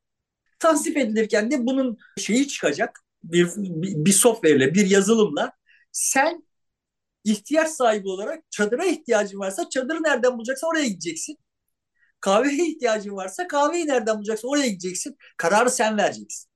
Tasnif 0.60 0.98
edilirken 0.98 1.52
de 1.52 1.66
bunun 1.66 1.98
şeyi 2.18 2.48
çıkacak, 2.48 3.00
bir, 3.24 3.48
bir, 4.06 4.12
software'le, 4.12 4.74
bir 4.74 4.90
yazılımla 4.90 5.52
sen 5.92 6.44
ihtiyaç 7.24 7.70
sahibi 7.70 8.10
olarak 8.10 8.52
çadıra 8.52 8.86
ihtiyacın 8.86 9.40
varsa 9.40 9.70
çadırı 9.70 10.04
nereden 10.04 10.38
bulacaksa 10.38 10.68
oraya 10.68 10.88
gideceksin. 10.88 11.38
Kahveye 12.22 12.68
ihtiyacın 12.68 13.16
varsa 13.16 13.48
kahveyi 13.48 13.88
nereden 13.88 14.18
bulacaksın 14.18 14.48
oraya 14.48 14.68
gideceksin. 14.68 15.18
Kararı 15.38 15.70
sen 15.70 15.98
vereceksin. 15.98 16.50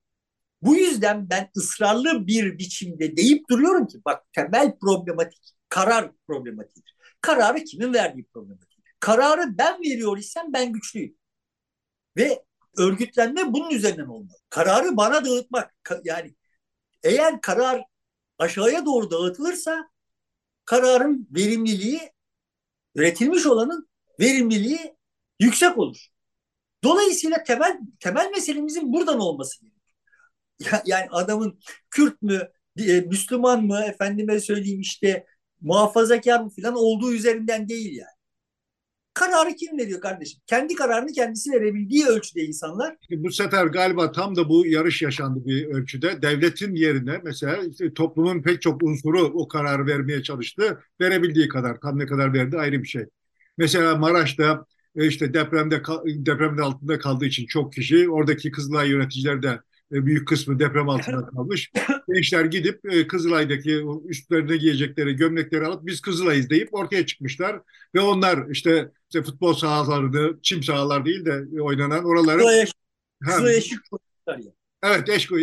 Bu 0.62 0.76
yüzden 0.76 1.30
ben 1.30 1.50
ısrarlı 1.58 2.28
bir 2.28 2.60
biçimde 2.60 3.18
deyip 3.18 3.50
duruyorum 3.50 3.88
ki 3.88 3.98
bak 4.06 4.24
temel 4.34 4.78
problematik 4.82 5.54
karar 5.70 6.12
problematiğidir. 6.28 6.96
Kararı 7.22 7.64
kimin 7.64 7.94
verdiği 7.94 8.26
problematik. 8.34 8.80
Kararı 9.00 9.58
ben 9.58 9.80
veriyor 9.82 10.18
isem 10.18 10.46
ben 10.54 10.74
güçlüyüm. 10.74 11.16
Ve 12.18 12.44
örgütlenme 12.78 13.54
bunun 13.54 13.70
üzerinden 13.70 14.06
olmalı. 14.06 14.38
Kararı 14.50 14.98
bana 14.98 15.26
dağıtmak 15.26 15.76
yani 16.04 16.36
eğer 17.04 17.42
karar 17.42 17.84
aşağıya 18.40 18.86
doğru 18.86 19.12
dağıtılırsa 19.12 19.90
kararın 20.66 21.28
verimliliği 21.32 22.02
üretilmiş 22.96 23.46
olanın 23.46 23.90
verimliliği 24.20 24.96
yüksek 25.40 25.78
olur. 25.78 26.08
Dolayısıyla 26.84 27.44
temel 27.44 27.80
temel 28.00 28.32
meselemizin 28.32 28.94
buradan 28.94 29.20
olması 29.20 29.62
gerekiyor 29.62 29.84
yani 30.86 31.08
adamın 31.12 31.60
Kürt 31.92 32.22
mü, 32.22 32.52
e, 32.80 33.02
Müslüman 33.02 33.66
mı, 33.66 33.84
efendime 33.86 34.40
söyleyeyim 34.40 34.82
işte 34.82 35.26
muhafazakar 35.62 36.40
mı 36.42 36.50
falan 36.50 36.76
olduğu 36.76 37.14
üzerinden 37.14 37.70
değil 37.70 37.98
yani. 37.98 38.13
Kararı 39.14 39.56
kim 39.56 39.78
veriyor 39.78 40.02
kardeşim? 40.02 40.42
Kendi 40.48 40.76
kararını 40.76 41.12
kendisi 41.12 41.52
verebildiği 41.52 42.06
ölçüde 42.06 42.42
insanlar. 42.42 42.96
Bu 43.12 43.32
sefer 43.32 43.66
galiba 43.66 44.12
tam 44.12 44.36
da 44.36 44.50
bu 44.50 44.66
yarış 44.68 45.02
yaşandı 45.02 45.46
bir 45.46 45.66
ölçüde. 45.66 46.22
Devletin 46.22 46.76
yerine 46.76 47.22
mesela 47.24 47.58
işte 47.72 47.94
toplumun 47.94 48.42
pek 48.42 48.62
çok 48.62 48.84
unsuru 48.84 49.22
o 49.24 49.48
kararı 49.48 49.88
vermeye 49.88 50.24
çalıştı. 50.24 50.80
Verebildiği 51.02 51.48
kadar, 51.48 51.80
tam 51.80 52.00
ne 52.00 52.06
kadar 52.06 52.34
verdi 52.34 52.58
ayrı 52.58 52.84
bir 52.84 52.88
şey. 52.88 53.06
Mesela 53.58 53.96
Maraş'ta 53.96 54.66
e, 54.96 55.08
işte 55.08 55.34
depremde 55.34 55.82
depremde 56.06 56.62
altında 56.62 57.00
kaldığı 57.00 57.26
için 57.26 57.46
çok 57.46 57.74
kişi 57.74 58.10
oradaki 58.10 58.52
Kızılay 58.52 58.90
yöneticiler 58.90 59.44
de 59.44 59.60
e, 59.94 60.06
büyük 60.06 60.28
kısmı 60.28 60.60
deprem 60.60 60.90
altında 60.90 61.26
kalmış. 61.26 61.72
Gençler 62.14 62.46
gidip 62.46 62.80
e, 62.92 63.08
Kızılay'daki 63.08 63.86
üstlerine 64.06 64.58
giyecekleri 64.58 65.16
gömlekleri 65.16 65.66
alıp 65.66 65.86
biz 65.86 66.02
Kızılay'ız 66.02 66.50
deyip 66.50 66.74
ortaya 66.74 67.06
çıkmışlar. 67.06 67.62
Ve 67.96 68.00
onlar 68.02 68.50
işte, 68.50 68.92
işte 69.14 69.24
futbol 69.24 69.54
sahalarını, 69.54 70.40
çim 70.42 70.64
sahalar 70.64 71.06
değil 71.06 71.26
de 71.26 71.62
oynanan 71.62 72.06
oraları... 72.06 72.42
Kızılay 73.26 73.58
eşik 73.58 73.80
Evet 74.84 75.10
eşko 75.10 75.38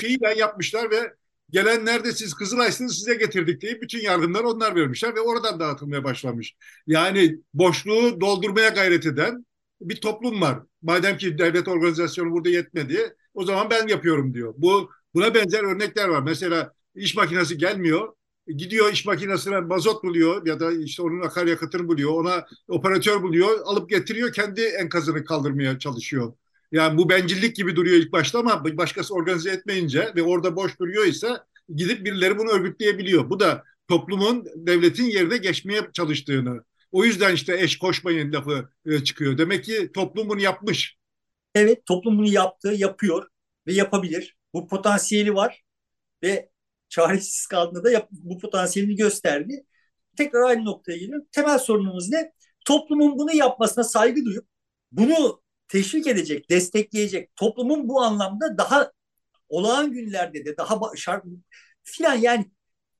şeyi 0.00 0.20
ben 0.22 0.36
yapmışlar 0.36 0.90
ve 0.90 1.14
gelenler 1.50 2.04
de 2.04 2.12
siz 2.12 2.34
Kızılay'sınız 2.34 2.94
size 2.94 3.14
getirdik 3.14 3.62
deyip 3.62 3.82
bütün 3.82 4.00
yardımları 4.00 4.48
onlar 4.48 4.76
vermişler 4.76 5.14
ve 5.14 5.20
oradan 5.20 5.60
dağıtılmaya 5.60 6.04
başlamış. 6.04 6.56
Yani 6.86 7.38
boşluğu 7.54 8.20
doldurmaya 8.20 8.68
gayret 8.68 9.06
eden 9.06 9.46
bir 9.80 9.96
toplum 9.96 10.40
var. 10.40 10.58
Madem 10.82 11.16
ki 11.16 11.38
devlet 11.38 11.68
organizasyonu 11.68 12.32
burada 12.32 12.48
yetmedi 12.48 13.16
o 13.34 13.44
zaman 13.44 13.70
ben 13.70 13.88
yapıyorum 13.88 14.34
diyor. 14.34 14.54
Bu 14.56 14.90
Buna 15.14 15.34
benzer 15.34 15.64
örnekler 15.64 16.08
var. 16.08 16.22
Mesela 16.22 16.72
iş 16.94 17.16
makinesi 17.16 17.58
gelmiyor. 17.58 18.12
Gidiyor 18.56 18.92
iş 18.92 19.06
makinesine 19.06 19.60
mazot 19.60 20.04
buluyor 20.04 20.46
ya 20.46 20.60
da 20.60 20.72
işte 20.72 21.02
onun 21.02 21.20
akaryakıtını 21.20 21.88
buluyor. 21.88 22.12
Ona 22.12 22.46
operatör 22.68 23.22
buluyor. 23.22 23.60
Alıp 23.64 23.90
getiriyor. 23.90 24.32
Kendi 24.32 24.60
enkazını 24.60 25.24
kaldırmaya 25.24 25.78
çalışıyor. 25.78 26.32
Yani 26.72 26.98
bu 26.98 27.08
bencillik 27.08 27.56
gibi 27.56 27.76
duruyor 27.76 27.96
ilk 27.96 28.12
başta 28.12 28.38
ama 28.38 28.64
başkası 28.64 29.14
organize 29.14 29.50
etmeyince 29.50 30.12
ve 30.16 30.22
orada 30.22 30.56
boş 30.56 30.78
duruyor 30.80 31.06
ise 31.06 31.28
gidip 31.74 32.04
birileri 32.04 32.38
bunu 32.38 32.50
örgütleyebiliyor. 32.50 33.30
Bu 33.30 33.40
da 33.40 33.64
toplumun 33.88 34.46
devletin 34.56 35.04
yerine 35.04 35.36
geçmeye 35.36 35.80
çalıştığını. 35.92 36.64
O 36.92 37.04
yüzden 37.04 37.34
işte 37.34 37.60
eş 37.60 37.78
koşmayın 37.78 38.32
lafı 38.32 38.68
e, 38.86 39.04
çıkıyor. 39.04 39.38
Demek 39.38 39.64
ki 39.64 39.90
toplum 39.94 40.28
bunu 40.28 40.40
yapmış. 40.40 40.96
Evet 41.54 41.86
toplum 41.86 42.18
bunu 42.18 42.28
yaptı, 42.28 42.72
yapıyor 42.76 43.28
ve 43.66 43.72
yapabilir. 43.72 44.36
Bu 44.54 44.68
potansiyeli 44.68 45.34
var 45.34 45.62
ve 46.22 46.50
çaresiz 46.90 47.46
kaldığında 47.46 47.84
da 47.84 47.90
yap, 47.90 48.08
bu 48.10 48.38
potansiyelini 48.38 48.96
gösterdi. 48.96 49.64
Tekrar 50.16 50.42
aynı 50.42 50.64
noktaya 50.64 50.98
geliyorum. 50.98 51.26
Temel 51.32 51.58
sorunumuz 51.58 52.10
ne? 52.10 52.32
Toplumun 52.66 53.18
bunu 53.18 53.36
yapmasına 53.36 53.84
saygı 53.84 54.24
duyup 54.24 54.46
bunu 54.92 55.42
teşvik 55.68 56.06
edecek, 56.06 56.50
destekleyecek, 56.50 57.36
toplumun 57.36 57.88
bu 57.88 58.02
anlamda 58.02 58.58
daha 58.58 58.92
olağan 59.48 59.92
günlerde 59.92 60.44
de 60.44 60.56
daha 60.56 60.80
şart 60.96 61.24
filan 61.84 62.14
yani 62.14 62.50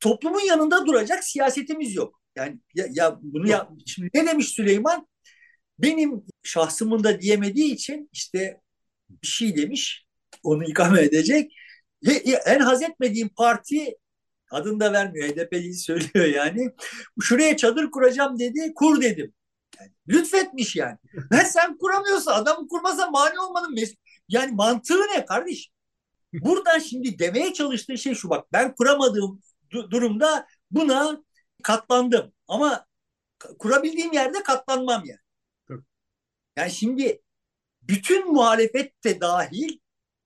toplumun 0.00 0.40
yanında 0.40 0.86
duracak 0.86 1.24
siyasetimiz 1.24 1.94
yok. 1.94 2.20
Yani 2.36 2.60
ya, 2.74 2.86
ya 2.90 3.18
bunu 3.22 3.48
ya 3.48 3.68
şimdi 3.86 4.10
ne 4.14 4.26
demiş 4.26 4.48
Süleyman? 4.48 5.08
Benim 5.78 6.22
şahsımın 6.42 7.04
da 7.04 7.20
diyemediği 7.20 7.74
için 7.74 8.08
işte 8.12 8.60
bir 9.10 9.26
şey 9.26 9.56
demiş. 9.56 10.06
Onu 10.42 10.64
ikame 10.64 11.02
edecek. 11.02 11.52
En 12.46 12.60
haz 12.60 12.82
etmediğim 12.82 13.28
parti 13.28 13.96
adını 14.50 14.80
da 14.80 14.92
vermiyor. 14.92 15.28
HDP'yi 15.28 15.74
söylüyor 15.74 16.26
yani. 16.26 16.70
Şuraya 17.20 17.56
çadır 17.56 17.90
kuracağım 17.90 18.38
dedi. 18.38 18.72
Kur 18.74 19.00
dedim. 19.02 19.34
Yani, 19.80 19.92
lütfetmiş 20.08 20.76
yani. 20.76 20.98
Ben 21.30 21.44
sen 21.44 21.78
kuramıyorsa 21.78 22.34
adamı 22.34 22.68
kurmasa 22.68 23.10
mani 23.10 23.40
olmanın 23.40 23.76
mes- 23.76 23.96
yani 24.28 24.52
mantığı 24.52 25.00
ne 25.16 25.24
kardeş? 25.26 25.70
Buradan 26.32 26.78
şimdi 26.78 27.18
demeye 27.18 27.52
çalıştığı 27.52 27.98
şey 27.98 28.14
şu 28.14 28.30
bak 28.30 28.46
ben 28.52 28.74
kuramadığım 28.74 29.40
du- 29.72 29.90
durumda 29.90 30.46
buna 30.70 31.22
katlandım. 31.62 32.32
Ama 32.48 32.86
kurabildiğim 33.58 34.12
yerde 34.12 34.42
katlanmam 34.42 35.04
yani. 35.06 35.20
Yani 36.56 36.70
şimdi 36.70 37.22
bütün 37.82 38.32
muhalefet 38.34 39.04
de 39.04 39.22
dahil 39.22 39.79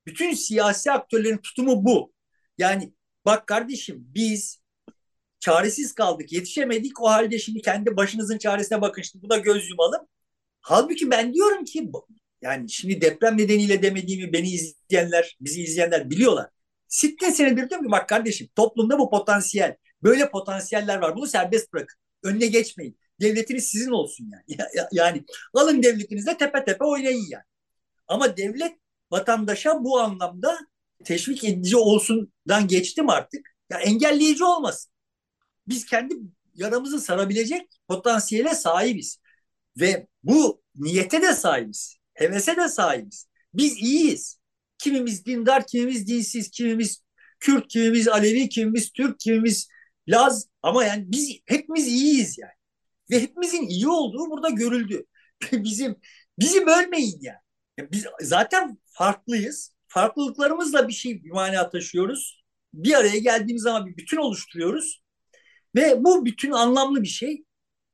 bütün 0.06 0.34
siyasi 0.34 0.92
aktörlerin 0.92 1.38
tutumu 1.38 1.84
bu. 1.84 2.12
Yani 2.58 2.92
bak 3.24 3.46
kardeşim 3.46 3.96
biz 4.14 4.60
çaresiz 5.40 5.94
kaldık, 5.94 6.32
yetişemedik. 6.32 7.00
O 7.00 7.10
halde 7.10 7.38
şimdi 7.38 7.62
kendi 7.62 7.96
başınızın 7.96 8.38
çaresine 8.38 8.80
bakın. 8.80 9.02
Şimdi 9.02 9.24
bu 9.24 9.30
da 9.30 9.38
göz 9.38 9.70
yumalım. 9.70 10.08
Halbuki 10.60 11.10
ben 11.10 11.34
diyorum 11.34 11.64
ki 11.64 11.90
yani 12.42 12.70
şimdi 12.70 13.00
deprem 13.00 13.38
nedeniyle 13.38 13.82
demediğimi 13.82 14.32
beni 14.32 14.50
izleyenler, 14.50 15.36
bizi 15.40 15.62
izleyenler 15.62 16.10
biliyorlar. 16.10 16.50
Sittin 16.88 17.30
senedir 17.30 17.70
diyorum 17.70 17.86
ki 17.86 17.92
bak 17.92 18.08
kardeşim 18.08 18.48
toplumda 18.56 18.98
bu 18.98 19.10
potansiyel. 19.10 19.76
Böyle 20.02 20.30
potansiyeller 20.30 20.98
var. 20.98 21.16
Bunu 21.16 21.26
serbest 21.26 21.72
bırakın. 21.72 21.98
Önüne 22.22 22.46
geçmeyin. 22.46 22.98
Devletiniz 23.20 23.64
sizin 23.64 23.90
olsun 23.90 24.30
yani. 24.32 24.68
yani 24.92 25.24
alın 25.54 25.82
devletinizle 25.82 26.36
tepe 26.36 26.64
tepe 26.64 26.84
oynayın 26.84 27.26
yani. 27.30 27.44
Ama 28.08 28.36
devlet 28.36 28.72
vatandaşa 29.14 29.84
bu 29.84 30.00
anlamda 30.00 30.58
teşvik 31.04 31.44
edici 31.44 31.76
olsundan 31.76 32.68
geçtim 32.68 33.08
artık. 33.08 33.56
Ya 33.70 33.78
engelleyici 33.78 34.44
olmasın. 34.44 34.92
Biz 35.68 35.86
kendi 35.86 36.14
yaramızı 36.54 37.00
sarabilecek 37.00 37.68
potansiyele 37.88 38.54
sahibiz. 38.54 39.18
Ve 39.80 40.06
bu 40.22 40.62
niyete 40.74 41.22
de 41.22 41.34
sahibiz. 41.34 41.96
Hevese 42.14 42.56
de 42.56 42.68
sahibiz. 42.68 43.26
Biz 43.54 43.78
iyiyiz. 43.78 44.38
Kimimiz 44.78 45.26
dindar, 45.26 45.66
kimimiz 45.66 46.06
dinsiz, 46.06 46.50
kimimiz 46.50 47.04
Kürt, 47.40 47.68
kimimiz 47.68 48.08
Alevi, 48.08 48.48
kimimiz 48.48 48.92
Türk, 48.92 49.20
kimimiz 49.20 49.68
Laz. 50.08 50.48
Ama 50.62 50.84
yani 50.84 51.04
biz 51.06 51.38
hepimiz 51.46 51.86
iyiyiz 51.86 52.38
yani. 52.38 52.52
Ve 53.10 53.22
hepimizin 53.22 53.66
iyi 53.66 53.88
olduğu 53.88 54.30
burada 54.30 54.50
görüldü. 54.50 55.04
bizim 55.52 55.96
bizi 56.38 56.66
bölmeyin 56.66 57.18
yani. 57.20 57.43
Ya 57.78 57.92
biz 57.92 58.06
zaten 58.20 58.78
farklıyız. 58.86 59.74
Farklılıklarımızla 59.88 60.88
bir 60.88 60.92
şey 60.92 61.24
bir 61.24 61.30
mana 61.30 61.70
taşıyoruz. 61.70 62.44
Bir 62.74 62.94
araya 62.94 63.18
geldiğimiz 63.18 63.62
zaman 63.62 63.86
bir 63.86 63.96
bütün 63.96 64.16
oluşturuyoruz. 64.16 65.02
Ve 65.76 66.04
bu 66.04 66.26
bütün 66.26 66.52
anlamlı 66.52 67.02
bir 67.02 67.08
şey. 67.08 67.44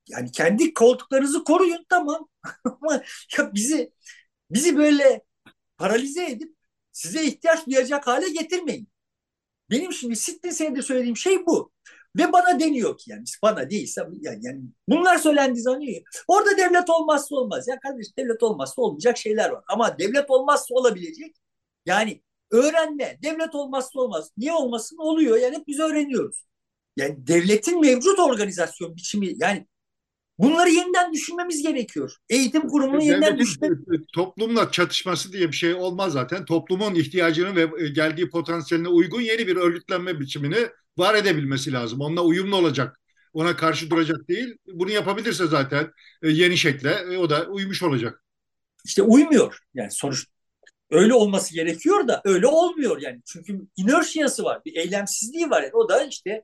Yani 0.08 0.32
kendi 0.32 0.74
koltuklarınızı 0.74 1.44
koruyun 1.44 1.86
tamam. 1.88 2.28
Ama 2.64 3.02
ya 3.38 3.54
bizi 3.54 3.94
bizi 4.50 4.76
böyle 4.78 5.24
paralize 5.78 6.26
edip 6.30 6.56
size 6.92 7.24
ihtiyaç 7.24 7.66
duyacak 7.66 8.06
hale 8.06 8.28
getirmeyin. 8.30 8.88
Benim 9.70 9.92
şimdi 9.92 10.16
sittin 10.16 10.50
senede 10.50 10.82
söylediğim 10.82 11.16
şey 11.16 11.46
bu. 11.46 11.72
Ve 12.16 12.32
bana 12.32 12.60
deniyor 12.60 12.98
ki 12.98 13.10
yani 13.10 13.24
bana 13.42 13.70
değilse 13.70 14.06
yani, 14.20 14.38
yani 14.42 14.60
bunlar 14.88 15.18
söylendiği 15.18 15.62
zaman 15.62 15.80
iyi. 15.80 16.04
Orada 16.28 16.56
devlet 16.58 16.90
olmazsa 16.90 17.36
olmaz. 17.36 17.68
Ya 17.68 17.78
kardeş 17.78 18.16
devlet 18.18 18.42
olmazsa 18.42 18.82
olmayacak 18.82 19.18
şeyler 19.18 19.50
var. 19.50 19.64
Ama 19.68 19.98
devlet 19.98 20.30
olmazsa 20.30 20.74
olabilecek 20.74 21.36
yani 21.86 22.22
öğrenme. 22.50 23.18
Devlet 23.22 23.54
olmazsa 23.54 24.00
olmaz. 24.00 24.30
Niye 24.36 24.52
olmasın? 24.52 24.96
Oluyor. 25.00 25.36
Yani 25.36 25.56
hep 25.56 25.66
biz 25.66 25.80
öğreniyoruz. 25.80 26.44
Yani 26.96 27.26
devletin 27.26 27.80
mevcut 27.80 28.18
organizasyon 28.18 28.96
biçimi 28.96 29.32
yani 29.36 29.66
Bunları 30.40 30.70
yeniden 30.70 31.12
düşünmemiz 31.12 31.62
gerekiyor. 31.62 32.12
Eğitim 32.30 32.68
kurumunu 32.68 33.02
yeniden 33.02 33.38
düşünmek. 33.38 33.72
Toplumla 34.14 34.70
çatışması 34.70 35.32
diye 35.32 35.48
bir 35.48 35.56
şey 35.56 35.74
olmaz 35.74 36.12
zaten. 36.12 36.44
Toplumun 36.44 36.94
ihtiyacını 36.94 37.56
ve 37.56 37.88
geldiği 37.88 38.30
potansiyeline 38.30 38.88
uygun 38.88 39.20
yeni 39.20 39.46
bir 39.46 39.56
örgütlenme 39.56 40.20
biçimini 40.20 40.56
var 40.98 41.14
edebilmesi 41.14 41.72
lazım. 41.72 42.00
Onunla 42.00 42.24
uyumlu 42.24 42.56
olacak. 42.56 43.00
Ona 43.32 43.56
karşı 43.56 43.90
duracak 43.90 44.28
değil. 44.28 44.56
Bunu 44.66 44.90
yapabilirse 44.90 45.46
zaten 45.46 45.92
e, 46.22 46.28
yeni 46.28 46.56
şekle 46.56 46.90
e, 46.90 47.18
o 47.18 47.30
da 47.30 47.46
uymuş 47.46 47.82
olacak. 47.82 48.24
İşte 48.84 49.02
uymuyor. 49.02 49.58
Yani 49.74 49.90
sonuç 49.90 50.26
öyle 50.90 51.14
olması 51.14 51.54
gerekiyor 51.54 52.08
da 52.08 52.22
öyle 52.24 52.46
olmuyor 52.46 53.00
yani. 53.00 53.20
Çünkü 53.24 53.60
inerşiyası 53.76 54.44
var. 54.44 54.60
Bir 54.64 54.76
eylemsizliği 54.76 55.50
var. 55.50 55.62
Yani 55.62 55.74
o 55.74 55.88
da 55.88 56.04
işte 56.04 56.42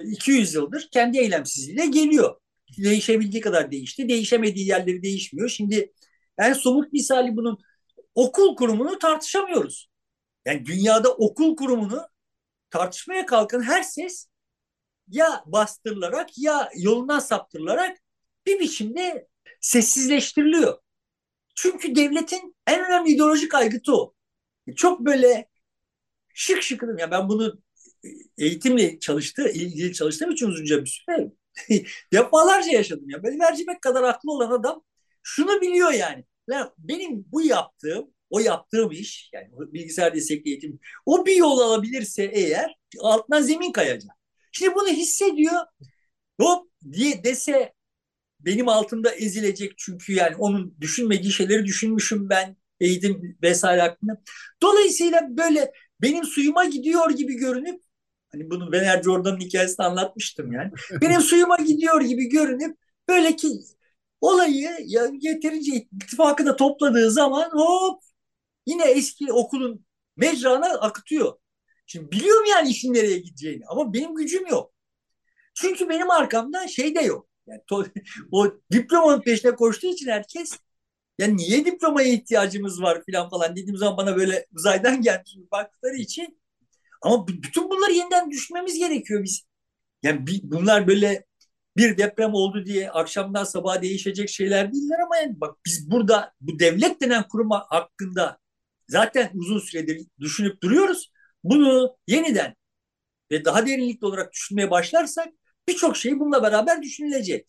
200 0.00 0.54
yıldır 0.54 0.88
kendi 0.92 1.18
eylemsizliğiyle 1.18 1.86
geliyor. 1.86 2.36
Değişebildiği 2.78 3.40
kadar 3.42 3.70
değişti. 3.70 4.08
Değişemediği 4.08 4.68
yerleri 4.68 5.02
değişmiyor. 5.02 5.48
Şimdi 5.48 5.92
en 6.38 6.52
somut 6.52 6.92
misali 6.92 7.36
bunun 7.36 7.58
okul 8.14 8.56
kurumunu 8.56 8.98
tartışamıyoruz. 8.98 9.90
Yani 10.46 10.66
dünyada 10.66 11.14
okul 11.14 11.56
kurumunu 11.56 12.06
tartışmaya 12.70 13.26
kalkan 13.26 13.62
her 13.62 13.82
ses 13.82 14.26
ya 15.08 15.42
bastırılarak 15.46 16.38
ya 16.38 16.70
yolundan 16.76 17.18
saptırılarak 17.18 17.98
bir 18.46 18.60
biçimde 18.60 19.28
sessizleştiriliyor. 19.60 20.78
Çünkü 21.54 21.94
devletin 21.94 22.56
en 22.66 22.84
önemli 22.84 23.10
ideolojik 23.10 23.54
aygıtı 23.54 23.96
o. 23.96 24.14
Çok 24.76 25.00
böyle 25.00 25.48
şık 26.34 26.62
şıkıdım. 26.62 26.98
Ya 26.98 27.10
ben 27.10 27.28
bunu 27.28 27.62
eğitimle 28.38 28.98
çalıştı, 28.98 29.48
ilgili 29.48 29.92
çalıştığım 29.92 30.30
için 30.30 30.46
uzunca 30.46 30.84
bir 30.84 30.90
süre 30.90 31.32
defalarca 32.12 32.72
yaşadım 32.72 33.10
ya. 33.10 33.22
Benim 33.22 33.38
mercimek 33.38 33.82
kadar 33.82 34.02
aklı 34.02 34.32
olan 34.32 34.50
adam 34.50 34.82
şunu 35.22 35.60
biliyor 35.60 35.92
yani. 35.92 36.24
Benim 36.78 37.24
bu 37.32 37.42
yaptığım 37.42 38.10
o 38.30 38.40
yaptığım 38.40 38.90
iş 38.90 39.30
yani 39.32 39.48
bilgisayar 39.52 40.14
destekli 40.14 40.50
eğitim 40.50 40.80
o 41.06 41.26
bir 41.26 41.36
yol 41.36 41.58
alabilirse 41.58 42.24
eğer 42.24 42.76
altına 43.00 43.42
zemin 43.42 43.72
kayacak. 43.72 44.10
Şimdi 44.52 44.74
bunu 44.74 44.88
hissediyor. 44.88 45.60
Hop 46.40 46.70
diye 46.92 47.24
dese 47.24 47.72
benim 48.40 48.68
altımda 48.68 49.14
ezilecek 49.14 49.72
çünkü 49.78 50.12
yani 50.12 50.36
onun 50.36 50.76
düşünmediği 50.80 51.32
şeyleri 51.32 51.64
düşünmüşüm 51.64 52.28
ben 52.30 52.56
eğitim 52.80 53.38
vesaire 53.42 53.80
hakkında. 53.80 54.22
Dolayısıyla 54.62 55.20
böyle 55.30 55.72
benim 56.02 56.24
suyuma 56.24 56.64
gidiyor 56.64 57.10
gibi 57.10 57.34
görünüp 57.34 57.82
hani 58.32 58.50
bunu 58.50 58.72
Vener 58.72 59.02
Jordan'ın 59.02 59.40
hikayesini 59.40 59.86
anlatmıştım 59.86 60.52
yani. 60.52 60.70
Benim 61.00 61.20
suyuma 61.20 61.56
gidiyor 61.56 62.00
gibi 62.00 62.28
görünüp 62.28 62.78
böyle 63.08 63.36
ki 63.36 63.48
olayı 64.20 64.70
ya 64.86 65.10
yeterince 65.20 65.72
ittifakı 65.74 66.46
da 66.46 66.56
topladığı 66.56 67.10
zaman 67.10 67.50
hop 67.52 68.02
yine 68.66 68.84
eski 68.84 69.32
okulun 69.32 69.86
mecrana 70.16 70.66
akıtıyor. 70.66 71.32
Şimdi 71.86 72.10
biliyorum 72.10 72.44
yani 72.50 72.68
işin 72.68 72.94
nereye 72.94 73.18
gideceğini 73.18 73.66
ama 73.66 73.92
benim 73.92 74.14
gücüm 74.14 74.46
yok. 74.46 74.72
Çünkü 75.54 75.88
benim 75.88 76.10
arkamda 76.10 76.68
şey 76.68 76.94
de 76.94 77.00
yok. 77.00 77.28
Yani 77.46 77.60
to, 77.66 77.84
o 78.32 78.52
diplomanın 78.72 79.20
peşine 79.20 79.54
koştuğu 79.54 79.86
için 79.86 80.08
herkes 80.10 80.58
ya 81.18 81.26
niye 81.26 81.64
diplomaya 81.64 82.08
ihtiyacımız 82.08 82.82
var 82.82 83.02
falan 83.10 83.30
falan 83.30 83.56
dediğim 83.56 83.76
zaman 83.76 83.96
bana 83.96 84.16
böyle 84.16 84.46
uzaydan 84.54 85.02
gelmiş 85.02 85.36
baktıkları 85.52 85.96
için 85.96 86.41
Ama 87.02 87.26
bütün 87.28 87.70
bunları 87.70 87.92
yeniden 87.92 88.30
düşünmemiz 88.30 88.78
gerekiyor 88.78 89.24
biz. 89.24 89.42
Yani 90.02 90.26
bunlar 90.42 90.86
böyle 90.86 91.24
bir 91.76 91.98
deprem 91.98 92.34
oldu 92.34 92.66
diye 92.66 92.90
akşamdan 92.90 93.44
sabaha 93.44 93.82
değişecek 93.82 94.28
şeyler 94.28 94.72
değiller 94.72 94.98
ama 94.98 95.16
yani 95.16 95.40
bak 95.40 95.56
biz 95.66 95.90
burada 95.90 96.32
bu 96.40 96.58
devlet 96.58 97.00
denen 97.00 97.28
kuruma 97.28 97.66
hakkında 97.68 98.38
zaten 98.88 99.30
uzun 99.34 99.58
süredir 99.58 100.06
düşünüp 100.20 100.62
duruyoruz. 100.62 101.12
Bunu 101.44 101.96
yeniden 102.06 102.54
ve 103.30 103.44
daha 103.44 103.66
derinlikli 103.66 104.06
olarak 104.06 104.32
düşünmeye 104.32 104.70
başlarsak 104.70 105.28
birçok 105.68 105.96
şey 105.96 106.20
bununla 106.20 106.42
beraber 106.42 106.82
düşünülecek. 106.82 107.48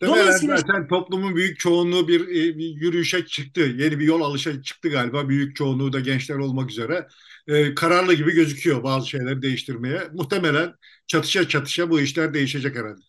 Dolayısıyla 0.00 0.56
zaten 0.56 0.88
toplumun 0.88 1.36
büyük 1.36 1.58
çoğunluğu 1.58 2.08
bir, 2.08 2.20
e, 2.20 2.58
bir 2.58 2.68
yürüyüşe 2.68 3.26
çıktı. 3.26 3.60
Yeni 3.60 3.98
bir 3.98 4.04
yol 4.04 4.20
alışa 4.20 4.62
çıktı 4.62 4.88
galiba. 4.88 5.28
Büyük 5.28 5.56
çoğunluğu 5.56 5.92
da 5.92 6.00
gençler 6.00 6.36
olmak 6.36 6.70
üzere. 6.70 7.08
Ee, 7.48 7.74
kararlı 7.74 8.14
gibi 8.14 8.32
gözüküyor 8.32 8.82
bazı 8.82 9.08
şeyleri 9.08 9.42
değiştirmeye. 9.42 10.00
Muhtemelen 10.12 10.74
çatışa 11.06 11.48
çatışa 11.48 11.90
bu 11.90 12.00
işler 12.00 12.34
değişecek 12.34 12.76
herhalde. 12.76 13.00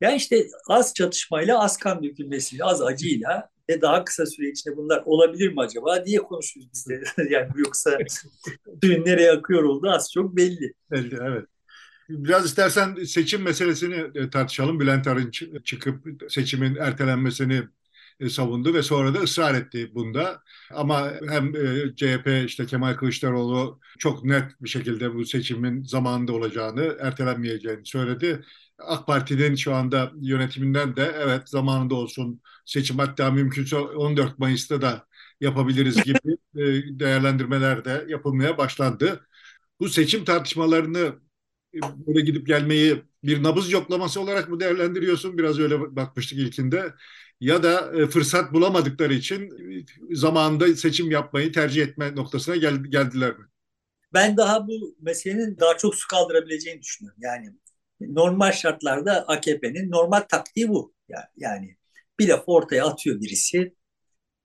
Yani 0.00 0.16
işte 0.16 0.46
az 0.68 0.94
çatışmayla, 0.94 1.60
az 1.60 1.76
kan 1.76 2.02
dökülmesiyle, 2.02 2.64
az 2.64 2.82
acıyla 2.82 3.50
ve 3.68 3.80
daha 3.80 4.04
kısa 4.04 4.26
süre 4.26 4.48
içinde 4.48 4.76
bunlar 4.76 5.02
olabilir 5.06 5.48
mi 5.52 5.60
acaba 5.60 6.06
diye 6.06 6.18
konuşuyoruz 6.18 6.70
biz 6.74 6.88
de. 6.88 7.02
yani 7.30 7.48
yoksa 7.56 7.98
suyun 8.82 9.04
nereye 9.04 9.32
akıyor 9.32 9.62
oldu 9.62 9.90
az 9.90 10.12
çok 10.12 10.36
belli. 10.36 10.72
Belli 10.90 11.18
evet. 11.22 11.53
Biraz 12.08 12.44
istersen 12.46 12.94
seçim 13.04 13.42
meselesini 13.42 13.94
e, 14.14 14.30
tartışalım. 14.30 14.80
Bülent 14.80 15.06
Arınç 15.06 15.42
çıkıp 15.64 16.22
seçimin 16.28 16.76
ertelenmesini 16.76 17.62
e, 18.20 18.28
savundu 18.30 18.74
ve 18.74 18.82
sonra 18.82 19.14
da 19.14 19.18
ısrar 19.18 19.54
etti 19.54 19.90
bunda. 19.94 20.42
Ama 20.74 21.12
hem 21.28 21.56
e, 21.56 21.96
CHP 21.96 22.44
işte 22.46 22.66
Kemal 22.66 22.94
Kılıçdaroğlu 22.94 23.80
çok 23.98 24.24
net 24.24 24.44
bir 24.60 24.68
şekilde 24.68 25.14
bu 25.14 25.24
seçimin 25.24 25.82
zamanında 25.82 26.32
olacağını, 26.32 26.96
ertelenmeyeceğini 27.00 27.86
söyledi. 27.86 28.44
AK 28.78 29.06
Parti'nin 29.06 29.54
şu 29.54 29.74
anda 29.74 30.12
yönetiminden 30.20 30.96
de 30.96 31.12
evet 31.18 31.48
zamanında 31.48 31.94
olsun 31.94 32.40
seçim 32.64 32.98
hatta 32.98 33.30
mümkünse 33.30 33.76
14 33.76 34.38
Mayıs'ta 34.38 34.82
da 34.82 35.06
yapabiliriz 35.40 36.02
gibi 36.04 36.18
değerlendirmeler 36.98 37.84
de 37.84 38.04
yapılmaya 38.08 38.58
başlandı. 38.58 39.26
Bu 39.80 39.88
seçim 39.88 40.24
tartışmalarını 40.24 41.14
böyle 41.82 42.20
gidip 42.20 42.46
gelmeyi 42.46 43.02
bir 43.24 43.42
nabız 43.42 43.72
yoklaması 43.72 44.20
olarak 44.20 44.48
mı 44.48 44.60
değerlendiriyorsun? 44.60 45.38
Biraz 45.38 45.58
öyle 45.58 45.96
bakmıştık 45.96 46.38
ilkinde. 46.38 46.92
Ya 47.40 47.62
da 47.62 47.92
e, 48.02 48.06
fırsat 48.06 48.52
bulamadıkları 48.52 49.14
için 49.14 49.42
e, 50.10 50.16
zamanında 50.16 50.76
seçim 50.76 51.10
yapmayı 51.10 51.52
tercih 51.52 51.82
etme 51.82 52.16
noktasına 52.16 52.56
geldiler 52.56 53.38
mi? 53.38 53.44
Ben 54.12 54.36
daha 54.36 54.68
bu 54.68 54.96
meselenin 55.00 55.58
daha 55.58 55.76
çok 55.76 55.94
su 55.94 56.08
kaldırabileceğini 56.08 56.82
düşünüyorum. 56.82 57.20
Yani 57.22 57.52
normal 58.00 58.52
şartlarda 58.52 59.28
AKP'nin 59.28 59.90
normal 59.90 60.20
taktiği 60.20 60.68
bu. 60.68 60.94
Yani 61.36 61.76
bir 62.18 62.28
laf 62.28 62.42
ortaya 62.46 62.86
atıyor 62.86 63.20
birisi. 63.20 63.74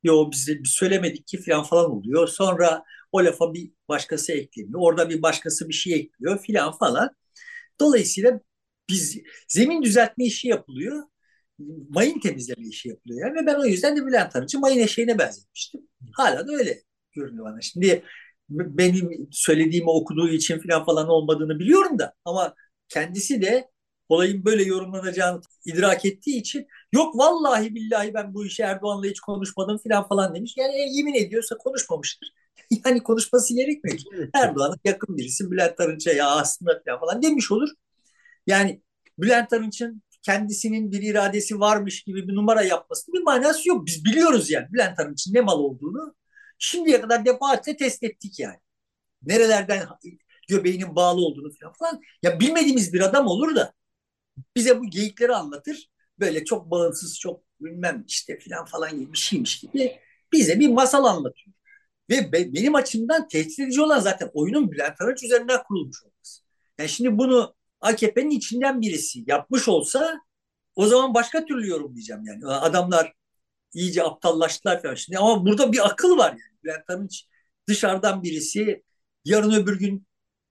Yo 0.04 0.32
biz, 0.32 0.48
biz 0.64 0.72
söylemedik 0.72 1.28
ki 1.28 1.42
falan 1.42 1.64
falan 1.64 1.92
oluyor. 1.92 2.28
Sonra 2.28 2.84
o 3.12 3.26
lafa 3.26 3.54
bir 3.54 3.72
başkası 3.90 4.34
ekleniyor. 4.34 4.80
Orada 4.82 5.10
bir 5.10 5.22
başkası 5.22 5.70
bir 5.70 5.74
şey 5.74 5.94
ekliyor 5.94 6.40
filan 6.40 6.72
falan. 6.78 7.10
Dolayısıyla 7.80 8.40
biz 8.90 9.18
zemin 9.48 9.84
düzeltme 9.84 10.26
işi 10.26 10.48
yapılıyor. 10.48 11.04
Mayın 11.90 12.20
temizleme 12.20 12.68
işi 12.68 12.90
yapılıyor. 12.90 13.28
Yani. 13.28 13.42
Ve 13.42 13.46
ben 13.46 13.56
o 13.56 13.66
yüzden 13.66 13.98
de 13.98 14.06
Bülent 14.06 14.36
Arınç'ı 14.36 14.60
mayın 14.60 14.80
eşeğine 14.80 15.20
benzetmiştim. 15.20 15.82
Hala 16.14 16.48
da 16.48 16.54
öyle 16.54 16.82
görünüyor 17.12 17.46
bana. 17.46 17.62
Şimdi 17.62 18.04
benim 18.50 19.28
söylediğimi 19.32 19.90
okuduğu 19.90 20.30
için 20.30 20.60
falan 20.60 20.86
falan 20.86 21.08
olmadığını 21.10 21.60
biliyorum 21.60 22.00
da 22.00 22.14
ama 22.26 22.56
kendisi 22.90 23.42
de 23.42 23.70
olayın 24.10 24.46
böyle 24.46 24.64
yorumlanacağını 24.64 25.42
idrak 25.66 26.06
ettiği 26.06 26.40
için 26.40 26.68
yok 26.94 27.18
vallahi 27.18 27.76
billahi 27.76 28.14
ben 28.14 28.34
bu 28.34 28.46
işi 28.46 28.64
Erdoğan'la 28.64 29.06
hiç 29.08 29.20
konuşmadım 29.20 29.78
falan 29.78 30.08
falan 30.08 30.36
demiş. 30.36 30.54
Yani 30.58 30.74
e, 30.74 30.88
yemin 30.92 31.14
ediyorsa 31.14 31.58
konuşmamıştır. 31.58 32.30
yani 32.86 33.04
konuşması 33.04 33.56
gerekmiyor 33.56 33.98
ki. 33.98 34.06
Erdoğan'a 34.34 34.76
yakın 34.84 35.18
birisi 35.18 35.52
Bülent 35.52 35.80
Arınç'a 35.80 36.12
ya 36.12 36.30
aslında 36.30 36.82
falan, 37.00 37.22
demiş 37.24 37.52
olur. 37.52 37.70
Yani 38.48 38.82
Bülent 39.20 39.54
Arınç'ın 39.54 40.04
kendisinin 40.24 40.92
bir 40.92 41.02
iradesi 41.02 41.60
varmış 41.60 42.04
gibi 42.04 42.28
bir 42.28 42.36
numara 42.36 42.64
yapmasının 42.64 43.14
bir 43.20 43.24
manası 43.24 43.70
yok. 43.70 43.86
Biz 43.88 44.06
biliyoruz 44.06 44.50
yani 44.50 44.68
Bülent 44.74 45.00
Arınç'ın 45.00 45.34
ne 45.34 45.42
mal 45.42 45.60
olduğunu. 45.60 46.16
Şimdiye 46.60 47.02
kadar 47.02 47.26
defaatle 47.26 47.78
test 47.78 48.04
ettik 48.04 48.40
yani. 48.40 48.58
Nerelerden 49.24 49.88
göbeğinin 50.50 50.96
bağlı 50.96 51.22
olduğunu 51.22 51.52
falan. 51.80 52.02
Ya 52.24 52.40
bilmediğimiz 52.40 52.94
bir 52.94 53.02
adam 53.02 53.28
olur 53.28 53.56
da 53.56 53.74
bize 54.56 54.80
bu 54.80 54.90
geyikleri 54.90 55.36
anlatır. 55.36 55.90
Böyle 56.20 56.46
çok 56.46 56.72
bağımsız, 56.72 57.20
çok 57.20 57.44
bilmem 57.62 58.04
işte 58.08 58.40
falan 58.40 58.66
falan 58.66 59.00
gibi 59.00 59.14
bir 59.14 59.18
şeymiş 59.18 59.60
gibi 59.60 60.00
bize 60.34 60.60
bir 60.60 60.70
masal 60.70 61.06
anlatıyor. 61.06 61.56
Ve 62.10 62.32
be, 62.32 62.54
benim 62.54 62.76
açımdan 62.76 63.28
tehdit 63.28 63.60
edici 63.60 63.82
olan 63.82 64.00
zaten 64.00 64.30
oyunun 64.34 64.72
Bülent 64.72 65.02
Arınç 65.02 65.24
üzerinden 65.24 65.64
kurulmuş 65.64 66.04
olması. 66.04 66.42
Yani 66.80 66.90
şimdi 66.90 67.18
bunu 67.18 67.56
AKP'nin 67.82 68.30
içinden 68.30 68.82
birisi 68.82 69.24
yapmış 69.28 69.68
olsa 69.68 70.22
o 70.76 70.88
zaman 70.88 71.14
başka 71.14 71.46
türlü 71.46 71.68
yorumlayacağım 71.68 72.26
yani. 72.26 72.46
Adamlar 72.46 73.14
iyice 73.74 74.04
aptallaştılar 74.04 74.82
falan 74.82 74.96
şimdi 74.96 75.18
ama 75.18 75.46
burada 75.46 75.72
bir 75.72 75.88
akıl 75.88 76.18
var 76.18 76.32
yani. 76.32 76.60
Bülent 76.64 76.90
Arınç 76.90 77.26
dışarıdan 77.68 78.24
birisi 78.24 78.84
yarın 79.26 79.52
öbür 79.52 79.80
gün 79.80 80.08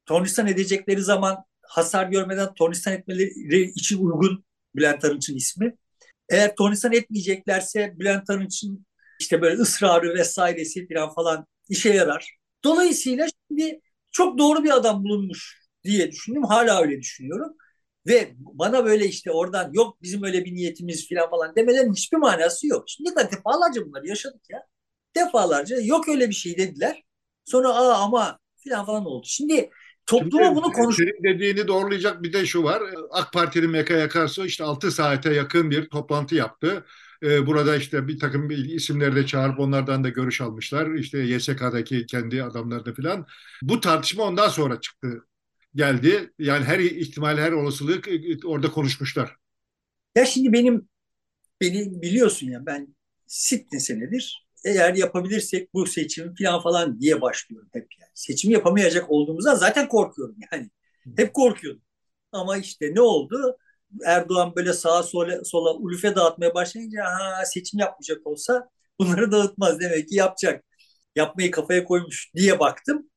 tornistan 0.06 0.46
edecekleri 0.46 1.02
zaman 1.02 1.44
hasar 1.62 2.06
görmeden 2.06 2.54
tornistan 2.54 2.94
etmeleri 2.94 3.62
için 3.70 3.98
uygun 3.98 4.44
Bülent 4.76 5.04
Arınç'ın 5.04 5.36
ismi. 5.36 5.76
Eğer 6.28 6.54
tornistan 6.54 6.92
etmeyeceklerse 6.92 7.94
Bülent 7.98 8.30
Arınç'ın 8.30 8.86
işte 9.18 9.42
böyle 9.42 9.56
ısrarı 9.56 10.14
vesairesi 10.14 10.88
falan 10.88 11.14
falan 11.14 11.46
işe 11.68 11.94
yarar. 11.94 12.36
Dolayısıyla 12.64 13.26
şimdi 13.48 13.80
çok 14.12 14.38
doğru 14.38 14.64
bir 14.64 14.76
adam 14.76 15.04
bulunmuş 15.04 15.58
diye 15.84 16.10
düşündüm. 16.10 16.42
Hala 16.42 16.82
öyle 16.82 16.98
düşünüyorum. 17.00 17.56
Ve 18.06 18.34
bana 18.38 18.84
böyle 18.84 19.06
işte 19.06 19.30
oradan 19.30 19.72
yok 19.72 20.02
bizim 20.02 20.22
öyle 20.22 20.44
bir 20.44 20.54
niyetimiz 20.54 21.08
falan 21.08 21.30
falan 21.30 21.56
demelerin 21.56 21.92
hiçbir 21.92 22.18
manası 22.18 22.66
yok. 22.66 22.84
Şimdi 22.86 23.10
de 23.10 23.30
defalarca 23.32 23.86
bunları 23.86 24.06
yaşadık 24.06 24.42
ya. 24.50 24.62
Defalarca 25.16 25.80
yok 25.80 26.08
öyle 26.08 26.28
bir 26.28 26.34
şey 26.34 26.58
dediler. 26.58 27.02
Sonra 27.44 27.68
aa 27.68 28.04
ama 28.04 28.38
falan 28.68 28.86
falan 28.86 29.06
oldu. 29.06 29.26
Şimdi 29.28 29.70
topluma 30.06 30.44
Şimdi, 30.44 30.56
bunu 30.56 30.72
konuş... 30.72 30.96
Senin 30.96 31.24
dediğini 31.24 31.68
doğrulayacak 31.68 32.22
bir 32.22 32.32
de 32.32 32.46
şu 32.46 32.62
var. 32.62 32.82
AK 33.10 33.32
Parti'nin 33.32 33.70
Meka 33.70 33.94
Yakarsu 33.94 34.46
işte 34.46 34.64
6 34.64 34.90
saate 34.90 35.34
yakın 35.34 35.70
bir 35.70 35.88
toplantı 35.88 36.34
yaptı. 36.34 36.84
Ee, 37.22 37.46
burada 37.46 37.76
işte 37.76 38.08
bir 38.08 38.18
takım 38.18 38.50
isimleri 38.50 39.16
de 39.16 39.26
çağırıp 39.26 39.60
onlardan 39.60 40.04
da 40.04 40.08
görüş 40.08 40.40
almışlar. 40.40 40.94
İşte 40.94 41.18
YSK'daki 41.18 42.06
kendi 42.06 42.42
adamları 42.42 42.84
da 42.86 42.94
filan. 42.94 43.26
Bu 43.62 43.80
tartışma 43.80 44.22
ondan 44.24 44.48
sonra 44.48 44.80
çıktı 44.80 45.24
geldi. 45.74 46.32
Yani 46.38 46.64
her 46.64 46.78
ihtimal, 46.78 47.38
her 47.38 47.52
olasılık 47.52 48.08
e, 48.08 48.38
orada 48.44 48.70
konuşmuşlar. 48.70 49.36
Ya 50.16 50.26
şimdi 50.26 50.52
benim 50.52 50.88
beni 51.60 52.02
biliyorsun 52.02 52.46
ya 52.46 52.66
ben 52.66 52.96
sittin 53.26 53.78
senedir 53.78 54.48
eğer 54.64 54.94
yapabilirsek 54.94 55.74
bu 55.74 55.86
seçimi 55.86 56.34
falan 56.42 56.62
falan 56.62 57.00
diye 57.00 57.20
başlıyorum 57.20 57.68
hep 57.72 57.88
yani. 58.00 58.10
Seçimi 58.14 58.54
yapamayacak 58.54 59.10
olduğumuzdan 59.10 59.54
zaten 59.54 59.88
korkuyorum 59.88 60.36
yani. 60.52 60.70
Hep 61.16 61.34
korkuyordum. 61.34 61.82
Ama 62.32 62.56
işte 62.56 62.94
ne 62.94 63.00
oldu? 63.00 63.58
Erdoğan 64.04 64.52
böyle 64.56 64.72
sağa 64.72 65.02
sola, 65.02 65.44
sola 65.44 65.74
ulufe 65.74 66.14
dağıtmaya 66.16 66.54
başlayınca 66.54 67.04
ha, 67.04 67.44
seçim 67.44 67.80
yapmayacak 67.80 68.26
olsa 68.26 68.68
bunları 69.00 69.32
dağıtmaz 69.32 69.80
demek 69.80 70.08
ki 70.08 70.14
yapacak. 70.14 70.64
Yapmayı 71.16 71.50
kafaya 71.50 71.84
koymuş 71.84 72.30
diye 72.36 72.60
baktım. 72.60 73.10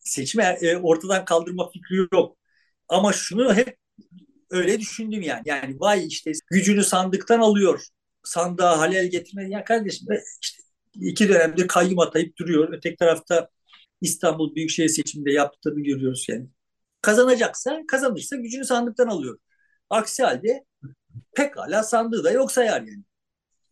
Seçimi 0.00 0.44
e, 0.44 0.76
ortadan 0.76 1.24
kaldırma 1.24 1.70
fikri 1.70 2.08
yok. 2.12 2.36
Ama 2.88 3.12
şunu 3.12 3.54
hep 3.54 3.76
öyle 4.50 4.80
düşündüm 4.80 5.22
yani. 5.22 5.42
Yani 5.46 5.80
vay 5.80 6.06
işte 6.06 6.32
gücünü 6.50 6.84
sandıktan 6.84 7.40
alıyor. 7.40 7.86
Sandığa 8.24 8.78
halel 8.78 9.06
getirmedi. 9.10 9.52
Ya 9.52 9.64
kardeşim 9.64 10.08
işte 10.42 10.62
iki 10.94 11.28
dönemdir 11.28 11.68
kayyum 11.68 11.98
atayıp 11.98 12.38
duruyor. 12.38 12.72
Öteki 12.72 12.96
tarafta 12.96 13.48
İstanbul 14.00 14.54
Büyükşehir 14.54 14.88
seçiminde 14.88 15.32
yaptığını 15.32 15.80
görüyoruz 15.80 16.26
yani. 16.28 16.48
Kazanacaksa, 17.02 17.82
kazanırsa 17.88 18.36
gücünü 18.36 18.64
sandıktan 18.64 19.06
alıyor. 19.08 19.38
Aksi 19.90 20.22
halde 20.22 20.64
pekala 21.36 21.82
sandığı 21.82 22.24
da 22.24 22.30
yok 22.30 22.52
sayar 22.52 22.80
yani. 22.82 23.02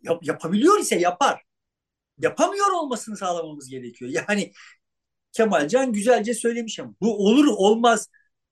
Yap, 0.02 0.24
yapabiliyor 0.24 0.78
ise 0.80 0.96
yapar. 0.96 1.42
Yapamıyor 2.18 2.70
olmasını 2.70 3.16
sağlamamız 3.16 3.68
gerekiyor. 3.68 4.10
Yani 4.10 4.52
Kemalcan 5.32 5.92
güzelce 5.92 6.34
söylemiş 6.34 6.80
ama 6.80 6.94
bu 7.00 7.26
olur 7.26 7.46
olmaz. 7.46 8.08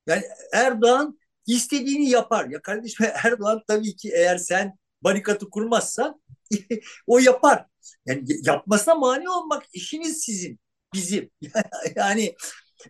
Yani 0.06 0.22
Erdoğan 0.52 1.18
istediğini 1.46 2.08
yapar. 2.10 2.48
Ya 2.50 2.62
kardeşim 2.62 3.06
Erdoğan 3.24 3.62
tabii 3.68 3.96
ki 3.96 4.10
eğer 4.14 4.38
sen 4.38 4.78
barikatı 5.02 5.50
kurmazsan 5.50 6.22
o 7.06 7.18
yapar. 7.18 7.66
Yani 8.06 8.24
yapmasına 8.46 8.94
mani 8.94 9.30
olmak 9.30 9.64
işiniz 9.72 10.22
sizin, 10.24 10.60
bizim. 10.94 11.30
yani 11.96 12.34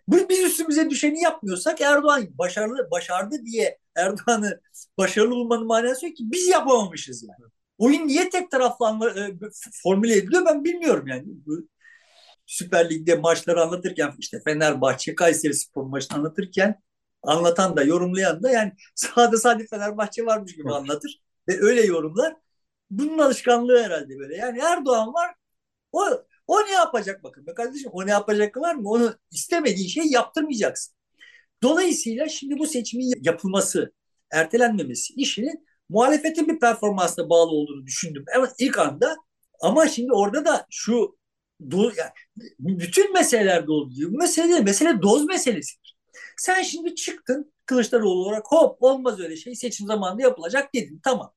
biz 0.07 0.39
üstümüze 0.39 0.89
düşeni 0.89 1.21
yapmıyorsak 1.21 1.81
Erdoğan 1.81 2.37
başarılı 2.37 2.91
başardı 2.91 3.45
diye 3.45 3.77
Erdoğan'ı 3.95 4.61
başarılı 4.97 5.31
bulmanın 5.31 5.67
manası 5.67 6.05
yok 6.05 6.15
ki 6.15 6.23
biz 6.27 6.47
yapamamışız 6.47 7.23
yani. 7.23 7.51
Oyun 7.77 8.07
niye 8.07 8.29
tek 8.29 8.51
taraflı 8.51 8.85
e, 9.19 9.47
formüle 9.83 10.17
ediliyor 10.17 10.45
ben 10.45 10.63
bilmiyorum 10.63 11.07
yani. 11.07 11.25
Süper 12.45 12.89
Lig'de 12.89 13.15
maçları 13.15 13.61
anlatırken 13.61 14.13
işte 14.19 14.41
Fenerbahçe 14.45 15.15
Kayseri 15.15 15.53
Spor 15.53 15.83
maçını 15.83 16.17
anlatırken 16.17 16.81
anlatan 17.23 17.77
da 17.77 17.83
yorumlayan 17.83 18.43
da 18.43 18.51
yani 18.51 18.71
sahada 18.95 19.37
sadece 19.37 19.67
Fenerbahçe 19.67 20.25
varmış 20.25 20.55
gibi 20.55 20.73
anlatır 20.73 21.21
ve 21.47 21.61
öyle 21.61 21.81
yorumlar. 21.81 22.35
Bunun 22.89 23.17
alışkanlığı 23.17 23.83
herhalde 23.83 24.19
böyle. 24.19 24.35
Yani 24.35 24.59
Erdoğan 24.59 25.13
var 25.13 25.35
o 25.91 26.23
o 26.51 26.65
ne 26.65 26.71
yapacak 26.71 27.23
bakın 27.23 27.47
be 27.47 27.53
kardeşim 27.53 27.89
o 27.93 28.05
ne 28.05 28.11
yapacak 28.11 28.57
var 28.57 28.75
mı? 28.75 28.89
Onu 28.89 29.15
istemediğin 29.31 29.87
şeyi 29.87 30.13
yaptırmayacaksın. 30.13 30.95
Dolayısıyla 31.63 32.29
şimdi 32.29 32.59
bu 32.59 32.67
seçimin 32.67 33.13
yapılması, 33.21 33.93
ertelenmemesi 34.31 35.13
işinin 35.13 35.67
muhalefetin 35.89 36.47
bir 36.47 36.59
performansına 36.59 37.29
bağlı 37.29 37.51
olduğunu 37.51 37.85
düşündüm. 37.85 38.25
Evet 38.37 38.51
ilk 38.59 38.79
anda 38.79 39.15
ama 39.61 39.87
şimdi 39.87 40.13
orada 40.13 40.45
da 40.45 40.65
şu 40.69 41.17
do, 41.71 41.83
yani 41.97 42.11
bütün 42.59 43.13
meselelerde 43.13 43.71
olduğu 43.71 43.93
gibi 43.93 44.17
mesele 44.17 44.59
mesele 44.59 45.01
doz 45.01 45.25
meselesidir. 45.25 45.97
Sen 46.37 46.63
şimdi 46.63 46.95
çıktın 46.95 47.53
Kılıçdaroğlu 47.65 48.25
olarak 48.25 48.45
hop 48.47 48.83
olmaz 48.83 49.19
öyle 49.19 49.35
şey 49.35 49.55
seçim 49.55 49.87
zamanında 49.87 50.21
yapılacak 50.21 50.73
dedin 50.73 51.01
tamam. 51.03 51.33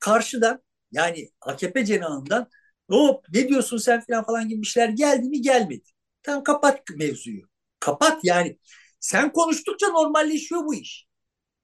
Karşıdan 0.00 0.62
yani 0.92 1.30
AKP 1.40 1.84
cenahından 1.84 2.48
hop 2.90 3.24
ne 3.32 3.48
diyorsun 3.48 3.76
sen 3.78 4.00
falan 4.00 4.24
falan 4.26 4.48
gibi 4.48 4.66
şeyler 4.66 4.88
geldi 4.88 5.28
mi 5.28 5.40
gelmedi. 5.42 5.84
Tamam 6.22 6.44
kapat 6.44 6.82
mevzuyu. 6.96 7.42
Kapat 7.80 8.20
yani. 8.24 8.58
Sen 9.00 9.32
konuştukça 9.32 9.88
normalleşiyor 9.88 10.64
bu 10.64 10.74
iş. 10.74 11.06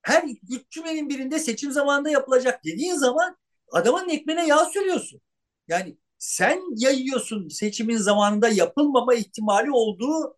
Her 0.03 0.25
üç 0.51 0.71
cümlenin 0.71 1.09
birinde 1.09 1.39
seçim 1.39 1.73
zamanında 1.73 2.11
yapılacak 2.11 2.65
dediğin 2.65 2.95
zaman 2.95 3.37
adamın 3.73 4.09
ekmeğine 4.09 4.47
yağ 4.47 4.65
sürüyorsun. 4.65 5.21
Yani 5.69 5.97
sen 6.19 6.61
yayıyorsun 6.77 7.49
seçimin 7.49 7.97
zamanında 7.97 8.49
yapılmama 8.49 9.15
ihtimali 9.15 9.71
olduğu 9.71 10.37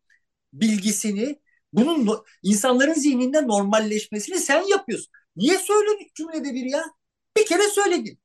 bilgisini 0.52 1.40
bunun 1.72 2.20
insanların 2.42 2.94
zihninde 2.94 3.48
normalleşmesini 3.48 4.38
sen 4.38 4.62
yapıyorsun. 4.62 5.12
Niye 5.36 5.58
söyledin 5.58 6.10
cümlede 6.14 6.54
bir 6.54 6.64
ya? 6.64 6.84
Bir 7.36 7.46
kere 7.46 7.62
söyledin. 7.68 8.18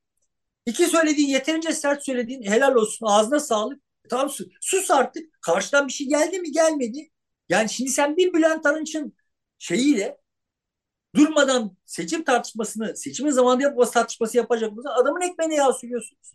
İki 0.66 0.86
söylediğin 0.86 1.28
yeterince 1.28 1.72
sert 1.72 2.04
söylediğin 2.04 2.42
helal 2.42 2.74
olsun 2.74 3.06
ağzına 3.06 3.40
sağlık. 3.40 3.82
Tamam 4.10 4.30
sus, 4.30 4.48
sus 4.60 4.90
artık. 4.90 5.42
Karşıdan 5.42 5.88
bir 5.88 5.92
şey 5.92 6.08
geldi 6.08 6.38
mi 6.40 6.52
gelmedi. 6.52 7.10
Yani 7.48 7.68
şimdi 7.68 7.90
sen 7.90 8.16
bir 8.16 8.32
Bülent 8.32 8.66
Arınç'ın 8.66 9.16
şeyiyle 9.58 10.18
durmadan 11.14 11.76
seçim 11.86 12.24
tartışmasını, 12.24 12.96
seçimin 12.96 13.30
zamanında 13.30 13.62
yapması 13.62 13.92
tartışması 13.92 14.36
yapacak 14.36 14.72
mısın? 14.72 14.90
Adamın 15.02 15.20
ekmeğine 15.20 15.54
yağ 15.54 15.72
sürüyorsunuz. 15.72 16.32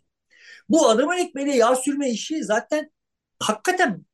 Bu 0.68 0.88
adamın 0.88 1.16
ekmeğine 1.18 1.56
yağ 1.56 1.76
sürme 1.76 2.10
işi 2.10 2.44
zaten 2.44 2.90
hakikaten 3.40 4.06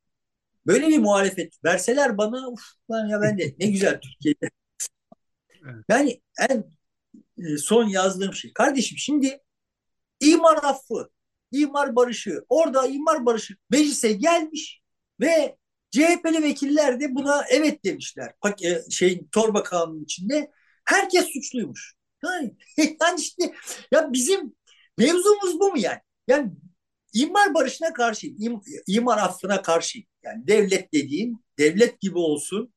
böyle 0.67 0.89
bir 0.89 0.99
muhalefet 0.99 1.65
verseler 1.65 2.19
bana 2.19 2.49
uf 2.49 2.63
lan 2.91 3.09
ya 3.09 3.23
ben 3.23 3.39
de 3.39 3.55
ne 3.61 3.67
güzel 3.67 4.01
Türkiye'de. 4.01 4.51
Yani 5.89 6.23
en 6.51 6.65
e, 7.39 7.59
son 7.59 7.89
yazdığım 7.89 8.35
şey. 8.35 8.53
Kardeşim 8.53 8.99
şimdi 8.99 9.42
imar 10.23 10.57
affı, 10.63 11.11
imar 11.53 11.97
barışı, 11.97 12.45
orada 12.49 12.87
imar 12.87 13.27
barışı 13.27 13.55
meclise 13.71 14.13
gelmiş 14.13 14.83
ve 15.21 15.57
CHP'li 15.91 16.43
vekiller 16.43 17.01
de 17.01 17.15
buna 17.15 17.45
evet 17.51 17.85
demişler. 17.85 18.33
Şey 18.91 19.23
torba 19.33 19.63
kanunun 19.63 20.05
içinde 20.05 20.51
herkes 20.85 21.27
suçluymuş. 21.27 21.95
Yani, 22.25 22.57
yani 23.01 23.21
işte 23.21 23.55
ya 23.93 24.13
bizim 24.13 24.55
mevzumuz 24.99 25.61
bu 25.61 25.71
mu 25.71 25.79
yani? 25.79 25.99
Yani 26.29 26.53
imar 27.15 27.55
barışına 27.55 27.93
karşı, 27.93 28.27
im, 28.27 28.61
imar 28.87 29.19
affına 29.19 29.63
karşı 29.63 29.99
yani 30.25 30.47
devlet 30.47 30.93
dediğin 30.95 31.45
devlet 31.59 32.01
gibi 32.01 32.19
olsun 32.19 32.73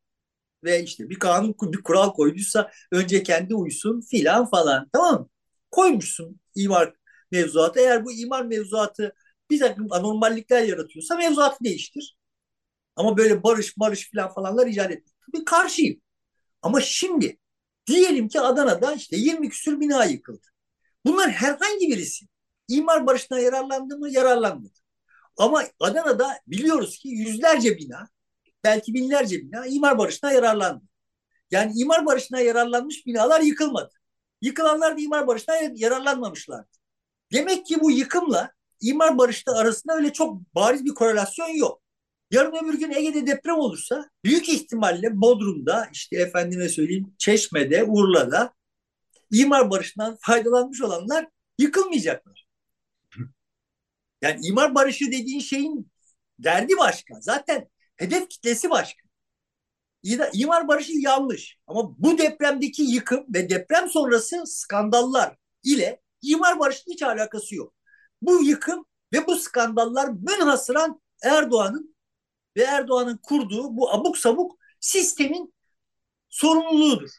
ve 0.64 0.84
işte 0.84 1.10
bir 1.10 1.20
kanun 1.20 1.56
bir 1.62 1.84
kural 1.84 2.14
koyduysa 2.14 2.72
önce 2.92 3.24
kendi 3.24 3.56
uysun 3.56 4.02
filan 4.02 4.50
falan 4.50 4.90
tamam 4.94 5.22
mı? 5.22 5.30
Koymuşsun 5.72 6.40
imar 6.56 6.94
mevzuatı. 7.32 7.80
Eğer 7.80 8.06
bu 8.06 8.12
imar 8.12 8.46
mevzuatı 8.46 9.16
bir 9.50 9.60
takım 9.60 9.88
anormallikler 9.92 10.64
yaratıyorsa 10.64 11.16
mevzuatı 11.16 11.64
değiştir. 11.64 12.18
Ama 12.96 13.18
böyle 13.18 13.44
barış 13.44 13.78
barış 13.78 14.10
filan 14.10 14.34
falanlar 14.34 14.68
icat 14.68 14.92
etmek. 14.92 15.16
Bir 15.34 15.46
karşıyım. 15.46 16.02
Ama 16.62 16.82
şimdi 16.82 17.40
diyelim 17.88 18.28
ki 18.28 18.42
Adana'da 18.42 18.94
işte 18.94 19.18
20 19.18 19.50
küsür 19.50 19.80
bina 19.80 20.06
yıkıldı. 20.06 20.48
Bunlar 21.06 21.32
herhangi 21.32 21.88
birisi 21.88 22.26
imar 22.68 23.08
barışına 23.08 23.40
yararlandı 23.40 23.98
mı? 23.98 24.10
Yararlanmadı. 24.12 24.74
Ama 25.38 25.64
Adana'da 25.80 26.40
biliyoruz 26.48 26.98
ki 26.98 27.10
yüzlerce 27.10 27.78
bina, 27.78 28.10
belki 28.64 28.94
binlerce 28.94 29.42
bina 29.42 29.68
imar 29.68 29.98
barışına 29.98 30.32
yararlandı. 30.32 30.86
Yani 31.52 31.72
imar 31.76 32.06
barışına 32.06 32.40
yararlanmış 32.40 33.06
binalar 33.06 33.42
yıkılmadı. 33.42 33.94
Yıkılanlar 34.42 34.98
da 34.98 35.02
imar 35.02 35.28
barışına 35.28 35.56
yararlanmamışlardı. 35.76 36.70
Demek 37.36 37.66
ki 37.66 37.82
bu 37.82 37.92
yıkımla 37.92 38.52
imar 38.82 39.18
barışta 39.18 39.52
arasında 39.52 39.96
öyle 39.96 40.14
çok 40.14 40.56
bariz 40.56 40.86
bir 40.86 40.94
korelasyon 40.94 41.50
yok. 41.50 41.82
Yarın 42.32 42.66
öbür 42.66 42.80
gün 42.80 42.92
Ege'de 42.92 43.28
deprem 43.28 43.56
olursa 43.56 44.10
büyük 44.24 44.50
ihtimalle 44.50 45.22
Bodrum'da 45.22 45.90
işte 45.94 46.16
efendime 46.18 46.70
söyleyeyim 46.70 47.14
Çeşme'de, 47.18 47.84
Urla'da 47.84 48.54
imar 49.32 49.70
barışından 49.70 50.18
faydalanmış 50.22 50.82
olanlar 50.82 51.28
yıkılmayacaklar. 51.60 52.46
Yani 54.22 54.40
imar 54.48 54.76
barışı 54.76 55.06
dediğin 55.06 55.40
şeyin 55.40 55.92
derdi 56.40 56.78
başka. 56.78 57.22
Zaten 57.22 57.70
hedef 57.96 58.30
kitlesi 58.30 58.70
başka. 58.70 59.06
İmar 60.34 60.68
barışı 60.68 60.92
yanlış. 60.96 61.58
Ama 61.68 61.96
bu 61.98 62.18
depremdeki 62.18 62.84
yıkım 62.84 63.26
ve 63.34 63.50
deprem 63.50 63.90
sonrası 63.90 64.44
skandallar 64.46 65.38
ile 65.64 66.02
imar 66.22 66.60
barışının 66.60 66.94
hiç 66.94 67.04
alakası 67.04 67.56
yok. 67.56 67.74
Bu 68.22 68.44
yıkım 68.44 68.86
ve 69.14 69.28
bu 69.28 69.36
skandallar 69.36 70.10
münhasıran 70.10 71.02
Erdoğan'ın 71.24 71.96
ve 72.58 72.64
Erdoğan'ın 72.64 73.18
kurduğu 73.18 73.78
bu 73.78 73.92
abuk 73.94 74.18
sabuk 74.18 74.58
sistemin 74.80 75.54
sorumluluğudur. 76.30 77.10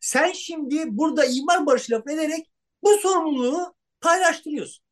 Sen 0.00 0.32
şimdi 0.32 0.84
burada 0.98 1.24
imar 1.24 1.66
barışı 1.66 1.92
laf 1.92 2.06
ederek 2.08 2.50
bu 2.82 2.98
sorumluluğu 2.98 3.74
paylaştırıyorsun. 4.00 4.84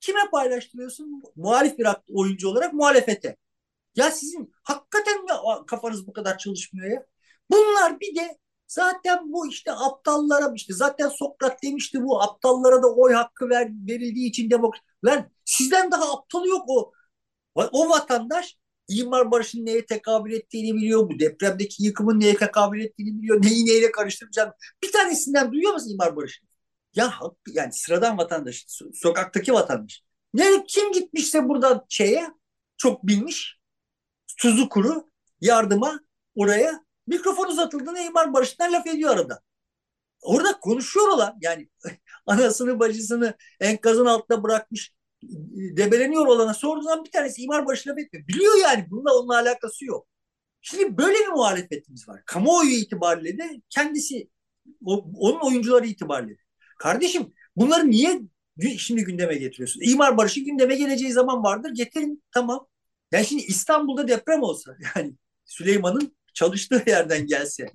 Kime 0.00 0.30
paylaştırıyorsun? 0.32 1.22
Muhalif 1.36 1.78
bir 1.78 1.86
oyuncu 2.14 2.48
olarak 2.48 2.72
muhalefete. 2.74 3.36
Ya 3.96 4.10
sizin 4.10 4.52
hakikaten 4.62 5.24
mi 5.24 5.30
kafanız 5.66 6.06
bu 6.06 6.12
kadar 6.12 6.38
çalışmıyor 6.38 6.90
ya? 6.90 7.06
Bunlar 7.50 8.00
bir 8.00 8.16
de 8.16 8.38
zaten 8.70 9.32
bu 9.32 9.48
işte 9.48 9.72
aptallara 9.72 10.52
işte 10.54 10.74
zaten 10.74 11.08
Sokrat 11.08 11.62
demişti 11.62 12.02
bu 12.02 12.22
aptallara 12.22 12.82
da 12.82 12.86
oy 12.94 13.12
hakkı 13.12 13.48
ver, 13.48 13.70
verildiği 13.88 14.28
için 14.28 14.50
demokrasi. 14.50 14.84
Lan 15.04 15.30
sizden 15.44 15.90
daha 15.90 16.12
aptal 16.12 16.44
yok 16.44 16.64
o. 16.68 16.92
O 17.54 17.90
vatandaş 17.90 18.56
imar 18.88 19.30
barışının 19.30 19.66
neye 19.66 19.86
tekabül 19.86 20.32
ettiğini 20.32 20.74
biliyor. 20.76 21.10
Bu 21.10 21.18
depremdeki 21.18 21.84
yıkımın 21.84 22.20
neye 22.20 22.36
tekabül 22.36 22.80
ettiğini 22.80 23.18
biliyor. 23.18 23.42
Neyi 23.42 23.66
neyle 23.66 23.92
karıştıracağını. 23.92 24.52
Bir 24.82 24.92
tanesinden 24.92 25.52
duyuyor 25.52 25.72
musun 25.72 25.90
imar 25.90 26.16
barışını? 26.16 26.48
Ya 26.94 27.14
yani 27.46 27.72
sıradan 27.72 28.18
vatandaş, 28.18 28.66
sokaktaki 28.94 29.52
vatandaş. 29.52 30.02
Ne 30.34 30.64
kim 30.68 30.92
gitmişse 30.92 31.48
burada 31.48 31.86
şeye 31.88 32.28
çok 32.76 33.06
bilmiş 33.06 33.58
tuzu 34.38 34.68
kuru 34.68 35.10
yardıma 35.40 36.00
oraya 36.34 36.84
mikrofon 37.10 37.48
uzatıldığında 37.48 38.00
imar 38.00 38.32
barışından 38.32 38.72
laf 38.72 38.86
ediyor 38.86 39.10
arada. 39.10 39.42
Orada 40.22 40.60
konuşuyor 40.60 41.08
olan 41.08 41.38
yani 41.40 41.68
anasını 42.26 42.80
bacısını 42.80 43.34
enkazın 43.60 44.06
altında 44.06 44.42
bırakmış 44.42 44.92
debeleniyor 45.76 46.26
olana 46.26 46.54
sorduğundan 46.54 47.04
bir 47.04 47.10
tanesi 47.10 47.42
imar 47.42 47.66
barışı 47.66 47.88
laf 47.88 47.98
etmiyor. 47.98 48.28
Biliyor 48.28 48.54
yani 48.62 48.86
bununla 48.90 49.14
onunla 49.14 49.34
alakası 49.34 49.84
yok. 49.84 50.06
Şimdi 50.62 50.98
böyle 50.98 51.18
bir 51.18 51.32
muhalefetimiz 51.32 52.08
var. 52.08 52.22
Kamuoyu 52.26 52.70
itibariyle 52.70 53.38
de 53.38 53.62
kendisi 53.70 54.28
o, 54.84 55.04
onun 55.14 55.40
oyuncuları 55.40 55.86
itibariyle 55.86 56.34
de. 56.34 56.42
Kardeşim 56.78 57.34
bunları 57.56 57.90
niye 57.90 58.20
şimdi 58.78 59.04
gündeme 59.04 59.34
getiriyorsun? 59.34 59.80
İmar 59.84 60.16
barışı 60.16 60.40
gündeme 60.40 60.74
geleceği 60.74 61.12
zaman 61.12 61.42
vardır. 61.42 61.70
Getirin 61.74 62.22
tamam. 62.32 62.66
Yani 63.12 63.26
şimdi 63.26 63.42
İstanbul'da 63.42 64.08
deprem 64.08 64.42
olsa 64.42 64.76
yani 64.96 65.14
Süleyman'ın 65.44 66.16
çalıştığı 66.34 66.82
yerden 66.86 67.26
gelse 67.26 67.70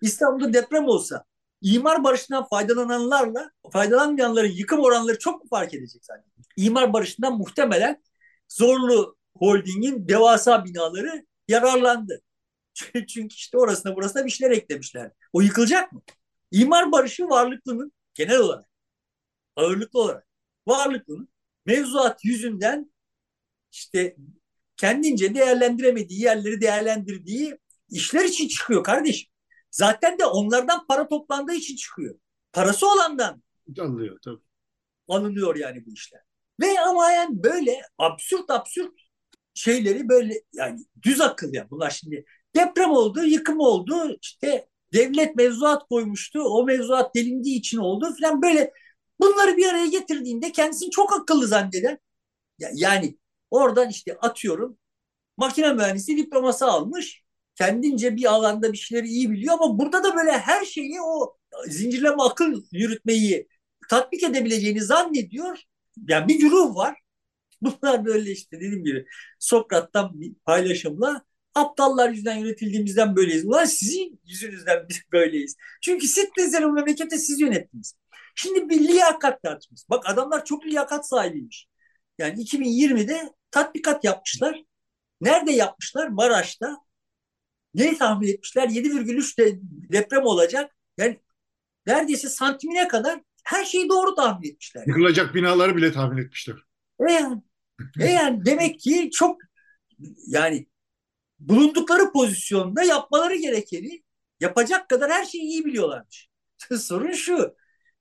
İstanbul'da 0.00 0.52
deprem 0.52 0.84
olsa 0.84 1.24
imar 1.60 2.04
barışından 2.04 2.48
faydalananlarla 2.48 3.50
faydalanmayanların 3.72 4.52
yıkım 4.52 4.80
oranları 4.80 5.18
çok 5.18 5.42
mu 5.42 5.48
fark 5.50 5.74
edecek 5.74 6.04
zaten? 6.04 6.24
İmar 6.56 6.92
barışından 6.92 7.38
muhtemelen 7.38 8.02
Zorlu 8.48 9.16
Holding'in 9.36 10.08
devasa 10.08 10.64
binaları 10.64 11.26
yararlandı. 11.48 12.20
Çünkü 13.08 13.34
işte 13.34 13.58
orasına 13.58 13.96
burasına 13.96 14.24
bir 14.24 14.30
şeyler 14.30 14.56
eklemişler. 14.56 15.10
O 15.32 15.40
yıkılacak 15.40 15.92
mı? 15.92 16.02
İmar 16.50 16.92
barışı 16.92 17.28
varlıklının 17.28 17.92
genel 18.14 18.38
olarak, 18.38 18.70
ağırlıklı 19.56 20.00
olarak 20.00 20.26
varlıklının 20.66 21.28
mevzuat 21.66 22.24
yüzünden 22.24 22.92
işte 23.72 24.16
kendince 24.76 25.34
değerlendiremediği 25.34 26.22
yerleri 26.22 26.60
değerlendirdiği 26.60 27.58
işler 27.94 28.24
için 28.24 28.48
çıkıyor 28.48 28.84
kardeşim. 28.84 29.30
Zaten 29.70 30.18
de 30.18 30.26
onlardan 30.26 30.86
para 30.86 31.08
toplandığı 31.08 31.54
için 31.54 31.76
çıkıyor. 31.76 32.18
Parası 32.52 32.92
olandan 32.92 33.42
alıyor 33.80 34.18
tabii. 34.24 34.42
Alınıyor 35.08 35.56
yani 35.56 35.86
bu 35.86 35.92
işler. 35.92 36.20
Ve 36.60 36.80
ama 36.80 37.10
yani 37.10 37.42
böyle 37.44 37.82
absürt 37.98 38.50
absürt 38.50 38.92
şeyleri 39.54 40.08
böyle 40.08 40.42
yani 40.52 40.80
düz 41.02 41.20
akıl 41.20 41.54
ya 41.54 41.70
bunlar 41.70 41.90
şimdi 41.90 42.24
deprem 42.56 42.90
oldu, 42.90 43.24
yıkım 43.24 43.60
oldu, 43.60 44.16
işte 44.22 44.68
devlet 44.92 45.36
mevzuat 45.36 45.88
koymuştu, 45.88 46.40
o 46.40 46.64
mevzuat 46.64 47.14
delindiği 47.14 47.58
için 47.58 47.78
oldu 47.78 48.14
falan 48.20 48.42
böyle 48.42 48.72
bunları 49.20 49.56
bir 49.56 49.66
araya 49.66 49.86
getirdiğinde 49.86 50.52
kendisini 50.52 50.90
çok 50.90 51.12
akıllı 51.20 51.46
zanneden 51.46 51.98
yani 52.58 53.18
oradan 53.50 53.88
işte 53.88 54.18
atıyorum 54.18 54.78
makine 55.36 55.72
mühendisi 55.72 56.16
diploması 56.16 56.66
almış 56.66 57.23
kendince 57.54 58.16
bir 58.16 58.24
alanda 58.24 58.72
bir 58.72 58.78
şeyleri 58.78 59.06
iyi 59.08 59.30
biliyor 59.30 59.54
ama 59.54 59.78
burada 59.78 60.04
da 60.04 60.16
böyle 60.16 60.32
her 60.32 60.64
şeyi 60.64 61.00
o 61.02 61.36
zincirleme 61.68 62.22
akıl 62.22 62.62
yürütmeyi 62.72 63.48
tatbik 63.90 64.22
edebileceğini 64.22 64.82
zannediyor. 64.82 65.58
Yani 66.08 66.28
bir 66.28 66.40
güruh 66.40 66.76
var. 66.76 66.98
Bunlar 67.62 68.04
böyle 68.04 68.30
işte 68.30 68.56
dediğim 68.56 68.84
gibi 68.84 69.06
Sokrat'tan 69.38 70.20
bir 70.20 70.34
paylaşımla 70.34 71.24
aptallar 71.54 72.10
yüzünden 72.10 72.36
yönetildiğimizden 72.36 73.16
böyleyiz. 73.16 73.44
Ulan 73.46 73.64
sizin 73.64 74.20
yüzünüzden 74.24 74.88
biz 74.88 75.00
böyleyiz. 75.12 75.56
Çünkü 75.82 76.08
siz 76.08 76.52
de 76.52 76.60
memleketi 76.60 77.18
siz 77.18 77.40
yönettiniz. 77.40 77.94
Şimdi 78.34 78.68
bir 78.68 78.80
liyakat 78.88 79.42
tartışması. 79.42 79.88
Bak 79.90 80.10
adamlar 80.10 80.44
çok 80.44 80.66
liyakat 80.66 81.08
sahibiymiş. 81.08 81.66
Yani 82.18 82.40
2020'de 82.42 83.32
tatbikat 83.50 84.04
yapmışlar. 84.04 84.62
Nerede 85.20 85.52
yapmışlar? 85.52 86.08
Maraş'ta. 86.08 86.76
Ne 87.74 87.98
tahmin 87.98 88.28
etmişler? 88.28 88.68
7,3 88.68 89.38
de 89.38 89.58
deprem 89.92 90.22
olacak. 90.22 90.76
Yani 90.98 91.20
neredeyse 91.86 92.28
santimine 92.28 92.88
kadar 92.88 93.20
her 93.44 93.64
şeyi 93.64 93.88
doğru 93.88 94.14
tahmin 94.14 94.48
etmişler. 94.48 94.84
Yıkılacak 94.86 95.34
binaları 95.34 95.76
bile 95.76 95.92
tahmin 95.92 96.22
etmişler. 96.22 96.56
E 97.08 97.12
yani, 97.12 97.42
e 98.00 98.06
yani 98.06 98.44
demek 98.44 98.80
ki 98.80 99.10
çok 99.12 99.40
yani 100.26 100.66
bulundukları 101.38 102.12
pozisyonda 102.12 102.82
yapmaları 102.82 103.36
gerekeni 103.36 104.02
yapacak 104.40 104.88
kadar 104.88 105.10
her 105.10 105.24
şeyi 105.24 105.42
iyi 105.42 105.64
biliyorlarmış. 105.64 106.28
Sorun 106.78 107.12
şu. 107.12 107.54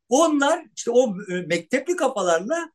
Onlar 0.10 0.66
işte 0.76 0.92
o 0.92 1.16
e, 1.30 1.42
mektepli 1.42 1.96
kafalarla 1.96 2.72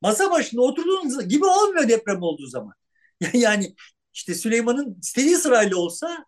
masa 0.00 0.30
başında 0.30 0.62
oturduğunuz 0.62 1.28
gibi 1.28 1.44
olmuyor 1.44 1.88
deprem 1.88 2.22
olduğu 2.22 2.46
zaman. 2.46 2.74
Yani 3.32 3.74
işte 4.14 4.34
Süleyman'ın 4.34 4.98
istediği 5.02 5.36
sırayla 5.36 5.76
olsa 5.76 6.26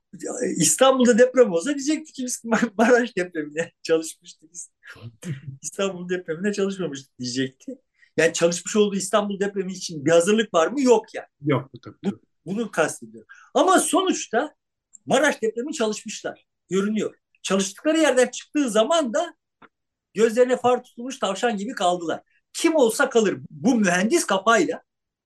İstanbul'da 0.57 1.19
deprem 1.19 1.53
olsa 1.53 1.75
diyecekti 1.75 2.13
ki 2.13 2.25
biz 2.25 2.43
Maraş 2.79 3.17
depremine 3.17 3.73
çalışmıştık. 3.83 4.51
İstanbul 5.63 6.09
depremine 6.09 6.53
çalışmamıştık 6.53 7.19
diyecekti. 7.19 7.79
Yani 8.17 8.33
çalışmış 8.33 8.77
olduğu 8.77 8.97
İstanbul 8.97 9.41
depremi 9.41 9.73
için 9.73 10.05
bir 10.05 10.11
hazırlık 10.11 10.55
var 10.55 10.67
mı? 10.67 10.81
Yok 10.81 11.15
yani. 11.15 11.27
Yok 11.41 11.71
tabii. 11.83 11.97
Bu, 12.05 12.21
bunu 12.47 12.71
kastediyorum. 12.71 13.29
Ama 13.55 13.79
sonuçta 13.79 14.55
Maraş 15.07 15.43
depremi 15.43 15.73
çalışmışlar. 15.73 16.47
Görünüyor. 16.71 17.15
Çalıştıkları 17.43 17.99
yerden 17.99 18.27
çıktığı 18.27 18.71
zaman 18.71 19.15
da 19.15 19.35
gözlerine 20.15 20.57
far 20.57 20.85
tutulmuş 20.85 21.19
tavşan 21.19 21.57
gibi 21.57 21.73
kaldılar. 21.73 22.21
Kim 22.53 22.77
olsa 22.77 23.11
kalır. 23.11 23.39
Bu 23.51 23.75
mühendis 23.75 24.27
kafayla 24.27 24.83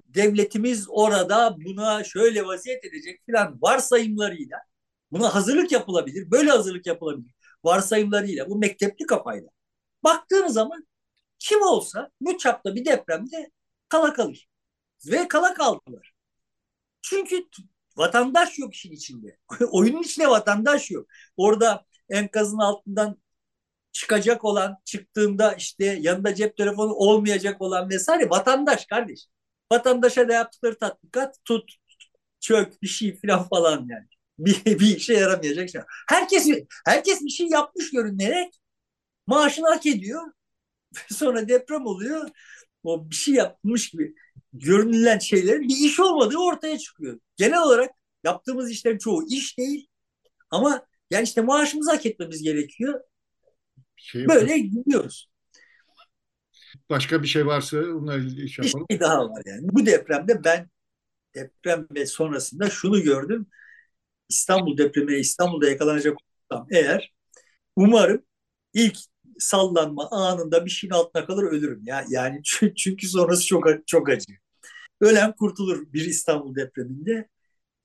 devletimiz 0.09 0.87
orada 0.89 1.57
buna 1.65 2.05
şöyle 2.05 2.47
vaziyet 2.47 2.85
edecek 2.85 3.21
filan 3.27 3.59
varsayımlarıyla 3.63 4.59
buna 5.13 5.35
hazırlık 5.35 5.73
yapılabilir. 5.73 6.31
Böyle 6.31 6.51
hazırlık 6.51 6.87
yapılabilir. 6.87 7.35
Varsayımlarıyla 7.65 8.51
bu 8.51 8.59
mektepli 8.59 9.07
kafayla. 9.07 9.49
Baktığınız 10.05 10.53
zaman 10.53 10.89
kim 11.39 11.63
olsa 11.63 12.11
bu 12.21 12.39
çapta 12.39 12.75
bir 12.75 12.85
depremde 12.85 13.51
kala 13.89 14.13
kalır. 14.13 14.49
Ve 15.07 15.29
kala 15.29 15.55
kaldılar. 15.55 16.13
Çünkü 17.03 17.49
vatandaş 17.97 18.59
yok 18.59 18.75
işin 18.75 18.93
içinde. 18.93 19.37
Oyunun 19.71 20.03
içinde 20.03 20.29
vatandaş 20.29 20.91
yok. 20.91 21.07
Orada 21.37 21.85
enkazın 22.11 22.59
altından 22.59 23.23
çıkacak 23.93 24.45
olan, 24.45 24.77
çıktığında 24.85 25.55
işte 25.55 25.85
yanında 25.85 26.35
cep 26.35 26.57
telefonu 26.57 26.93
olmayacak 26.95 27.63
olan 27.63 27.91
vesaire 27.91 28.31
vatandaş 28.31 28.87
kardeş. 28.87 29.27
Vatandaşa 29.73 30.29
da 30.29 30.33
yaptıkları 30.33 30.79
tatbikat 30.79 31.45
tut, 31.45 31.75
çök, 32.41 32.83
bir 32.83 32.89
şey 32.89 33.21
falan 33.21 33.49
falan 33.49 33.87
yani. 33.91 34.07
Bir, 34.39 34.65
bir 34.65 34.97
işe 34.97 35.15
yaramayacak 35.15 35.71
şey. 35.71 35.81
Herkes, 36.09 36.49
herkes 36.87 37.23
bir 37.23 37.31
şey 37.31 37.47
yapmış 37.49 37.91
görünerek 37.91 38.55
maaşını 39.27 39.69
hak 39.69 39.87
ediyor. 39.87 40.23
Sonra 41.11 41.49
deprem 41.49 41.87
oluyor. 41.87 42.31
O 42.83 43.11
bir 43.11 43.15
şey 43.15 43.35
yapmış 43.35 43.91
gibi 43.91 44.15
görünülen 44.53 45.19
şeylerin 45.19 45.69
bir 45.69 45.77
iş 45.77 46.01
olmadığı 46.01 46.39
ortaya 46.39 46.79
çıkıyor. 46.79 47.21
Genel 47.37 47.63
olarak 47.63 47.91
yaptığımız 48.25 48.71
işlerin 48.71 48.99
çoğu 48.99 49.29
iş 49.31 49.59
değil. 49.59 49.89
Ama 50.51 50.87
yani 51.11 51.25
işte 51.25 51.41
maaşımızı 51.41 51.91
hak 51.91 52.07
etmemiz 52.07 52.43
gerekiyor. 52.43 53.01
Şey 53.97 54.29
Böyle 54.29 54.59
gidiyoruz. 54.59 55.31
Başka 56.91 57.23
bir 57.23 57.29
şey 57.29 57.47
varsa 57.47 57.79
onunla 57.79 58.17
ilgili 58.17 58.45
iş 58.45 58.59
yapalım. 58.59 58.87
Bir 58.91 58.95
şey 58.95 59.01
daha 59.01 59.31
var 59.31 59.43
yani. 59.47 59.61
Bu 59.63 59.87
depremde 59.87 60.45
ben 60.45 60.71
deprem 61.35 61.87
ve 61.95 62.07
sonrasında 62.07 62.71
şunu 62.71 63.03
gördüm. 63.03 63.47
İstanbul 64.29 64.79
depremine 64.79 65.19
İstanbul'da 65.19 65.69
yakalanacak 65.71 66.17
olsam 66.51 66.67
eğer 66.71 67.15
umarım 67.77 68.23
ilk 68.75 68.99
sallanma 69.39 70.11
anında 70.11 70.65
bir 70.65 70.71
şeyin 70.71 70.93
altına 70.93 71.27
kalır 71.27 71.43
ölürüm 71.43 71.83
ya. 71.85 72.05
Yani 72.09 72.41
çünkü 72.77 73.09
sonrası 73.09 73.47
çok 73.47 73.67
çok 73.87 74.09
acı. 74.09 74.33
Ölen 75.01 75.33
kurtulur 75.33 75.93
bir 75.93 76.05
İstanbul 76.05 76.55
depreminde. 76.57 77.29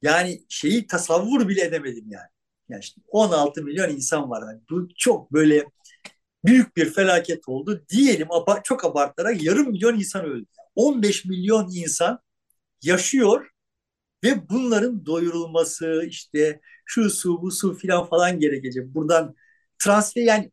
Yani 0.01 0.45
şeyi 0.49 0.87
tasavvur 0.87 1.47
bile 1.49 1.61
edemedim 1.61 2.05
yani. 2.11 2.29
Yani 2.69 2.79
işte 2.81 3.01
16 3.07 3.63
milyon 3.63 3.89
insan 3.89 4.29
var. 4.29 4.43
Yani 4.51 4.61
bu 4.69 4.87
çok 4.97 5.33
böyle 5.33 5.65
büyük 6.45 6.77
bir 6.77 6.93
felaket 6.93 7.49
oldu. 7.49 7.85
Diyelim 7.89 8.27
çok 8.63 8.85
abartarak 8.85 9.43
yarım 9.43 9.71
milyon 9.71 9.95
insan 9.99 10.25
öldü. 10.25 10.45
15 10.75 11.25
milyon 11.25 11.69
insan 11.73 12.19
yaşıyor 12.81 13.49
ve 14.23 14.49
bunların 14.49 15.05
doyurulması 15.05 16.03
işte 16.07 16.61
şu 16.85 17.09
su 17.09 17.41
bu 17.41 17.51
su 17.51 17.75
filan 17.77 18.05
falan 18.09 18.39
gerekecek. 18.39 18.85
Buradan 18.87 19.35
transfer 19.79 20.21
yani 20.21 20.51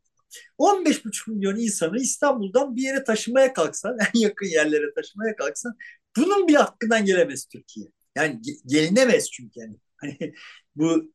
15,5 0.59 1.31
milyon 1.31 1.57
insanı 1.57 2.01
İstanbul'dan 2.01 2.77
bir 2.77 2.83
yere 2.83 3.05
taşımaya 3.05 3.53
kalksan, 3.53 3.99
en 4.15 4.21
yakın 4.21 4.47
yerlere 4.47 4.95
taşımaya 4.95 5.37
kalksan 5.37 5.77
bunun 6.17 6.49
bir 6.49 6.55
hakkından 6.55 7.05
gelemez 7.05 7.47
Türkiye. 7.47 7.87
Yani 8.17 8.41
gelinemez 8.67 9.31
çünkü 9.31 9.61
yani. 9.61 9.77
Hani 10.01 10.35
bu 10.77 11.13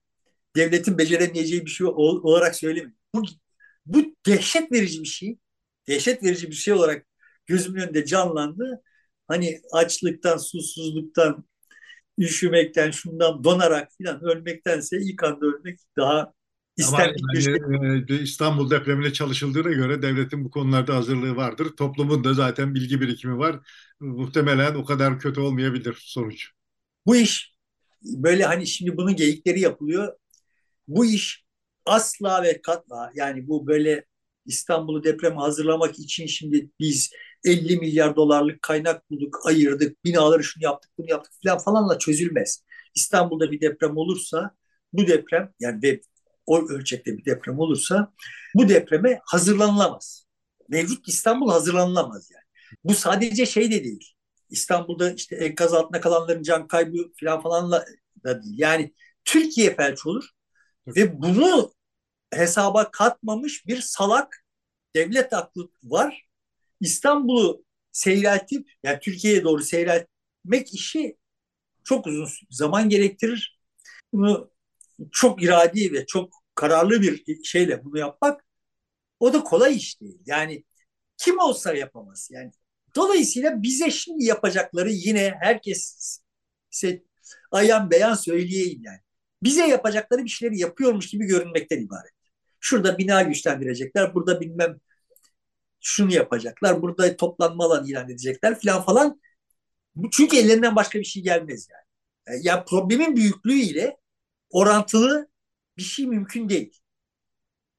devletin 0.55 0.97
beceremeyeceği 0.97 1.65
bir 1.65 1.71
şey 1.71 1.88
olarak 1.88 2.55
söylemiyorum. 2.55 2.97
Bu 3.15 3.23
bu 3.86 4.15
dehşet 4.25 4.71
verici 4.71 5.01
bir 5.01 5.07
şey. 5.07 5.38
Dehşet 5.88 6.23
verici 6.23 6.47
bir 6.47 6.55
şey 6.55 6.73
olarak 6.73 7.05
gözümün 7.45 7.81
önünde 7.81 8.05
canlandı. 8.05 8.81
Hani 9.27 9.61
açlıktan, 9.71 10.38
susuzluktan, 10.38 11.45
üşümekten, 12.19 12.91
şundan 12.91 13.43
donarak 13.43 13.91
filan 13.97 14.21
ölmektense 14.23 14.97
ilk 15.01 15.23
anda 15.23 15.45
ölmek 15.45 15.79
daha 15.97 16.33
istendik 16.77 17.23
bir 17.33 17.41
şey. 17.41 17.53
E, 18.09 18.21
İstanbul 18.21 18.69
depremine 18.69 19.13
çalışıldığına 19.13 19.71
göre 19.71 20.01
devletin 20.01 20.45
bu 20.45 20.51
konularda 20.51 20.95
hazırlığı 20.95 21.36
vardır. 21.36 21.67
Toplumun 21.77 22.23
da 22.23 22.33
zaten 22.33 22.75
bilgi 22.75 23.01
birikimi 23.01 23.38
var. 23.38 23.59
Muhtemelen 23.99 24.75
o 24.75 24.86
kadar 24.86 25.19
kötü 25.19 25.39
olmayabilir 25.39 25.97
sonuç. 25.99 26.51
Bu 27.05 27.15
iş 27.15 27.55
böyle 28.01 28.45
hani 28.45 28.67
şimdi 28.67 28.97
bunun 28.97 29.15
geyikleri 29.15 29.59
yapılıyor. 29.59 30.13
Bu 30.88 31.05
iş 31.05 31.45
asla 31.86 32.43
ve 32.43 32.61
katla 32.61 33.11
yani 33.15 33.47
bu 33.47 33.67
böyle 33.67 34.05
İstanbul'u 34.45 35.03
depreme 35.03 35.36
hazırlamak 35.36 35.99
için 35.99 36.25
şimdi 36.27 36.69
biz 36.79 37.11
50 37.45 37.77
milyar 37.77 38.15
dolarlık 38.15 38.61
kaynak 38.61 39.09
bulduk, 39.09 39.39
ayırdık, 39.45 40.05
binaları 40.05 40.43
şunu 40.43 40.63
yaptık, 40.63 40.91
bunu 40.97 41.09
yaptık 41.09 41.33
falan 41.43 41.57
falanla 41.57 41.99
çözülmez. 41.99 42.63
İstanbul'da 42.95 43.51
bir 43.51 43.61
deprem 43.61 43.97
olursa 43.97 44.51
bu 44.93 45.07
deprem 45.07 45.53
yani 45.59 45.83
ve 45.83 46.01
o 46.45 46.67
ölçekte 46.69 47.17
bir 47.17 47.25
deprem 47.25 47.59
olursa 47.59 48.13
bu 48.55 48.69
depreme 48.69 49.19
hazırlanılamaz. 49.25 50.25
Mevcut 50.69 51.07
İstanbul 51.07 51.51
hazırlanılamaz 51.51 52.31
yani. 52.31 52.43
Bu 52.83 52.93
sadece 52.93 53.45
şey 53.45 53.71
de 53.71 53.83
değil. 53.83 54.13
İstanbul'da 54.49 55.11
işte 55.11 55.36
enkaz 55.36 55.73
altında 55.73 56.01
kalanların 56.01 56.43
can 56.43 56.67
kaybı 56.67 56.97
falan 57.19 57.41
falanla 57.41 57.86
da 58.23 58.43
değil. 58.43 58.55
Yani 58.57 58.93
Türkiye 59.25 59.75
felç 59.75 60.05
olur. 60.05 60.34
Ve 60.88 61.21
bunu 61.21 61.73
hesaba 62.33 62.91
katmamış 62.91 63.67
bir 63.67 63.81
salak 63.81 64.45
devlet 64.95 65.33
aklı 65.33 65.69
var. 65.83 66.27
İstanbul'u 66.81 67.65
seyreltip 67.91 68.71
yani 68.83 68.99
Türkiye'ye 68.99 69.43
doğru 69.43 69.63
seyreltmek 69.63 70.73
işi 70.73 71.17
çok 71.83 72.07
uzun 72.07 72.29
zaman 72.49 72.89
gerektirir. 72.89 73.59
Bunu 74.13 74.51
çok 75.11 75.43
iradi 75.43 75.93
ve 75.93 76.05
çok 76.05 76.33
kararlı 76.55 77.01
bir 77.01 77.43
şeyle 77.43 77.86
bunu 77.86 77.99
yapmak 77.99 78.45
o 79.19 79.33
da 79.33 79.43
kolay 79.43 79.75
iş 79.75 80.01
değil. 80.01 80.19
Yani 80.25 80.63
kim 81.17 81.39
olsa 81.39 81.75
yapamaz. 81.75 82.29
Yani 82.31 82.51
dolayısıyla 82.95 83.63
bize 83.63 83.91
şimdi 83.91 84.25
yapacakları 84.25 84.91
yine 84.91 85.36
herkes 85.41 86.19
ayan 87.51 87.91
beyan 87.91 88.15
söyleyeyim 88.15 88.81
yani. 88.83 88.99
Bize 89.43 89.67
yapacakları 89.67 90.23
bir 90.23 90.29
şeyleri 90.29 90.59
yapıyormuş 90.59 91.07
gibi 91.09 91.25
görünmekten 91.25 91.81
ibaret. 91.81 92.11
Şurada 92.59 92.97
bina 92.97 93.21
güçlendirecekler, 93.21 94.15
burada 94.15 94.41
bilmem 94.41 94.79
şunu 95.81 96.13
yapacaklar, 96.13 96.81
burada 96.81 97.17
toplanma 97.17 97.65
alanı 97.65 97.89
ilan 97.89 98.09
edecekler 98.09 98.59
falan 98.59 98.81
falan. 98.86 99.21
Çünkü 100.11 100.38
ellerinden 100.38 100.75
başka 100.75 100.99
bir 100.99 101.05
şey 101.05 101.23
gelmez 101.23 101.67
yani. 101.71 102.41
Yani 102.45 102.63
problemin 102.65 103.15
büyüklüğüyle 103.15 103.97
orantılı 104.49 105.29
bir 105.77 105.83
şey 105.83 106.07
mümkün 106.07 106.49
değil. 106.49 106.79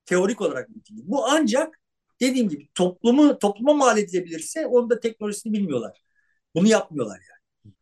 Teorik 0.06 0.40
olarak 0.40 0.68
mümkün 0.68 0.96
değil. 0.96 1.08
Bu 1.08 1.26
ancak 1.26 1.80
dediğim 2.20 2.48
gibi 2.48 2.68
toplumu 2.74 3.38
topluma 3.38 3.74
mal 3.74 3.98
edilebilirse 3.98 4.66
onu 4.66 4.90
da 4.90 5.00
teknolojisini 5.00 5.52
bilmiyorlar. 5.52 6.02
Bunu 6.54 6.68
yapmıyorlar 6.68 7.20
yani. 7.30 7.35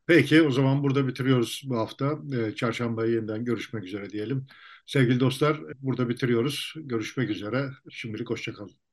Peki 0.06 0.42
o 0.42 0.50
zaman 0.50 0.82
burada 0.82 1.08
bitiriyoruz 1.08 1.62
bu 1.64 1.76
hafta. 1.78 2.18
Ee, 2.34 2.54
çarşamba 2.54 3.06
yeniden 3.06 3.44
görüşmek 3.44 3.84
üzere 3.84 4.10
diyelim. 4.10 4.46
Sevgili 4.86 5.20
dostlar 5.20 5.60
burada 5.80 6.08
bitiriyoruz. 6.08 6.74
Görüşmek 6.76 7.30
üzere. 7.30 7.70
Şimdilik 7.90 8.30
hoşçakalın. 8.30 8.83